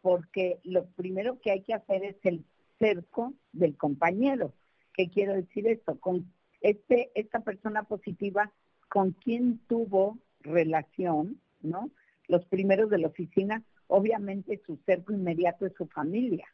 porque 0.00 0.60
lo 0.64 0.86
primero 0.86 1.40
que 1.40 1.50
hay 1.50 1.62
que 1.62 1.74
hacer 1.74 2.04
es 2.04 2.16
el 2.24 2.44
cerco 2.78 3.34
del 3.52 3.76
compañero. 3.76 4.52
¿Qué 4.94 5.10
quiero 5.10 5.34
decir 5.34 5.66
esto? 5.66 5.98
Con 5.98 6.32
este, 6.60 7.10
esta 7.14 7.40
persona 7.40 7.84
positiva 7.84 8.52
con 8.88 9.12
quien 9.12 9.58
tuvo 9.68 10.18
relación, 10.40 11.40
¿no? 11.62 11.90
Los 12.28 12.44
primeros 12.46 12.90
de 12.90 12.98
la 12.98 13.08
oficina, 13.08 13.62
obviamente 13.86 14.60
su 14.66 14.76
cerco 14.84 15.12
inmediato 15.12 15.66
es 15.66 15.72
su 15.74 15.86
familia, 15.86 16.46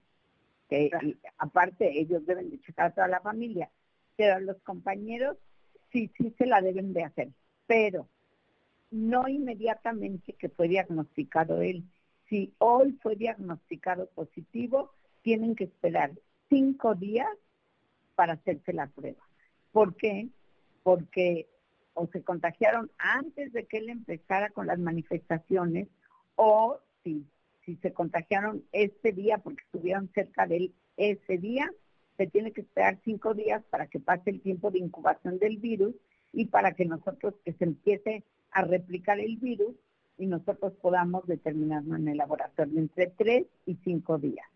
que 0.69 0.91
aparte 1.37 1.99
ellos 1.99 2.25
deben 2.27 2.51
de 2.51 2.61
checar 2.61 2.87
a 2.87 2.95
toda 2.95 3.09
la 3.09 3.21
familia, 3.21 3.71
pero 4.17 4.39
los 4.41 4.61
compañeros 4.63 5.37
sí, 5.91 6.11
sí 6.17 6.35
se 6.39 6.47
la 6.47 6.61
deben 6.61 6.93
de 6.93 7.05
hacer, 7.05 7.29
pero 7.67 8.09
no 8.91 9.29
inmediatamente 9.29 10.35
que 10.35 10.49
fue 10.49 10.69
diagnosticado 10.69 11.63
él. 11.63 11.85
Si 12.29 12.55
hoy 12.59 12.93
fue 13.03 13.17
diagnosticado 13.17 14.09
positivo, 14.11 14.93
tienen 15.23 15.55
que 15.55 15.65
esperar 15.65 16.13
cinco 16.49 16.95
días 16.95 17.29
para 18.15 18.35
hacerse 18.35 18.73
la 18.73 18.87
prueba. 18.89 19.23
¿Por 19.73 19.95
qué? 19.97 20.29
Porque 20.83 21.49
o 21.95 22.07
se 22.07 22.23
contagiaron 22.23 22.91
antes 22.99 23.53
de 23.53 23.67
que 23.67 23.79
él 23.79 23.89
empezara 23.89 24.51
con 24.51 24.67
las 24.67 24.79
manifestaciones 24.79 25.89
o 26.37 26.79
si, 27.03 27.27
si 27.65 27.77
se 27.77 27.93
contagiaron 27.93 28.65
este 28.73 29.13
día 29.13 29.39
porque 29.39 29.65
estuvieron 29.65 30.09
cerca 30.15 30.47
de 30.47 30.57
él 30.57 30.75
ese 30.97 31.39
día, 31.39 31.71
se 32.17 32.27
tiene 32.27 32.53
que 32.53 32.63
esperar 32.63 32.99
cinco 33.05 33.35
días 33.35 33.63
para 33.71 33.87
que 33.87 34.01
pase 34.01 34.31
el 34.31 34.41
tiempo 34.41 34.71
de 34.71 34.79
incubación 34.79 35.39
del 35.39 35.59
virus 35.59 35.95
y 36.33 36.47
para 36.47 36.73
que 36.73 36.85
nosotros, 36.85 37.35
que 37.45 37.53
se 37.53 37.65
empiece 37.65 38.25
a 38.53 38.63
replicar 38.63 39.21
el 39.21 39.37
virus 39.37 39.75
y 40.19 40.27
nosotros 40.27 40.73
podamos 40.81 41.27
determinarlo 41.27 41.97
en 41.97 42.09
el 42.09 42.17
laboratorio 42.17 42.79
entre 42.79 43.07
tres 43.09 43.47
y 43.67 43.77
cinco 43.85 44.19
días. 44.19 44.47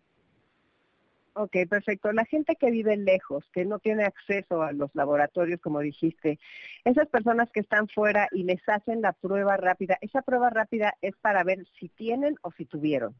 Ok, 1.35 1.57
perfecto. 1.67 2.11
La 2.11 2.25
gente 2.25 2.55
que 2.55 2.69
vive 2.69 2.95
lejos, 2.95 3.43
que 3.51 3.65
no 3.65 3.79
tiene 3.79 4.03
acceso 4.03 4.61
a 4.61 4.71
los 4.71 4.93
laboratorios, 4.93 5.59
como 5.61 5.79
dijiste, 5.79 6.37
esas 6.85 7.07
personas 7.07 7.49
que 7.49 7.61
están 7.61 7.87
fuera 7.87 8.27
y 8.31 8.43
les 8.43 8.61
hacen 8.69 9.01
la 9.01 9.13
prueba 9.13 9.57
rápida, 9.57 9.97
esa 10.01 10.21
prueba 10.21 10.51
rápida 10.51 10.93
es 11.01 11.15
para 11.17 11.43
ver 11.43 11.65
si 11.79 11.89
tienen 11.89 12.35
o 12.43 12.51
si 12.51 12.65
tuvieron. 12.65 13.15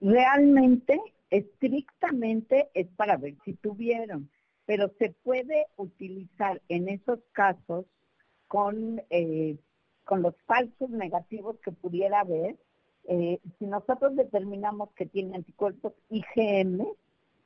Realmente, 0.00 1.00
estrictamente 1.30 2.68
es 2.74 2.86
para 2.88 3.16
ver 3.16 3.34
si 3.44 3.54
tuvieron, 3.54 4.30
pero 4.64 4.92
se 4.98 5.10
puede 5.24 5.66
utilizar 5.76 6.62
en 6.68 6.88
esos 6.88 7.18
casos 7.32 7.86
con, 8.52 9.00
eh, 9.08 9.56
con 10.04 10.20
los 10.20 10.34
falsos 10.44 10.90
negativos 10.90 11.56
que 11.64 11.72
pudiera 11.72 12.20
haber 12.20 12.58
eh, 13.04 13.40
si 13.58 13.64
nosotros 13.64 14.14
determinamos 14.14 14.90
que 14.90 15.06
tiene 15.06 15.36
anticuerpos 15.36 15.94
IgM, 16.10 16.86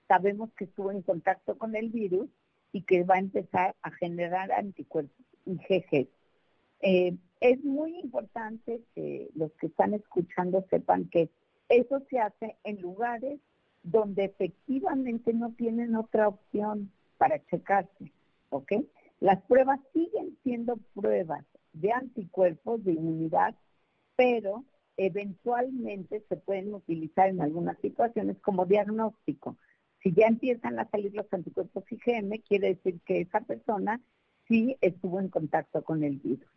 sabemos 0.08 0.50
que 0.56 0.64
estuvo 0.64 0.90
en 0.90 1.02
contacto 1.02 1.56
con 1.56 1.76
el 1.76 1.90
virus 1.90 2.28
y 2.72 2.82
que 2.82 3.04
va 3.04 3.14
a 3.14 3.20
empezar 3.20 3.76
a 3.82 3.92
generar 3.92 4.50
anticuerpos 4.50 5.16
IgG. 5.46 6.08
Eh, 6.80 7.16
es 7.40 7.62
muy 7.62 8.00
importante 8.00 8.80
que 8.96 9.30
los 9.36 9.52
que 9.52 9.68
están 9.68 9.94
escuchando 9.94 10.66
sepan 10.70 11.08
que 11.08 11.30
eso 11.68 12.02
se 12.10 12.18
hace 12.18 12.56
en 12.64 12.80
lugares 12.80 13.38
donde 13.84 14.24
efectivamente 14.24 15.32
no 15.32 15.52
tienen 15.52 15.94
otra 15.94 16.26
opción 16.26 16.90
para 17.16 17.38
checarse, 17.46 18.10
¿ok? 18.50 18.72
Las 19.20 19.42
pruebas 19.42 19.80
siguen 19.92 20.36
siendo 20.42 20.76
pruebas 20.94 21.44
de 21.72 21.92
anticuerpos, 21.92 22.84
de 22.84 22.92
inmunidad, 22.92 23.54
pero 24.14 24.64
eventualmente 24.96 26.24
se 26.28 26.36
pueden 26.36 26.74
utilizar 26.74 27.28
en 27.28 27.40
algunas 27.40 27.78
situaciones 27.80 28.38
como 28.40 28.66
diagnóstico. 28.66 29.56
Si 30.02 30.12
ya 30.12 30.26
empiezan 30.26 30.78
a 30.78 30.88
salir 30.88 31.14
los 31.14 31.26
anticuerpos 31.32 31.84
IgM, 31.90 32.42
quiere 32.42 32.74
decir 32.74 33.00
que 33.04 33.22
esa 33.22 33.40
persona 33.40 34.00
sí 34.48 34.76
estuvo 34.80 35.20
en 35.20 35.28
contacto 35.28 35.82
con 35.82 36.04
el 36.04 36.16
virus. 36.16 36.48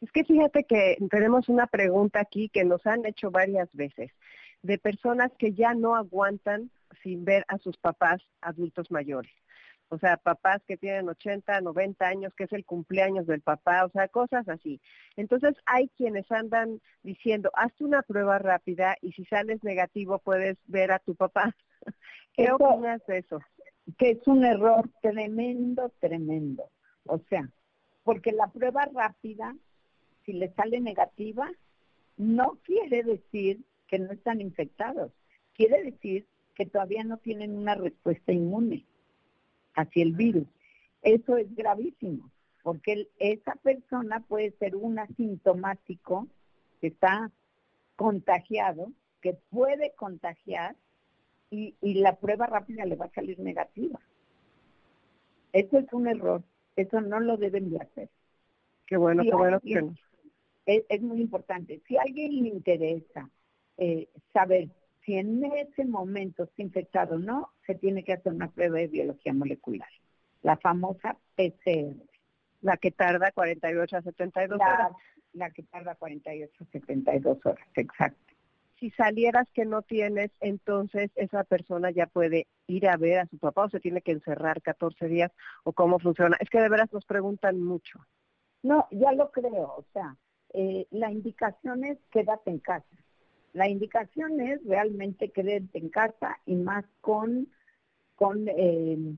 Es 0.00 0.12
que 0.12 0.24
fíjate 0.24 0.64
que 0.64 0.98
tenemos 1.10 1.48
una 1.48 1.66
pregunta 1.66 2.20
aquí 2.20 2.48
que 2.50 2.64
nos 2.64 2.86
han 2.86 3.06
hecho 3.06 3.30
varias 3.30 3.72
veces 3.72 4.10
de 4.62 4.78
personas 4.78 5.30
que 5.38 5.52
ya 5.52 5.74
no 5.74 5.94
aguantan 5.94 6.70
sin 7.02 7.24
ver 7.24 7.44
a 7.48 7.58
sus 7.58 7.76
papás 7.76 8.22
adultos 8.40 8.90
mayores. 8.90 9.32
O 9.94 9.98
sea, 9.98 10.16
papás 10.16 10.60
que 10.66 10.76
tienen 10.76 11.08
80, 11.08 11.60
90 11.60 12.04
años, 12.04 12.34
que 12.34 12.44
es 12.44 12.52
el 12.52 12.64
cumpleaños 12.64 13.28
del 13.28 13.42
papá, 13.42 13.84
o 13.84 13.90
sea, 13.90 14.08
cosas 14.08 14.48
así. 14.48 14.80
Entonces 15.16 15.54
hay 15.66 15.88
quienes 15.96 16.28
andan 16.32 16.80
diciendo, 17.04 17.48
hazte 17.54 17.84
una 17.84 18.02
prueba 18.02 18.40
rápida 18.40 18.96
y 19.00 19.12
si 19.12 19.24
sales 19.26 19.62
negativo 19.62 20.18
puedes 20.18 20.58
ver 20.66 20.90
a 20.90 20.98
tu 20.98 21.14
papá. 21.14 21.54
¿Qué 22.32 22.50
opinas 22.50 23.06
de 23.06 23.18
eso? 23.18 23.40
Que 23.96 24.10
es 24.10 24.26
un 24.26 24.44
error 24.44 24.90
tremendo, 25.00 25.92
tremendo. 26.00 26.68
O 27.06 27.20
sea, 27.30 27.48
porque 28.02 28.32
la 28.32 28.48
prueba 28.48 28.86
rápida, 28.92 29.54
si 30.26 30.32
le 30.32 30.52
sale 30.54 30.80
negativa, 30.80 31.48
no 32.16 32.58
quiere 32.64 33.04
decir 33.04 33.64
que 33.86 34.00
no 34.00 34.10
están 34.12 34.40
infectados. 34.40 35.12
Quiere 35.52 35.84
decir 35.84 36.26
que 36.56 36.66
todavía 36.66 37.04
no 37.04 37.18
tienen 37.18 37.56
una 37.56 37.76
respuesta 37.76 38.32
inmune 38.32 38.86
hacia 39.74 40.02
el 40.02 40.12
virus. 40.12 40.46
Eso 41.02 41.36
es 41.36 41.54
gravísimo, 41.54 42.30
porque 42.62 43.08
esa 43.18 43.54
persona 43.56 44.20
puede 44.20 44.52
ser 44.52 44.76
un 44.76 44.98
asintomático 44.98 46.28
que 46.80 46.88
está 46.88 47.30
contagiado, 47.96 48.90
que 49.20 49.34
puede 49.50 49.92
contagiar 49.92 50.76
y, 51.50 51.74
la 51.82 52.16
prueba 52.16 52.46
rápida 52.46 52.84
le 52.84 52.96
va 52.96 53.06
a 53.06 53.12
salir 53.12 53.38
negativa. 53.38 54.00
Eso 55.52 55.78
es 55.78 55.92
un 55.92 56.08
error, 56.08 56.42
eso 56.74 57.00
no 57.00 57.20
lo 57.20 57.36
deben 57.36 57.70
de 57.70 57.78
hacer. 57.78 58.08
Qué 58.86 58.96
bueno, 58.96 59.22
qué 59.22 59.34
bueno 59.34 59.60
es, 60.66 61.02
muy 61.02 61.20
importante. 61.20 61.80
Si 61.86 61.96
a 61.96 62.02
alguien 62.02 62.42
le 62.42 62.48
interesa 62.48 63.28
eh, 63.76 64.08
saber 64.32 64.68
si 65.04 65.14
en 65.16 65.44
ese 65.44 65.84
momento 65.84 66.44
está 66.44 66.62
infectado 66.62 67.16
o 67.16 67.18
no, 67.18 67.50
se 67.66 67.74
tiene 67.74 68.04
que 68.04 68.14
hacer 68.14 68.32
una 68.32 68.50
prueba 68.50 68.78
de 68.78 68.88
biología 68.88 69.32
molecular, 69.32 69.88
la 70.42 70.56
famosa 70.56 71.16
PCR. 71.36 71.94
La 72.62 72.78
que 72.78 72.90
tarda 72.90 73.30
48 73.30 73.96
a 73.96 74.02
72 74.02 74.58
horas. 74.58 74.92
La 75.34 75.50
que 75.50 75.62
tarda 75.64 75.94
48 75.94 76.52
a 76.58 76.66
72 76.72 77.44
horas, 77.44 77.68
exacto. 77.74 78.34
Si 78.80 78.90
salieras 78.90 79.46
que 79.52 79.64
no 79.64 79.82
tienes, 79.82 80.30
entonces 80.40 81.10
esa 81.14 81.44
persona 81.44 81.90
ya 81.90 82.06
puede 82.06 82.46
ir 82.66 82.88
a 82.88 82.96
ver 82.96 83.20
a 83.20 83.26
su 83.26 83.38
papá 83.38 83.64
o 83.64 83.70
se 83.70 83.80
tiene 83.80 84.00
que 84.00 84.12
encerrar 84.12 84.62
14 84.62 85.06
días 85.06 85.30
o 85.62 85.72
cómo 85.72 85.98
funciona. 85.98 86.36
Es 86.40 86.50
que 86.50 86.60
de 86.60 86.68
veras 86.68 86.92
nos 86.92 87.04
preguntan 87.04 87.60
mucho. 87.62 87.98
No, 88.62 88.88
ya 88.90 89.12
lo 89.12 89.30
creo, 89.30 89.74
o 89.76 89.84
sea, 89.92 90.16
eh, 90.54 90.86
la 90.90 91.10
indicación 91.10 91.84
es 91.84 91.98
quédate 92.10 92.50
en 92.50 92.58
casa. 92.58 92.86
La 93.54 93.68
indicación 93.68 94.40
es 94.40 94.62
realmente 94.66 95.30
quedarte 95.30 95.78
en 95.78 95.88
casa 95.88 96.38
y 96.44 96.56
más 96.56 96.84
con, 97.00 97.48
eh, 98.20 99.14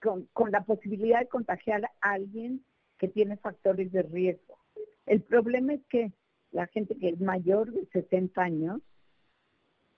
con, 0.00 0.28
con, 0.32 0.50
la 0.50 0.62
posibilidad 0.62 1.20
de 1.20 1.28
contagiar 1.28 1.84
a 2.00 2.12
alguien 2.12 2.64
que 2.96 3.08
tiene 3.08 3.36
factores 3.36 3.92
de 3.92 4.02
riesgo. 4.02 4.56
El 5.04 5.20
problema 5.22 5.74
es 5.74 5.80
que 5.88 6.12
la 6.52 6.68
gente 6.68 6.96
que 6.96 7.10
es 7.10 7.20
mayor 7.20 7.72
de 7.72 7.86
60 7.86 8.40
años, 8.40 8.80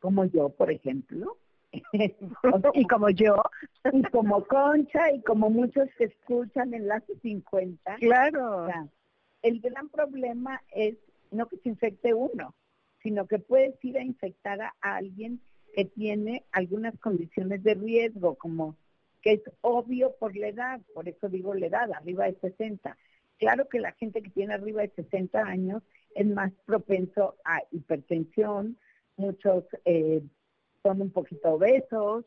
como 0.00 0.24
yo, 0.24 0.48
por 0.48 0.70
ejemplo, 0.70 1.36
y 2.74 2.86
como 2.86 3.10
yo, 3.10 3.36
y 3.92 4.02
como 4.04 4.44
Concha, 4.44 5.12
y 5.12 5.22
como 5.22 5.50
muchos 5.50 5.88
que 5.96 6.04
escuchan 6.04 6.74
Enlace 6.74 7.14
50. 7.20 7.96
Claro. 7.96 8.68
el 9.42 9.60
gran 9.60 9.88
problema 9.88 10.62
es 10.74 10.96
no 11.30 11.46
que 11.46 11.56
se 11.58 11.70
infecte 11.70 12.12
uno, 12.12 12.54
sino 13.02 13.26
que 13.26 13.38
puedes 13.38 13.74
ir 13.84 13.98
a 13.98 14.04
infectar 14.04 14.60
a 14.60 14.72
alguien 14.80 15.40
que 15.74 15.84
tiene 15.84 16.44
algunas 16.52 16.98
condiciones 16.98 17.62
de 17.62 17.74
riesgo, 17.74 18.36
como 18.36 18.76
que 19.22 19.34
es 19.34 19.42
obvio 19.60 20.14
por 20.18 20.36
la 20.36 20.48
edad, 20.48 20.80
por 20.94 21.08
eso 21.08 21.28
digo 21.28 21.54
la 21.54 21.66
edad, 21.66 21.90
arriba 21.92 22.26
de 22.26 22.34
60. 22.40 22.96
Claro 23.38 23.68
que 23.68 23.80
la 23.80 23.92
gente 23.92 24.22
que 24.22 24.30
tiene 24.30 24.54
arriba 24.54 24.82
de 24.82 24.90
60 24.90 25.40
años 25.40 25.82
es 26.14 26.26
más 26.26 26.52
propenso 26.66 27.36
a 27.44 27.62
hipertensión, 27.70 28.78
muchos 29.16 29.64
eh, 29.84 30.22
son 30.82 31.02
un 31.02 31.10
poquito 31.10 31.54
obesos, 31.54 32.24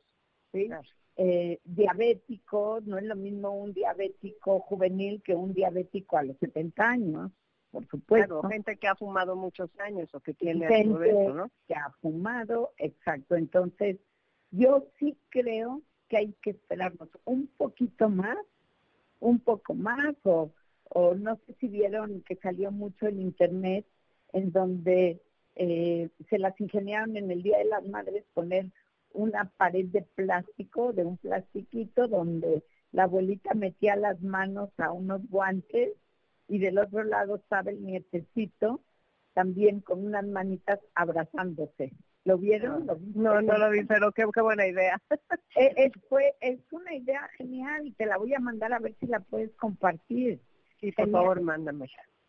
¿sí? 0.52 0.70
Eh, 1.18 1.60
diabéticos, 1.64 2.86
no 2.86 2.98
es 2.98 3.06
lo 3.06 3.16
mismo 3.16 3.52
un 3.52 3.74
diabético 3.74 4.60
juvenil 4.60 5.22
que 5.24 5.34
un 5.34 5.54
diabético 5.54 6.18
a 6.18 6.24
los 6.24 6.38
70 6.40 6.90
años 6.90 7.32
por 7.76 7.88
supuesto. 7.88 8.42
gente 8.44 8.78
que 8.78 8.88
ha 8.88 8.96
fumado 8.96 9.36
muchos 9.36 9.70
años 9.80 10.08
o 10.16 10.22
que 10.22 10.34
tiene 10.34 10.66
gente 10.66 11.14
¿no? 11.34 11.52
que 11.68 11.76
ha 11.76 11.92
fumado, 12.02 12.72
exacto. 12.78 13.36
Entonces, 13.36 13.98
yo 14.52 14.88
sí 14.98 15.18
creo 15.28 15.82
que 16.08 16.18
hay 16.18 16.34
que 16.42 16.52
esperarnos 16.52 17.10
un 17.26 17.48
poquito 17.58 18.08
más, 18.08 18.38
un 19.20 19.40
poco 19.40 19.74
más, 19.74 20.16
o, 20.24 20.52
o 20.86 21.16
no 21.16 21.36
sé 21.36 21.54
si 21.60 21.68
vieron 21.68 22.22
que 22.22 22.38
salió 22.38 22.72
mucho 22.72 23.08
en 23.08 23.20
internet 23.20 23.86
en 24.32 24.54
donde 24.54 25.22
eh, 25.56 26.10
se 26.30 26.40
las 26.40 26.58
ingeniaron 26.62 27.18
en 27.18 27.30
el 27.30 27.44
Día 27.44 27.58
de 27.58 27.66
las 27.66 27.86
Madres 27.86 28.24
poner 28.34 28.68
una 29.12 29.52
pared 29.58 29.88
de 29.88 30.02
plástico, 30.02 30.94
de 30.94 31.04
un 31.04 31.18
plastiquito, 31.18 32.08
donde 32.08 32.64
la 32.94 33.04
abuelita 33.04 33.54
metía 33.54 33.98
las 33.98 34.22
manos 34.22 34.70
a 34.78 34.94
unos 34.94 35.28
guantes 35.30 35.92
y 36.48 36.60
del 36.60 36.78
otro 36.78 37.04
lado 37.04 37.36
estaba 37.36 37.72
el 37.72 37.84
nietecito 37.84 38.82
también 39.34 39.82
con 39.82 40.06
unas 40.06 40.26
manitas 40.26 40.80
abrazándose. 40.96 41.92
¿Lo 42.24 42.40
vieron? 42.40 42.88
no, 43.14 43.42
no 43.42 43.58
lo 43.58 43.70
vi, 43.70 43.84
pero 43.84 44.12
qué, 44.12 44.26
buena 44.42 44.68
idea. 44.68 45.00
Eh, 45.58 45.74
es, 45.78 45.92
fue, 46.10 46.36
es 46.42 46.60
una 46.72 46.94
idea 46.94 47.30
genial 47.38 47.88
y 47.88 47.92
te 47.94 48.06
la 48.06 48.18
voy 48.18 48.34
a 48.34 48.40
mandar 48.40 48.74
a 48.74 48.80
ver 48.80 48.94
si 49.00 49.08
la 49.08 49.22
puedes 49.22 49.56
compartir. 49.56 50.42
Sí, 50.82 50.92
por 50.92 51.10
favor, 51.10 51.40
mándame. 51.40 51.88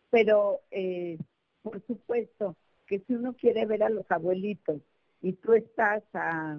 Pero, 0.09 0.61
eh, 0.71 1.17
por 1.61 1.85
supuesto, 1.85 2.55
que 2.85 2.99
si 2.99 3.15
uno 3.15 3.33
quiere 3.33 3.65
ver 3.65 3.83
a 3.83 3.89
los 3.89 4.09
abuelitos 4.09 4.81
y 5.21 5.33
tú 5.33 5.51
estás 5.51 6.03
a, 6.13 6.57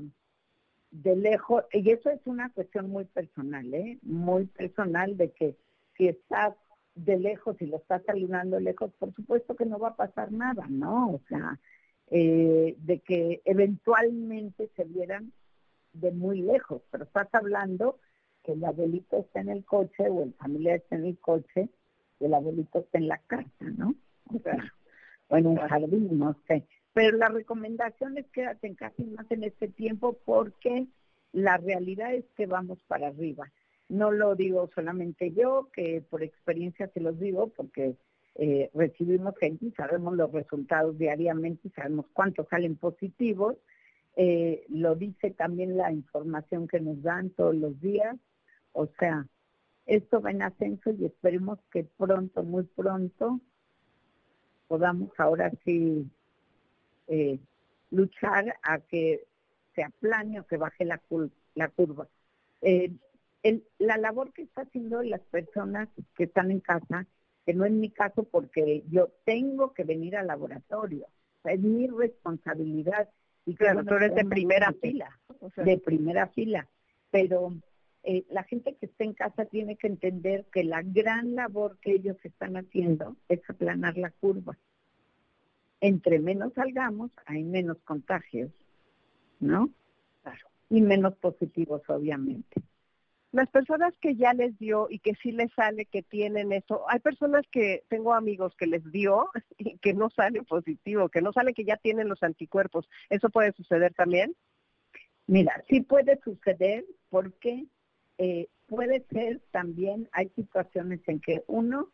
de 0.90 1.16
lejos, 1.16 1.64
y 1.72 1.90
eso 1.90 2.10
es 2.10 2.20
una 2.26 2.50
cuestión 2.50 2.90
muy 2.90 3.06
personal, 3.06 3.72
¿eh? 3.72 3.98
Muy 4.02 4.44
personal 4.44 5.16
de 5.16 5.32
que 5.32 5.56
si 5.96 6.08
estás 6.08 6.54
de 7.04 7.18
lejos 7.18 7.56
y 7.60 7.66
lo 7.66 7.76
estás 7.76 8.02
saludando 8.04 8.58
lejos, 8.58 8.92
por 8.98 9.14
supuesto 9.14 9.54
que 9.54 9.66
no 9.66 9.78
va 9.78 9.90
a 9.90 9.96
pasar 9.96 10.32
nada, 10.32 10.66
¿no? 10.68 11.10
O 11.12 11.20
sea, 11.28 11.58
eh, 12.10 12.74
de 12.78 13.00
que 13.00 13.40
eventualmente 13.44 14.70
se 14.76 14.84
vieran 14.84 15.32
de 15.92 16.10
muy 16.12 16.42
lejos, 16.42 16.82
pero 16.90 17.04
estás 17.04 17.28
hablando 17.32 17.98
que 18.42 18.52
el 18.52 18.64
abuelito 18.64 19.18
está 19.18 19.40
en 19.40 19.50
el 19.50 19.64
coche 19.64 20.08
o 20.08 20.22
el 20.22 20.32
familiar 20.34 20.76
está 20.76 20.96
en 20.96 21.06
el 21.06 21.18
coche 21.18 21.68
y 22.20 22.24
el 22.24 22.34
abuelito 22.34 22.80
está 22.80 22.98
en 22.98 23.08
la 23.08 23.18
casa, 23.18 23.64
¿no? 23.76 23.94
O 24.34 24.38
sea, 24.40 24.74
o 25.28 25.36
en 25.36 25.46
un 25.46 25.56
jardín, 25.56 26.18
no 26.18 26.36
sé. 26.46 26.66
Pero 26.94 27.16
la 27.16 27.28
recomendación 27.28 28.18
es 28.18 28.26
quédate 28.30 28.66
en 28.66 28.74
casa 28.74 28.94
y 28.98 29.04
más 29.04 29.30
en 29.30 29.44
este 29.44 29.68
tiempo 29.68 30.18
porque 30.24 30.88
la 31.32 31.58
realidad 31.58 32.14
es 32.14 32.24
que 32.36 32.46
vamos 32.46 32.78
para 32.88 33.08
arriba. 33.08 33.50
No 33.88 34.10
lo 34.12 34.34
digo 34.34 34.70
solamente 34.74 35.32
yo, 35.32 35.70
que 35.72 36.02
por 36.08 36.22
experiencia 36.22 36.88
se 36.88 37.00
los 37.00 37.18
digo, 37.18 37.48
porque 37.48 37.96
eh, 38.34 38.70
recibimos 38.74 39.36
gente 39.38 39.66
y 39.66 39.70
sabemos 39.72 40.14
los 40.14 40.30
resultados 40.30 40.96
diariamente 40.96 41.68
y 41.68 41.70
sabemos 41.70 42.06
cuántos 42.12 42.48
salen 42.48 42.76
positivos. 42.76 43.56
Eh, 44.16 44.64
lo 44.68 44.94
dice 44.94 45.30
también 45.30 45.76
la 45.76 45.92
información 45.92 46.68
que 46.68 46.80
nos 46.80 47.02
dan 47.02 47.30
todos 47.30 47.54
los 47.54 47.80
días. 47.80 48.16
O 48.72 48.86
sea, 48.98 49.26
esto 49.86 50.20
va 50.20 50.30
en 50.30 50.42
ascenso 50.42 50.90
y 50.90 51.06
esperemos 51.06 51.58
que 51.72 51.84
pronto, 51.84 52.42
muy 52.42 52.64
pronto, 52.64 53.40
podamos 54.68 55.10
ahora 55.18 55.50
sí 55.64 56.06
eh, 57.08 57.38
luchar 57.90 58.54
a 58.62 58.80
que 58.80 59.24
se 59.74 59.82
aplane 59.82 60.40
o 60.40 60.46
que 60.46 60.58
baje 60.58 60.84
la, 60.84 60.98
curva. 60.98 62.06
La 63.78 63.96
labor 63.96 64.32
que 64.32 64.42
está 64.42 64.62
haciendo 64.62 65.02
las 65.02 65.20
personas 65.20 65.88
que 66.16 66.24
están 66.24 66.50
en 66.50 66.60
casa, 66.60 67.06
que 67.44 67.54
no 67.54 67.64
es 67.64 67.72
mi 67.72 67.90
caso 67.90 68.24
porque 68.24 68.84
yo 68.90 69.10
tengo 69.24 69.72
que 69.72 69.84
venir 69.84 70.16
al 70.16 70.26
laboratorio, 70.26 71.06
es 71.44 71.60
mi 71.60 71.86
responsabilidad. 71.86 73.08
Y 73.46 73.54
claro, 73.54 73.84
tú 73.84 73.94
eres 73.94 74.14
de 74.14 74.24
primera 74.24 74.72
fila. 74.80 75.18
de 75.56 75.78
primera 75.78 76.26
fila, 76.28 76.68
pero 77.10 77.54
eh, 78.02 78.24
la 78.28 78.42
gente 78.42 78.74
que 78.74 78.86
está 78.86 79.04
en 79.04 79.14
casa 79.14 79.46
tiene 79.46 79.76
que 79.76 79.86
entender 79.86 80.46
que 80.52 80.64
la 80.64 80.82
gran 80.82 81.34
labor 81.34 81.78
que 81.80 81.92
ellos 81.92 82.16
están 82.24 82.56
haciendo 82.56 83.16
es 83.28 83.40
aplanar 83.48 83.96
la 83.96 84.10
curva. 84.10 84.58
Entre 85.80 86.18
menos 86.18 86.52
salgamos, 86.54 87.12
hay 87.24 87.44
menos 87.44 87.78
contagios, 87.84 88.50
¿no? 89.38 89.70
Claro. 90.22 90.48
Y 90.68 90.82
menos 90.82 91.14
positivos, 91.16 91.82
obviamente 91.88 92.62
las 93.32 93.48
personas 93.50 93.92
que 94.00 94.16
ya 94.16 94.32
les 94.32 94.58
dio 94.58 94.86
y 94.88 95.00
que 95.00 95.14
sí 95.22 95.32
les 95.32 95.52
sale 95.52 95.84
que 95.84 96.02
tienen 96.02 96.52
eso, 96.52 96.88
hay 96.88 96.98
personas 97.00 97.44
que 97.50 97.84
tengo 97.88 98.14
amigos 98.14 98.54
que 98.56 98.66
les 98.66 98.84
dio 98.90 99.28
y 99.58 99.78
que 99.78 99.92
no 99.92 100.10
sale 100.10 100.42
positivo, 100.42 101.08
que 101.08 101.20
no 101.20 101.32
sale 101.32 101.52
que 101.52 101.64
ya 101.64 101.76
tienen 101.76 102.08
los 102.08 102.22
anticuerpos. 102.22 102.88
¿Eso 103.10 103.28
puede 103.28 103.52
suceder 103.52 103.92
también? 103.94 104.34
Mira, 105.26 105.62
sí 105.68 105.82
puede 105.82 106.18
suceder 106.24 106.86
porque 107.10 107.66
eh, 108.16 108.48
puede 108.66 109.04
ser 109.10 109.42
también, 109.50 110.08
hay 110.12 110.30
situaciones 110.30 111.00
en 111.06 111.20
que 111.20 111.44
uno 111.46 111.90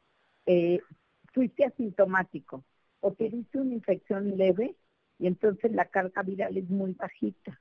eh, 0.47 0.80
fuiste 1.32 1.64
asintomático 1.64 2.64
o 3.01 3.12
tuviste 3.12 3.59
una 3.59 3.74
infección 3.74 4.37
leve 4.37 4.76
y 5.18 5.26
entonces 5.26 5.72
la 5.72 5.87
carga 5.87 6.22
viral 6.22 6.57
es 6.57 6.70
muy 6.70 6.93
bajita. 6.93 7.61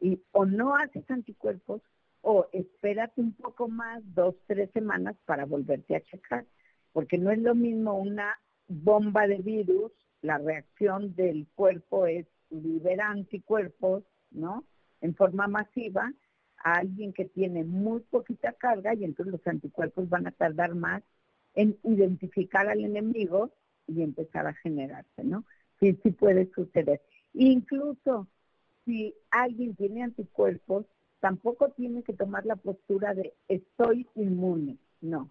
Y 0.00 0.20
o 0.32 0.46
no 0.46 0.74
haces 0.76 1.08
anticuerpos 1.10 1.82
o 2.22 2.46
espérate 2.52 3.20
un 3.20 3.32
poco 3.34 3.68
más, 3.68 4.02
dos, 4.14 4.34
tres 4.46 4.70
semanas 4.72 5.16
para 5.26 5.44
volverte 5.44 5.96
a 5.96 6.02
checar, 6.02 6.46
porque 6.92 7.18
no 7.18 7.30
es 7.30 7.38
lo 7.38 7.54
mismo 7.54 7.98
una 7.98 8.38
bomba 8.68 9.26
de 9.26 9.38
virus, 9.38 9.92
la 10.22 10.38
reacción 10.38 11.14
del 11.14 11.46
cuerpo 11.54 12.06
es 12.06 12.26
liberar 12.50 13.10
anticuerpos, 13.10 14.04
¿no? 14.30 14.64
En 15.00 15.14
forma 15.14 15.48
masiva 15.48 16.12
a 16.58 16.74
alguien 16.76 17.12
que 17.12 17.24
tiene 17.24 17.64
muy 17.64 18.00
poquita 18.02 18.52
carga 18.52 18.94
y 18.94 19.04
entonces 19.04 19.32
los 19.32 19.46
anticuerpos 19.46 20.08
van 20.08 20.28
a 20.28 20.32
tardar 20.32 20.74
más 20.76 21.02
en 21.54 21.76
identificar 21.82 22.68
al 22.68 22.84
enemigo 22.84 23.50
y 23.88 24.02
empezar 24.02 24.46
a 24.46 24.54
generarse, 24.54 25.24
¿no? 25.24 25.44
Sí, 25.80 25.98
sí 26.02 26.12
puede 26.12 26.50
suceder. 26.54 27.02
Incluso 27.34 28.28
si 28.84 29.14
alguien 29.30 29.74
tiene 29.74 30.04
anticuerpos, 30.04 30.86
tampoco 31.22 31.68
tiene 31.70 32.02
que 32.02 32.12
tomar 32.12 32.44
la 32.44 32.56
postura 32.56 33.14
de 33.14 33.32
estoy 33.46 34.08
inmune, 34.16 34.76
no. 35.00 35.30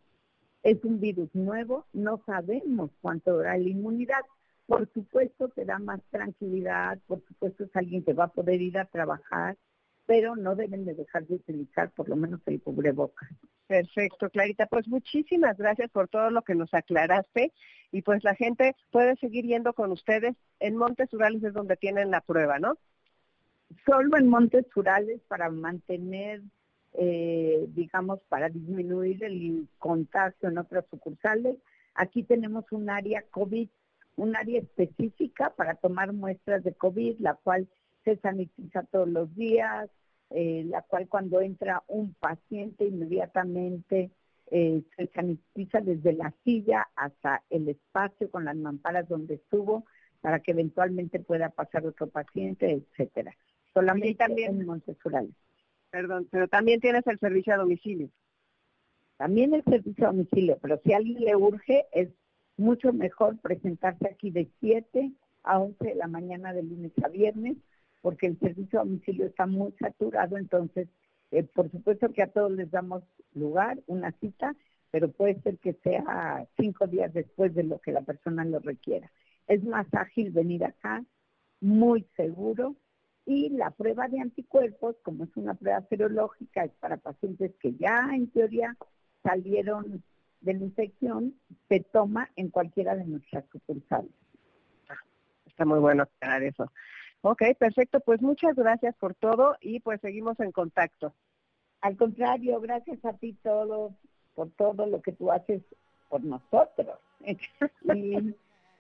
Es 0.64 0.82
un 0.86 1.02
virus 1.02 1.30
nuevo, 1.36 1.86
no 1.92 2.24
sabemos 2.26 2.92
cuánto 3.02 3.34
dura 3.34 3.58
la 3.58 3.70
inmunidad. 3.70 4.22
Por 4.68 4.90
supuesto 4.94 5.50
te 5.50 5.66
da 5.66 5.80
más 5.80 6.00
tranquilidad, 6.10 6.98
por 7.08 7.22
supuesto 7.28 7.66
es 7.66 7.76
alguien 7.76 8.06
que 8.06 8.14
va 8.14 8.26
a 8.26 8.32
poder 8.32 8.62
ir 8.62 8.78
a 8.78 8.86
trabajar, 8.86 9.58
pero 10.06 10.38
no 10.38 10.56
deben 10.56 10.86
de 10.86 10.94
dejar 10.94 11.28
de 11.28 11.36
utilizar 11.36 11.92
por 11.92 12.08
lo 12.08 12.16
menos 12.16 12.40
el 12.46 12.62
cubrebocas. 12.62 13.30
Perfecto, 13.68 14.30
Clarita. 14.30 14.68
Pues 14.68 14.88
muchísimas 14.88 15.58
gracias 15.58 15.92
por 15.92 16.08
todo 16.08 16.30
lo 16.30 16.42
que 16.44 16.56
nos 16.56 16.74
aclaraste 16.74 17.52
y 17.92 18.02
pues 18.02 18.24
la 18.24 18.36
gente 18.36 18.78
puede 18.92 19.18
seguir 19.18 19.46
yendo 19.46 19.74
con 19.74 19.92
ustedes. 19.92 20.38
En 20.62 20.78
Montes 20.78 21.14
Urales 21.14 21.44
es 21.44 21.54
donde 21.54 21.76
tienen 21.76 22.12
la 22.12 22.22
prueba, 22.22 22.60
¿no? 22.60 22.78
Solo 23.86 24.18
en 24.18 24.28
Montes 24.28 24.66
Urales 24.76 25.22
para 25.28 25.50
mantener, 25.50 26.42
eh, 26.94 27.66
digamos, 27.70 28.20
para 28.30 28.50
disminuir 28.50 29.24
el 29.24 29.68
contagio 29.78 30.50
en 30.50 30.58
otras 30.58 30.86
sucursales. 30.90 31.58
Aquí 31.94 32.24
tenemos 32.24 32.66
un 32.72 32.90
área 32.90 33.24
COVID, 33.32 33.70
un 34.18 34.36
área 34.36 34.60
específica 34.60 35.52
para 35.52 35.76
tomar 35.76 36.14
muestras 36.14 36.64
de 36.64 36.74
COVID, 36.74 37.20
la 37.20 37.36
cual 37.36 37.68
se 38.04 38.18
sanitiza 38.18 38.84
todos 38.84 39.08
los 39.08 39.34
días, 39.36 39.90
eh, 40.32 40.64
la 40.68 40.82
cual 40.82 41.08
cuando 41.08 41.42
entra 41.42 41.84
un 41.88 42.14
paciente 42.14 42.86
inmediatamente 42.86 44.12
eh, 44.50 44.84
se 44.96 45.08
sanitiza 45.08 45.82
desde 45.82 46.14
la 46.14 46.34
silla 46.44 46.88
hasta 46.96 47.44
el 47.50 47.70
espacio 47.70 48.30
con 48.30 48.46
las 48.46 48.56
mamparas 48.56 49.08
donde 49.08 49.36
estuvo 49.36 49.86
para 50.22 50.40
que 50.40 50.52
eventualmente 50.52 51.20
pueda 51.20 51.50
pasar 51.50 51.86
otro 51.86 52.08
paciente, 52.08 52.72
etcétera. 52.72 53.36
Solamente 53.74 54.16
también, 54.16 54.62
en 54.62 55.34
Perdón, 55.90 56.28
pero 56.32 56.48
también 56.48 56.80
tienes 56.80 57.06
el 57.08 57.20
servicio 57.20 57.54
a 57.54 57.58
domicilio. 57.58 58.10
También 59.18 59.54
el 59.54 59.64
servicio 59.64 60.06
a 60.06 60.12
domicilio, 60.12 60.58
pero 60.62 60.80
si 60.84 60.94
a 60.94 60.98
alguien 60.98 61.24
le 61.24 61.36
urge, 61.36 61.86
es 61.92 62.10
mucho 62.58 62.92
mejor 62.94 63.38
presentarse 63.40 64.08
aquí 64.08 64.32
de 64.32 64.50
7 64.60 65.12
a 65.44 65.60
11 65.60 65.84
de 65.84 65.96
la 65.96 66.08
mañana 66.08 66.54
de 66.54 66.64
lunes 66.64 66.92
a 67.04 67.08
viernes 67.08 67.58
porque 68.02 68.28
el 68.28 68.40
servicio 68.40 68.80
a 68.80 68.84
domicilio 68.84 69.26
está 69.26 69.46
muy 69.46 69.72
saturado, 69.80 70.38
entonces, 70.38 70.90
eh, 71.32 71.44
por 71.44 71.70
supuesto 71.72 72.12
que 72.12 72.24
a 72.24 72.32
todos 72.32 72.52
les 72.52 72.70
damos 72.72 73.04
lugar, 73.34 73.80
una 73.88 74.12
cita, 74.14 74.56
pero 74.90 75.10
puede 75.12 75.40
ser 75.42 75.58
que 75.60 75.74
sea 75.74 76.46
cinco 76.58 76.88
días 76.88 77.14
después 77.14 77.54
de 77.54 77.64
lo 77.64 77.80
que 77.80 77.92
la 77.92 78.02
persona 78.02 78.44
lo 78.44 78.60
requiera. 78.60 79.10
Es 79.48 79.64
más 79.64 79.88
ágil 79.94 80.32
venir 80.32 80.66
acá, 80.66 81.04
muy 81.62 82.06
seguro, 82.18 82.76
y 83.26 83.50
la 83.50 83.72
prueba 83.72 84.08
de 84.08 84.20
anticuerpos, 84.20 84.96
como 85.04 85.26
es 85.26 85.36
una 85.36 85.54
prueba 85.54 85.82
serológica, 85.90 86.64
es 86.64 86.72
para 86.80 86.98
pacientes 86.98 87.52
que 87.60 87.74
ya 87.76 88.10
en 88.14 88.30
teoría 88.32 88.76
salieron 89.24 90.04
de 90.42 90.54
la 90.54 90.64
infección, 90.64 91.36
se 91.70 91.82
toma 91.82 92.30
en 92.36 92.50
cualquiera 92.50 92.96
de 92.96 93.06
nuestras 93.06 93.46
sucursales. 93.52 94.12
Está 95.46 95.66
muy 95.66 95.80
bueno 95.80 96.04
aclarar 96.04 96.44
eso. 96.44 96.72
Ok, 97.22 97.44
perfecto. 97.60 98.00
Pues 98.00 98.22
muchas 98.22 98.56
gracias 98.56 98.96
por 98.96 99.14
todo 99.14 99.56
y 99.62 99.80
pues 99.80 100.02
seguimos 100.02 100.40
en 100.40 100.52
contacto. 100.52 101.14
Al 101.82 101.96
contrario, 101.98 102.60
gracias 102.60 103.04
a 103.06 103.14
ti 103.14 103.34
todo, 103.44 103.96
por 104.34 104.50
todo 104.52 104.88
lo 104.88 105.02
que 105.02 105.12
tú 105.12 105.32
haces 105.32 105.62
por 106.10 106.24
nosotros. 106.24 106.98
y 107.94 108.36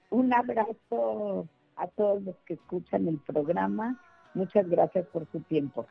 un 0.09 0.33
abrazo 0.33 1.47
a 1.75 1.87
todos 1.87 2.23
los 2.23 2.35
que 2.45 2.55
escuchan 2.55 3.07
el 3.07 3.19
programa. 3.19 3.99
Muchas 4.33 4.67
gracias 4.69 5.05
por 5.07 5.27
su 5.31 5.41
tiempo. 5.41 5.87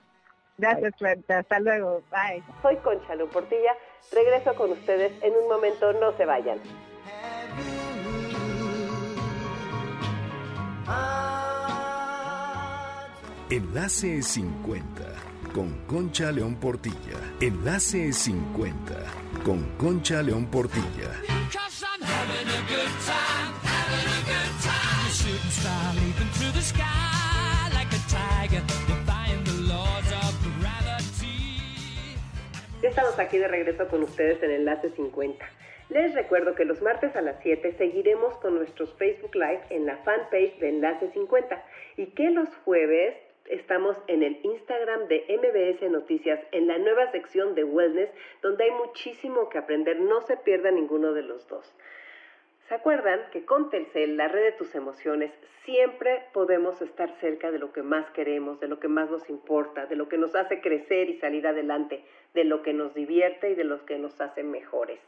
Gracias, 0.59 0.95
Clarita. 0.97 1.39
Hasta 1.39 1.59
luego. 1.61 2.03
Bye. 2.11 2.43
Soy 2.63 2.77
Concha 2.77 3.15
Portilla. 3.33 3.75
Regreso 4.13 4.55
con 4.55 4.73
ustedes 4.73 5.13
en 5.23 5.33
un 5.33 5.49
momento. 5.49 5.93
No 5.95 6.13
se 6.17 6.27
vayan. 6.27 6.61
Enlace 13.49 14.23
50 14.23 15.03
con 15.55 15.87
Concha 15.87 16.31
León 16.31 16.57
Portilla. 16.57 17.19
Enlace 17.41 18.13
50 18.13 18.95
con 19.45 19.65
Concha 19.77 20.23
León 20.23 20.47
Portilla. 20.47 21.11
Ya 21.51 21.69
estamos 32.91 33.19
aquí 33.19 33.39
de 33.39 33.49
regreso 33.49 33.89
con 33.89 34.03
ustedes 34.03 34.43
en 34.43 34.51
Enlace 34.51 34.91
50. 34.91 35.49
Les 35.91 36.15
recuerdo 36.15 36.55
que 36.55 36.65
los 36.65 36.83
martes 36.83 37.15
a 37.17 37.23
las 37.23 37.37
7 37.43 37.73
seguiremos 37.79 38.35
con 38.39 38.57
nuestros 38.57 38.93
Facebook 38.95 39.35
Live 39.35 39.63
en 39.71 39.87
la 39.87 39.97
fanpage 39.99 40.59
de 40.59 40.69
Enlace 40.69 41.11
50 41.13 41.65
y 41.97 42.07
que 42.07 42.31
los 42.31 42.49
jueves 42.65 43.15
estamos 43.47 43.97
en 44.07 44.23
el 44.23 44.39
Instagram 44.43 45.09
de 45.09 45.25
MBS 45.29 45.91
Noticias, 45.91 46.41
en 46.53 46.67
la 46.67 46.79
nueva 46.79 47.11
sección 47.11 47.55
de 47.55 47.65
Wellness, 47.65 48.11
donde 48.43 48.65
hay 48.65 48.71
muchísimo 48.73 49.49
que 49.49 49.59
aprender. 49.59 49.99
No 50.01 50.21
se 50.23 50.37
pierda 50.37 50.71
ninguno 50.71 51.13
de 51.13 51.23
los 51.23 51.49
dos. 51.49 51.75
¿Se 52.71 52.77
acuerdan 52.77 53.19
que 53.33 53.45
con 53.45 53.69
Telcel, 53.69 54.17
la 54.17 54.29
red 54.29 54.45
de 54.45 54.53
tus 54.53 54.77
emociones, 54.77 55.33
siempre 55.65 56.23
podemos 56.33 56.81
estar 56.81 57.11
cerca 57.19 57.51
de 57.51 57.59
lo 57.59 57.73
que 57.73 57.83
más 57.83 58.09
queremos, 58.13 58.61
de 58.61 58.69
lo 58.69 58.79
que 58.79 58.87
más 58.87 59.11
nos 59.11 59.29
importa, 59.29 59.87
de 59.87 59.97
lo 59.97 60.09
que 60.09 60.19
nos 60.19 60.37
hace 60.37 60.61
crecer 60.61 61.11
y 61.11 61.19
salir 61.19 61.49
adelante, 61.49 62.05
de 62.33 62.45
lo 62.45 62.63
que 62.63 62.73
nos 62.73 62.95
divierte 62.95 63.51
y 63.51 63.55
de 63.57 63.65
lo 63.65 63.85
que 63.87 63.99
nos 63.99 64.21
hace 64.21 64.45
mejores? 64.45 65.01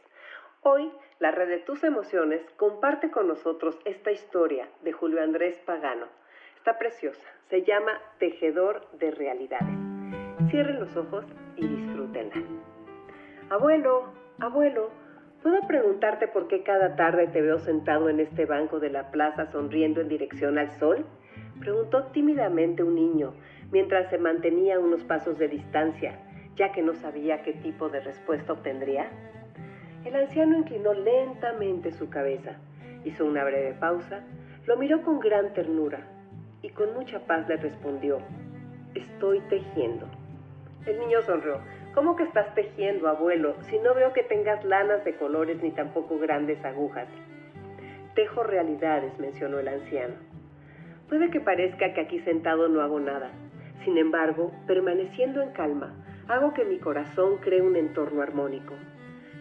Hoy, 0.61 0.91
la 1.19 1.31
red 1.31 1.47
de 1.47 1.59
tus 1.59 1.85
emociones 1.85 2.41
comparte 2.57 3.09
con 3.11 3.29
nosotros 3.29 3.79
esta 3.85 4.11
historia 4.11 4.67
de 4.81 4.91
Julio 4.91 5.23
Andrés 5.23 5.57
Pagano 5.65 6.07
Está 6.57 6.77
preciosa. 6.77 7.29
Se 7.49 7.63
llama 7.63 7.93
Tejedor 8.19 8.91
de 8.91 9.11
Realidades. 9.11 9.77
Cierren 10.49 10.81
los 10.81 10.93
ojos 10.97 11.25
y 11.55 11.65
disfrútenla. 11.65 12.43
Abuelo, 13.49 14.11
abuelo, 14.39 14.91
¿puedo 15.43 15.59
preguntarte 15.67 16.29
por 16.29 16.47
qué 16.47 16.63
cada 16.63 16.95
tarde 16.95 17.27
te 17.27 17.41
veo 17.41 17.59
sentado 17.59 18.07
en 18.09 18.21
este 18.21 18.45
banco 18.45 18.79
de 18.79 18.89
la 18.89 19.11
plaza 19.11 19.45
sonriendo 19.47 19.99
en 19.99 20.07
dirección 20.07 20.57
al 20.57 20.71
sol? 20.71 21.05
Preguntó 21.59 22.05
tímidamente 22.07 22.81
un 22.81 22.95
niño 22.95 23.33
mientras 23.69 24.09
se 24.09 24.17
mantenía 24.17 24.77
a 24.77 24.79
unos 24.79 25.03
pasos 25.03 25.37
de 25.37 25.49
distancia, 25.49 26.17
ya 26.55 26.71
que 26.71 26.81
no 26.81 26.93
sabía 26.93 27.43
qué 27.43 27.53
tipo 27.53 27.89
de 27.89 27.99
respuesta 27.99 28.53
obtendría. 28.53 29.09
El 30.05 30.15
anciano 30.15 30.57
inclinó 30.57 30.93
lentamente 30.93 31.91
su 31.91 32.09
cabeza, 32.09 32.57
hizo 33.03 33.25
una 33.25 33.43
breve 33.43 33.73
pausa, 33.73 34.23
lo 34.65 34.77
miró 34.77 35.01
con 35.01 35.19
gran 35.19 35.53
ternura 35.53 36.07
y 36.61 36.69
con 36.69 36.93
mucha 36.93 37.19
paz 37.19 37.47
le 37.49 37.57
respondió, 37.57 38.19
estoy 38.95 39.41
tejiendo. 39.49 40.07
El 40.85 40.99
niño 40.99 41.21
sonrió. 41.21 41.59
¿Cómo 41.93 42.15
que 42.15 42.23
estás 42.23 42.55
tejiendo, 42.55 43.07
abuelo, 43.07 43.55
si 43.69 43.77
no 43.77 43.93
veo 43.93 44.13
que 44.13 44.23
tengas 44.23 44.65
lanas 44.65 45.05
de 45.05 45.15
colores 45.15 45.61
ni 45.61 45.69
tampoco 45.69 46.17
grandes 46.17 46.63
agujas? 46.65 47.07
Tejo 48.15 48.41
realidades, 48.41 49.19
mencionó 49.19 49.59
el 49.59 49.67
anciano. 49.67 50.15
Puede 51.07 51.29
que 51.29 51.39
parezca 51.39 51.93
que 51.93 52.01
aquí 52.01 52.19
sentado 52.21 52.67
no 52.67 52.81
hago 52.81 52.99
nada. 52.99 53.29
Sin 53.83 53.99
embargo, 53.99 54.51
permaneciendo 54.65 55.43
en 55.43 55.51
calma, 55.51 55.93
hago 56.27 56.55
que 56.55 56.65
mi 56.65 56.79
corazón 56.79 57.37
cree 57.37 57.61
un 57.61 57.75
entorno 57.75 58.23
armónico. 58.23 58.73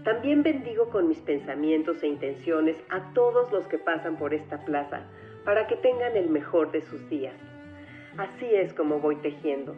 También 0.05 0.43
bendigo 0.43 0.91
con 0.91 1.09
mis 1.09 1.21
pensamientos 1.21 2.03
e 2.03 2.09
intenciones 2.09 2.77
a 2.91 3.15
todos 3.15 3.51
los 3.51 3.67
que 3.67 3.79
pasan 3.79 4.19
por 4.19 4.35
esta 4.35 4.63
plaza, 4.63 5.01
para 5.47 5.67
que 5.69 5.77
tengan 5.77 6.17
el 6.19 6.29
mejor 6.29 6.71
de 6.71 6.83
sus 6.83 7.09
días. 7.09 7.37
Así 8.19 8.45
es 8.55 8.75
como 8.75 9.01
voy 9.01 9.17
tejiendo. 9.17 9.75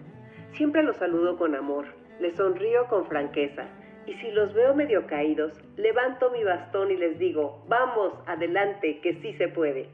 Siempre 0.55 0.83
los 0.83 0.97
saludo 0.97 1.37
con 1.37 1.55
amor, 1.55 1.87
les 2.21 2.37
sonrío 2.37 2.87
con 2.89 3.07
franqueza 3.07 3.67
y 4.07 4.15
si 4.15 4.31
los 4.31 4.53
veo 4.53 4.75
medio 4.75 5.07
caídos, 5.07 5.53
levanto 5.77 6.31
mi 6.31 6.45
bastón 6.45 6.91
y 6.91 6.97
les 6.97 7.19
digo, 7.19 7.65
vamos, 7.69 8.12
adelante, 8.27 9.01
que 9.01 9.15
sí 9.15 9.33
se 9.35 9.49
puede. 9.49 9.89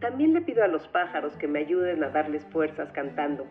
También 0.00 0.34
le 0.34 0.40
pido 0.40 0.64
a 0.64 0.68
los 0.68 0.86
pájaros 0.88 1.36
que 1.36 1.46
me 1.46 1.60
ayuden 1.60 2.02
a 2.02 2.10
darles 2.10 2.44
fuerzas 2.46 2.90
cantando, 2.92 3.46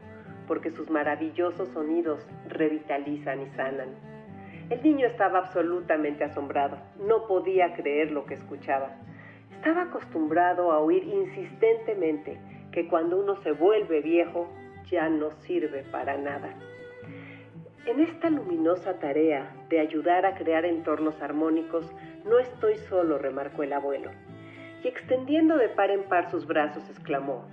porque 0.47 0.69
sus 0.71 0.89
maravillosos 0.89 1.69
sonidos 1.69 2.27
revitalizan 2.49 3.41
y 3.41 3.49
sanan. 3.51 3.89
El 4.69 4.81
niño 4.83 5.07
estaba 5.07 5.39
absolutamente 5.39 6.23
asombrado, 6.23 6.77
no 6.99 7.25
podía 7.27 7.73
creer 7.73 8.11
lo 8.11 8.25
que 8.25 8.33
escuchaba. 8.33 8.97
Estaba 9.51 9.83
acostumbrado 9.83 10.71
a 10.71 10.79
oír 10.79 11.03
insistentemente 11.03 12.37
que 12.71 12.87
cuando 12.87 13.17
uno 13.17 13.35
se 13.37 13.51
vuelve 13.53 14.01
viejo 14.01 14.49
ya 14.89 15.07
no 15.07 15.31
sirve 15.31 15.83
para 15.91 16.17
nada. 16.17 16.53
En 17.85 17.99
esta 17.99 18.29
luminosa 18.29 18.99
tarea 18.99 19.55
de 19.69 19.79
ayudar 19.79 20.25
a 20.25 20.35
crear 20.35 20.65
entornos 20.65 21.21
armónicos, 21.21 21.85
no 22.25 22.39
estoy 22.39 22.77
solo, 22.89 23.19
remarcó 23.19 23.61
el 23.63 23.73
abuelo 23.73 24.11
y 24.85 24.87
extendiendo 24.87 25.57
de 25.57 25.69
par 25.69 25.89
en 25.89 26.03
par 26.03 26.29
sus 26.29 26.45
brazos 26.45 26.87
exclamó, 26.89 27.45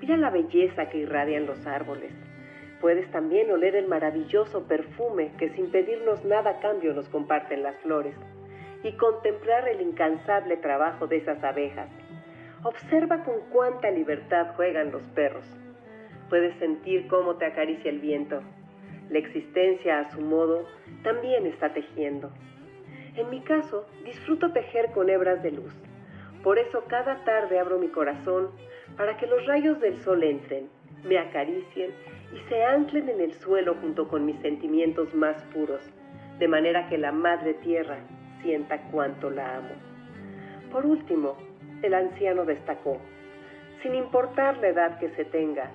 Mira 0.00 0.16
la 0.16 0.30
belleza 0.30 0.88
que 0.90 0.98
irradian 0.98 1.46
los 1.46 1.66
árboles. 1.66 2.12
Puedes 2.80 3.10
también 3.10 3.50
oler 3.50 3.74
el 3.74 3.88
maravilloso 3.88 4.68
perfume 4.68 5.32
que 5.38 5.48
sin 5.50 5.70
pedirnos 5.70 6.24
nada 6.24 6.50
a 6.50 6.60
cambio 6.60 6.92
nos 6.92 7.08
comparten 7.08 7.62
las 7.62 7.76
flores 7.78 8.14
y 8.82 8.92
contemplar 8.92 9.66
el 9.66 9.80
incansable 9.80 10.58
trabajo 10.58 11.06
de 11.06 11.16
esas 11.16 11.42
abejas. 11.42 11.88
Observa 12.62 13.24
con 13.24 13.40
cuánta 13.50 13.90
libertad 13.90 14.54
juegan 14.54 14.92
los 14.92 15.02
perros. 15.14 15.44
Puedes 16.28 16.56
sentir 16.58 17.08
cómo 17.08 17.36
te 17.36 17.46
acaricia 17.46 17.90
el 17.90 17.98
viento. 17.98 18.42
La 19.10 19.18
existencia 19.18 20.00
a 20.00 20.10
su 20.10 20.20
modo 20.20 20.66
también 21.02 21.46
está 21.46 21.72
tejiendo. 21.72 22.30
En 23.16 23.30
mi 23.30 23.40
caso, 23.40 23.86
disfruto 24.04 24.52
tejer 24.52 24.90
con 24.92 25.08
hebras 25.08 25.42
de 25.42 25.52
luz 25.52 25.74
por 26.42 26.58
eso 26.58 26.84
cada 26.88 27.24
tarde 27.24 27.58
abro 27.58 27.78
mi 27.78 27.88
corazón 27.88 28.50
para 28.96 29.16
que 29.16 29.26
los 29.26 29.44
rayos 29.46 29.80
del 29.80 29.98
sol 29.98 30.22
entren, 30.22 30.68
me 31.04 31.18
acaricien 31.18 31.90
y 32.32 32.48
se 32.48 32.64
anclen 32.64 33.08
en 33.08 33.20
el 33.20 33.32
suelo 33.34 33.74
junto 33.80 34.08
con 34.08 34.24
mis 34.24 34.40
sentimientos 34.40 35.12
más 35.14 35.42
puros, 35.52 35.82
de 36.38 36.48
manera 36.48 36.88
que 36.88 36.98
la 36.98 37.12
Madre 37.12 37.54
Tierra 37.54 37.98
sienta 38.42 38.80
cuánto 38.90 39.30
la 39.30 39.56
amo. 39.56 39.74
Por 40.70 40.86
último, 40.86 41.36
el 41.82 41.94
anciano 41.94 42.44
destacó, 42.44 42.98
sin 43.82 43.94
importar 43.94 44.58
la 44.58 44.68
edad 44.68 44.98
que 44.98 45.10
se 45.10 45.24
tenga, 45.24 45.70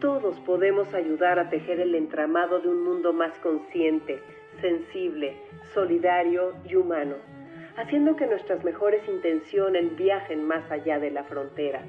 todos 0.00 0.38
podemos 0.40 0.92
ayudar 0.94 1.38
a 1.38 1.48
tejer 1.48 1.80
el 1.80 1.94
entramado 1.94 2.60
de 2.60 2.68
un 2.68 2.82
mundo 2.84 3.12
más 3.12 3.38
consciente, 3.38 4.20
sensible, 4.60 5.36
solidario 5.72 6.54
y 6.64 6.76
humano 6.76 7.16
haciendo 7.76 8.16
que 8.16 8.26
nuestras 8.26 8.64
mejores 8.64 9.06
intenciones 9.08 9.94
viajen 9.96 10.46
más 10.46 10.70
allá 10.70 10.98
de 10.98 11.10
la 11.10 11.24
frontera. 11.24 11.82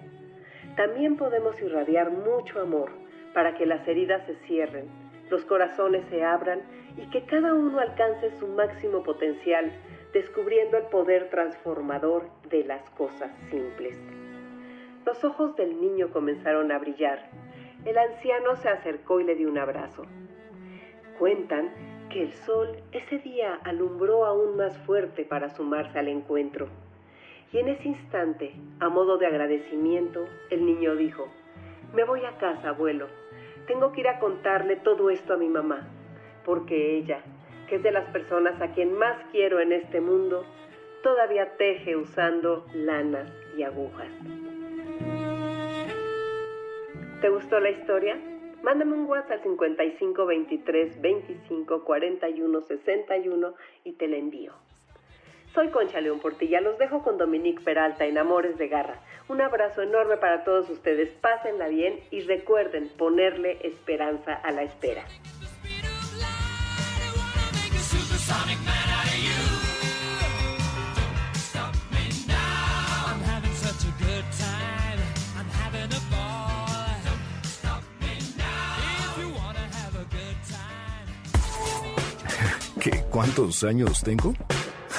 También 0.76 1.16
podemos 1.16 1.60
irradiar 1.62 2.12
mucho 2.12 2.60
amor 2.60 2.92
para 3.34 3.56
que 3.56 3.66
las 3.66 3.88
heridas 3.88 4.26
se 4.26 4.36
cierren, 4.46 4.88
los 5.30 5.44
corazones 5.46 6.06
se 6.10 6.24
abran 6.24 6.62
y 6.98 7.10
que 7.10 7.26
cada 7.26 7.54
uno 7.54 7.80
alcance 7.80 8.32
su 8.38 8.48
máximo 8.48 9.04
potencial, 9.04 9.72
descubriendo 10.14 10.78
el 10.78 10.86
poder 10.86 11.30
transformador 11.30 12.30
de 12.50 12.64
las 12.64 12.90
cosas 12.92 13.32
simples. 13.50 13.98
Los 15.06 15.24
ojos 15.24 15.56
del 15.56 15.80
niño 15.80 16.12
comenzaron 16.12 16.72
a 16.72 16.80
brillar. 16.80 17.30
El 17.86 17.98
anciano 17.98 18.56
se 18.56 18.70
acercó 18.70 19.20
y 19.20 19.24
le 19.24 19.36
dio 19.36 19.50
un 19.50 19.58
abrazo. 19.58 20.06
Cuentan 21.20 21.70
que 22.10 22.24
el 22.24 22.34
sol 22.34 22.78
ese 22.92 23.20
día 23.20 23.60
alumbró 23.64 24.26
aún 24.26 24.58
más 24.58 24.78
fuerte 24.80 25.26
para 25.26 25.50
sumarse 25.50 25.98
al 26.00 26.08
encuentro. 26.08 26.68
Y 27.52 27.60
en 27.60 27.70
ese 27.70 27.88
instante, 27.88 28.54
a 28.80 28.90
modo 28.90 29.18
de 29.18 29.28
agradecimiento, 29.28 30.26
el 30.50 30.66
niño 30.66 30.96
dijo, 30.96 31.28
me 31.94 32.04
voy 32.04 32.26
a 32.26 32.38
casa, 32.38 32.70
abuelo. 32.70 33.08
Tengo 33.68 33.92
que 33.92 34.02
ir 34.02 34.08
a 34.08 34.20
contarle 34.20 34.76
todo 34.78 35.10
esto 35.10 35.34
a 35.34 35.38
mi 35.38 35.48
mamá, 35.48 35.88
porque 36.46 36.98
ella, 36.98 37.22
que 37.68 37.76
es 37.76 37.84
de 37.84 37.92
las 37.92 38.10
personas 38.10 38.62
a 38.62 38.74
quien 38.74 38.94
más 38.98 39.18
quiero 39.32 39.60
en 39.60 39.72
este 39.72 40.02
mundo, 40.02 40.46
todavía 41.04 41.56
teje 41.58 41.96
usando 41.96 42.66
lanas 42.74 43.32
y 43.58 43.64
agujas. 43.64 44.12
¿Te 47.22 47.30
gustó 47.30 47.60
la 47.60 47.72
historia? 47.72 48.16
Mándame 48.62 48.94
un 48.94 49.08
WhatsApp 49.08 49.32
al 49.32 49.44
55 49.44 50.26
23 50.28 51.02
25 51.02 51.84
41 51.84 52.62
61 52.62 53.54
y 53.84 53.94
te 53.94 54.08
la 54.08 54.18
envío. 54.18 54.54
Soy 55.56 55.70
Concha 55.70 56.00
León 56.00 56.20
Portilla, 56.20 56.62
los 56.62 56.78
dejo 56.78 57.02
con 57.02 57.18
Dominique 57.18 57.64
Peralta 57.64 58.06
en 58.06 58.20
Amores 58.20 58.60
de 58.60 58.68
Garra. 58.68 59.02
Un 59.30 59.42
abrazo 59.42 59.82
enorme 59.82 60.18
para 60.18 60.44
todos 60.44 60.70
ustedes, 60.70 61.10
pásenla 61.10 61.68
bien 61.70 62.00
y 62.12 62.22
recuerden 62.22 62.88
ponerle 62.90 63.58
esperanza 63.64 64.36
a 64.36 64.52
la 64.52 64.62
espera. 64.62 65.04
¿Cuántos 83.18 83.64
años 83.64 84.02
tengo? 84.04 84.32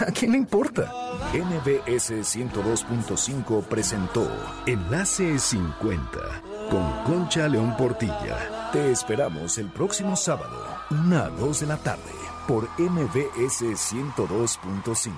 ¿A 0.00 0.10
quién 0.10 0.32
le 0.32 0.38
importa? 0.38 0.92
NBS 1.32 2.10
102.5 2.10 3.62
presentó 3.66 4.28
Enlace 4.66 5.38
50 5.38 6.42
con 6.68 7.04
Concha 7.04 7.46
León 7.46 7.76
Portilla. 7.76 8.70
Te 8.72 8.90
esperamos 8.90 9.56
el 9.58 9.70
próximo 9.70 10.16
sábado, 10.16 10.66
una 10.90 11.26
a 11.26 11.28
2 11.28 11.60
de 11.60 11.66
la 11.68 11.76
tarde, 11.76 12.10
por 12.48 12.68
MBS 12.76 13.62
102.5. 13.62 15.12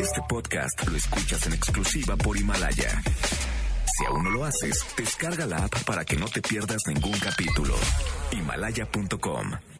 Este 0.00 0.20
podcast 0.28 0.88
lo 0.88 0.96
escuchas 0.96 1.46
en 1.46 1.52
exclusiva 1.52 2.16
por 2.16 2.36
Himalaya. 2.36 3.00
Si 3.86 4.04
aún 4.06 4.24
no 4.24 4.30
lo 4.30 4.44
haces, 4.44 4.84
descarga 4.96 5.46
la 5.46 5.58
app 5.58 5.84
para 5.84 6.04
que 6.04 6.16
no 6.16 6.26
te 6.26 6.42
pierdas 6.42 6.82
ningún 6.88 7.16
capítulo. 7.20 7.76
Himalaya.com 8.32 9.73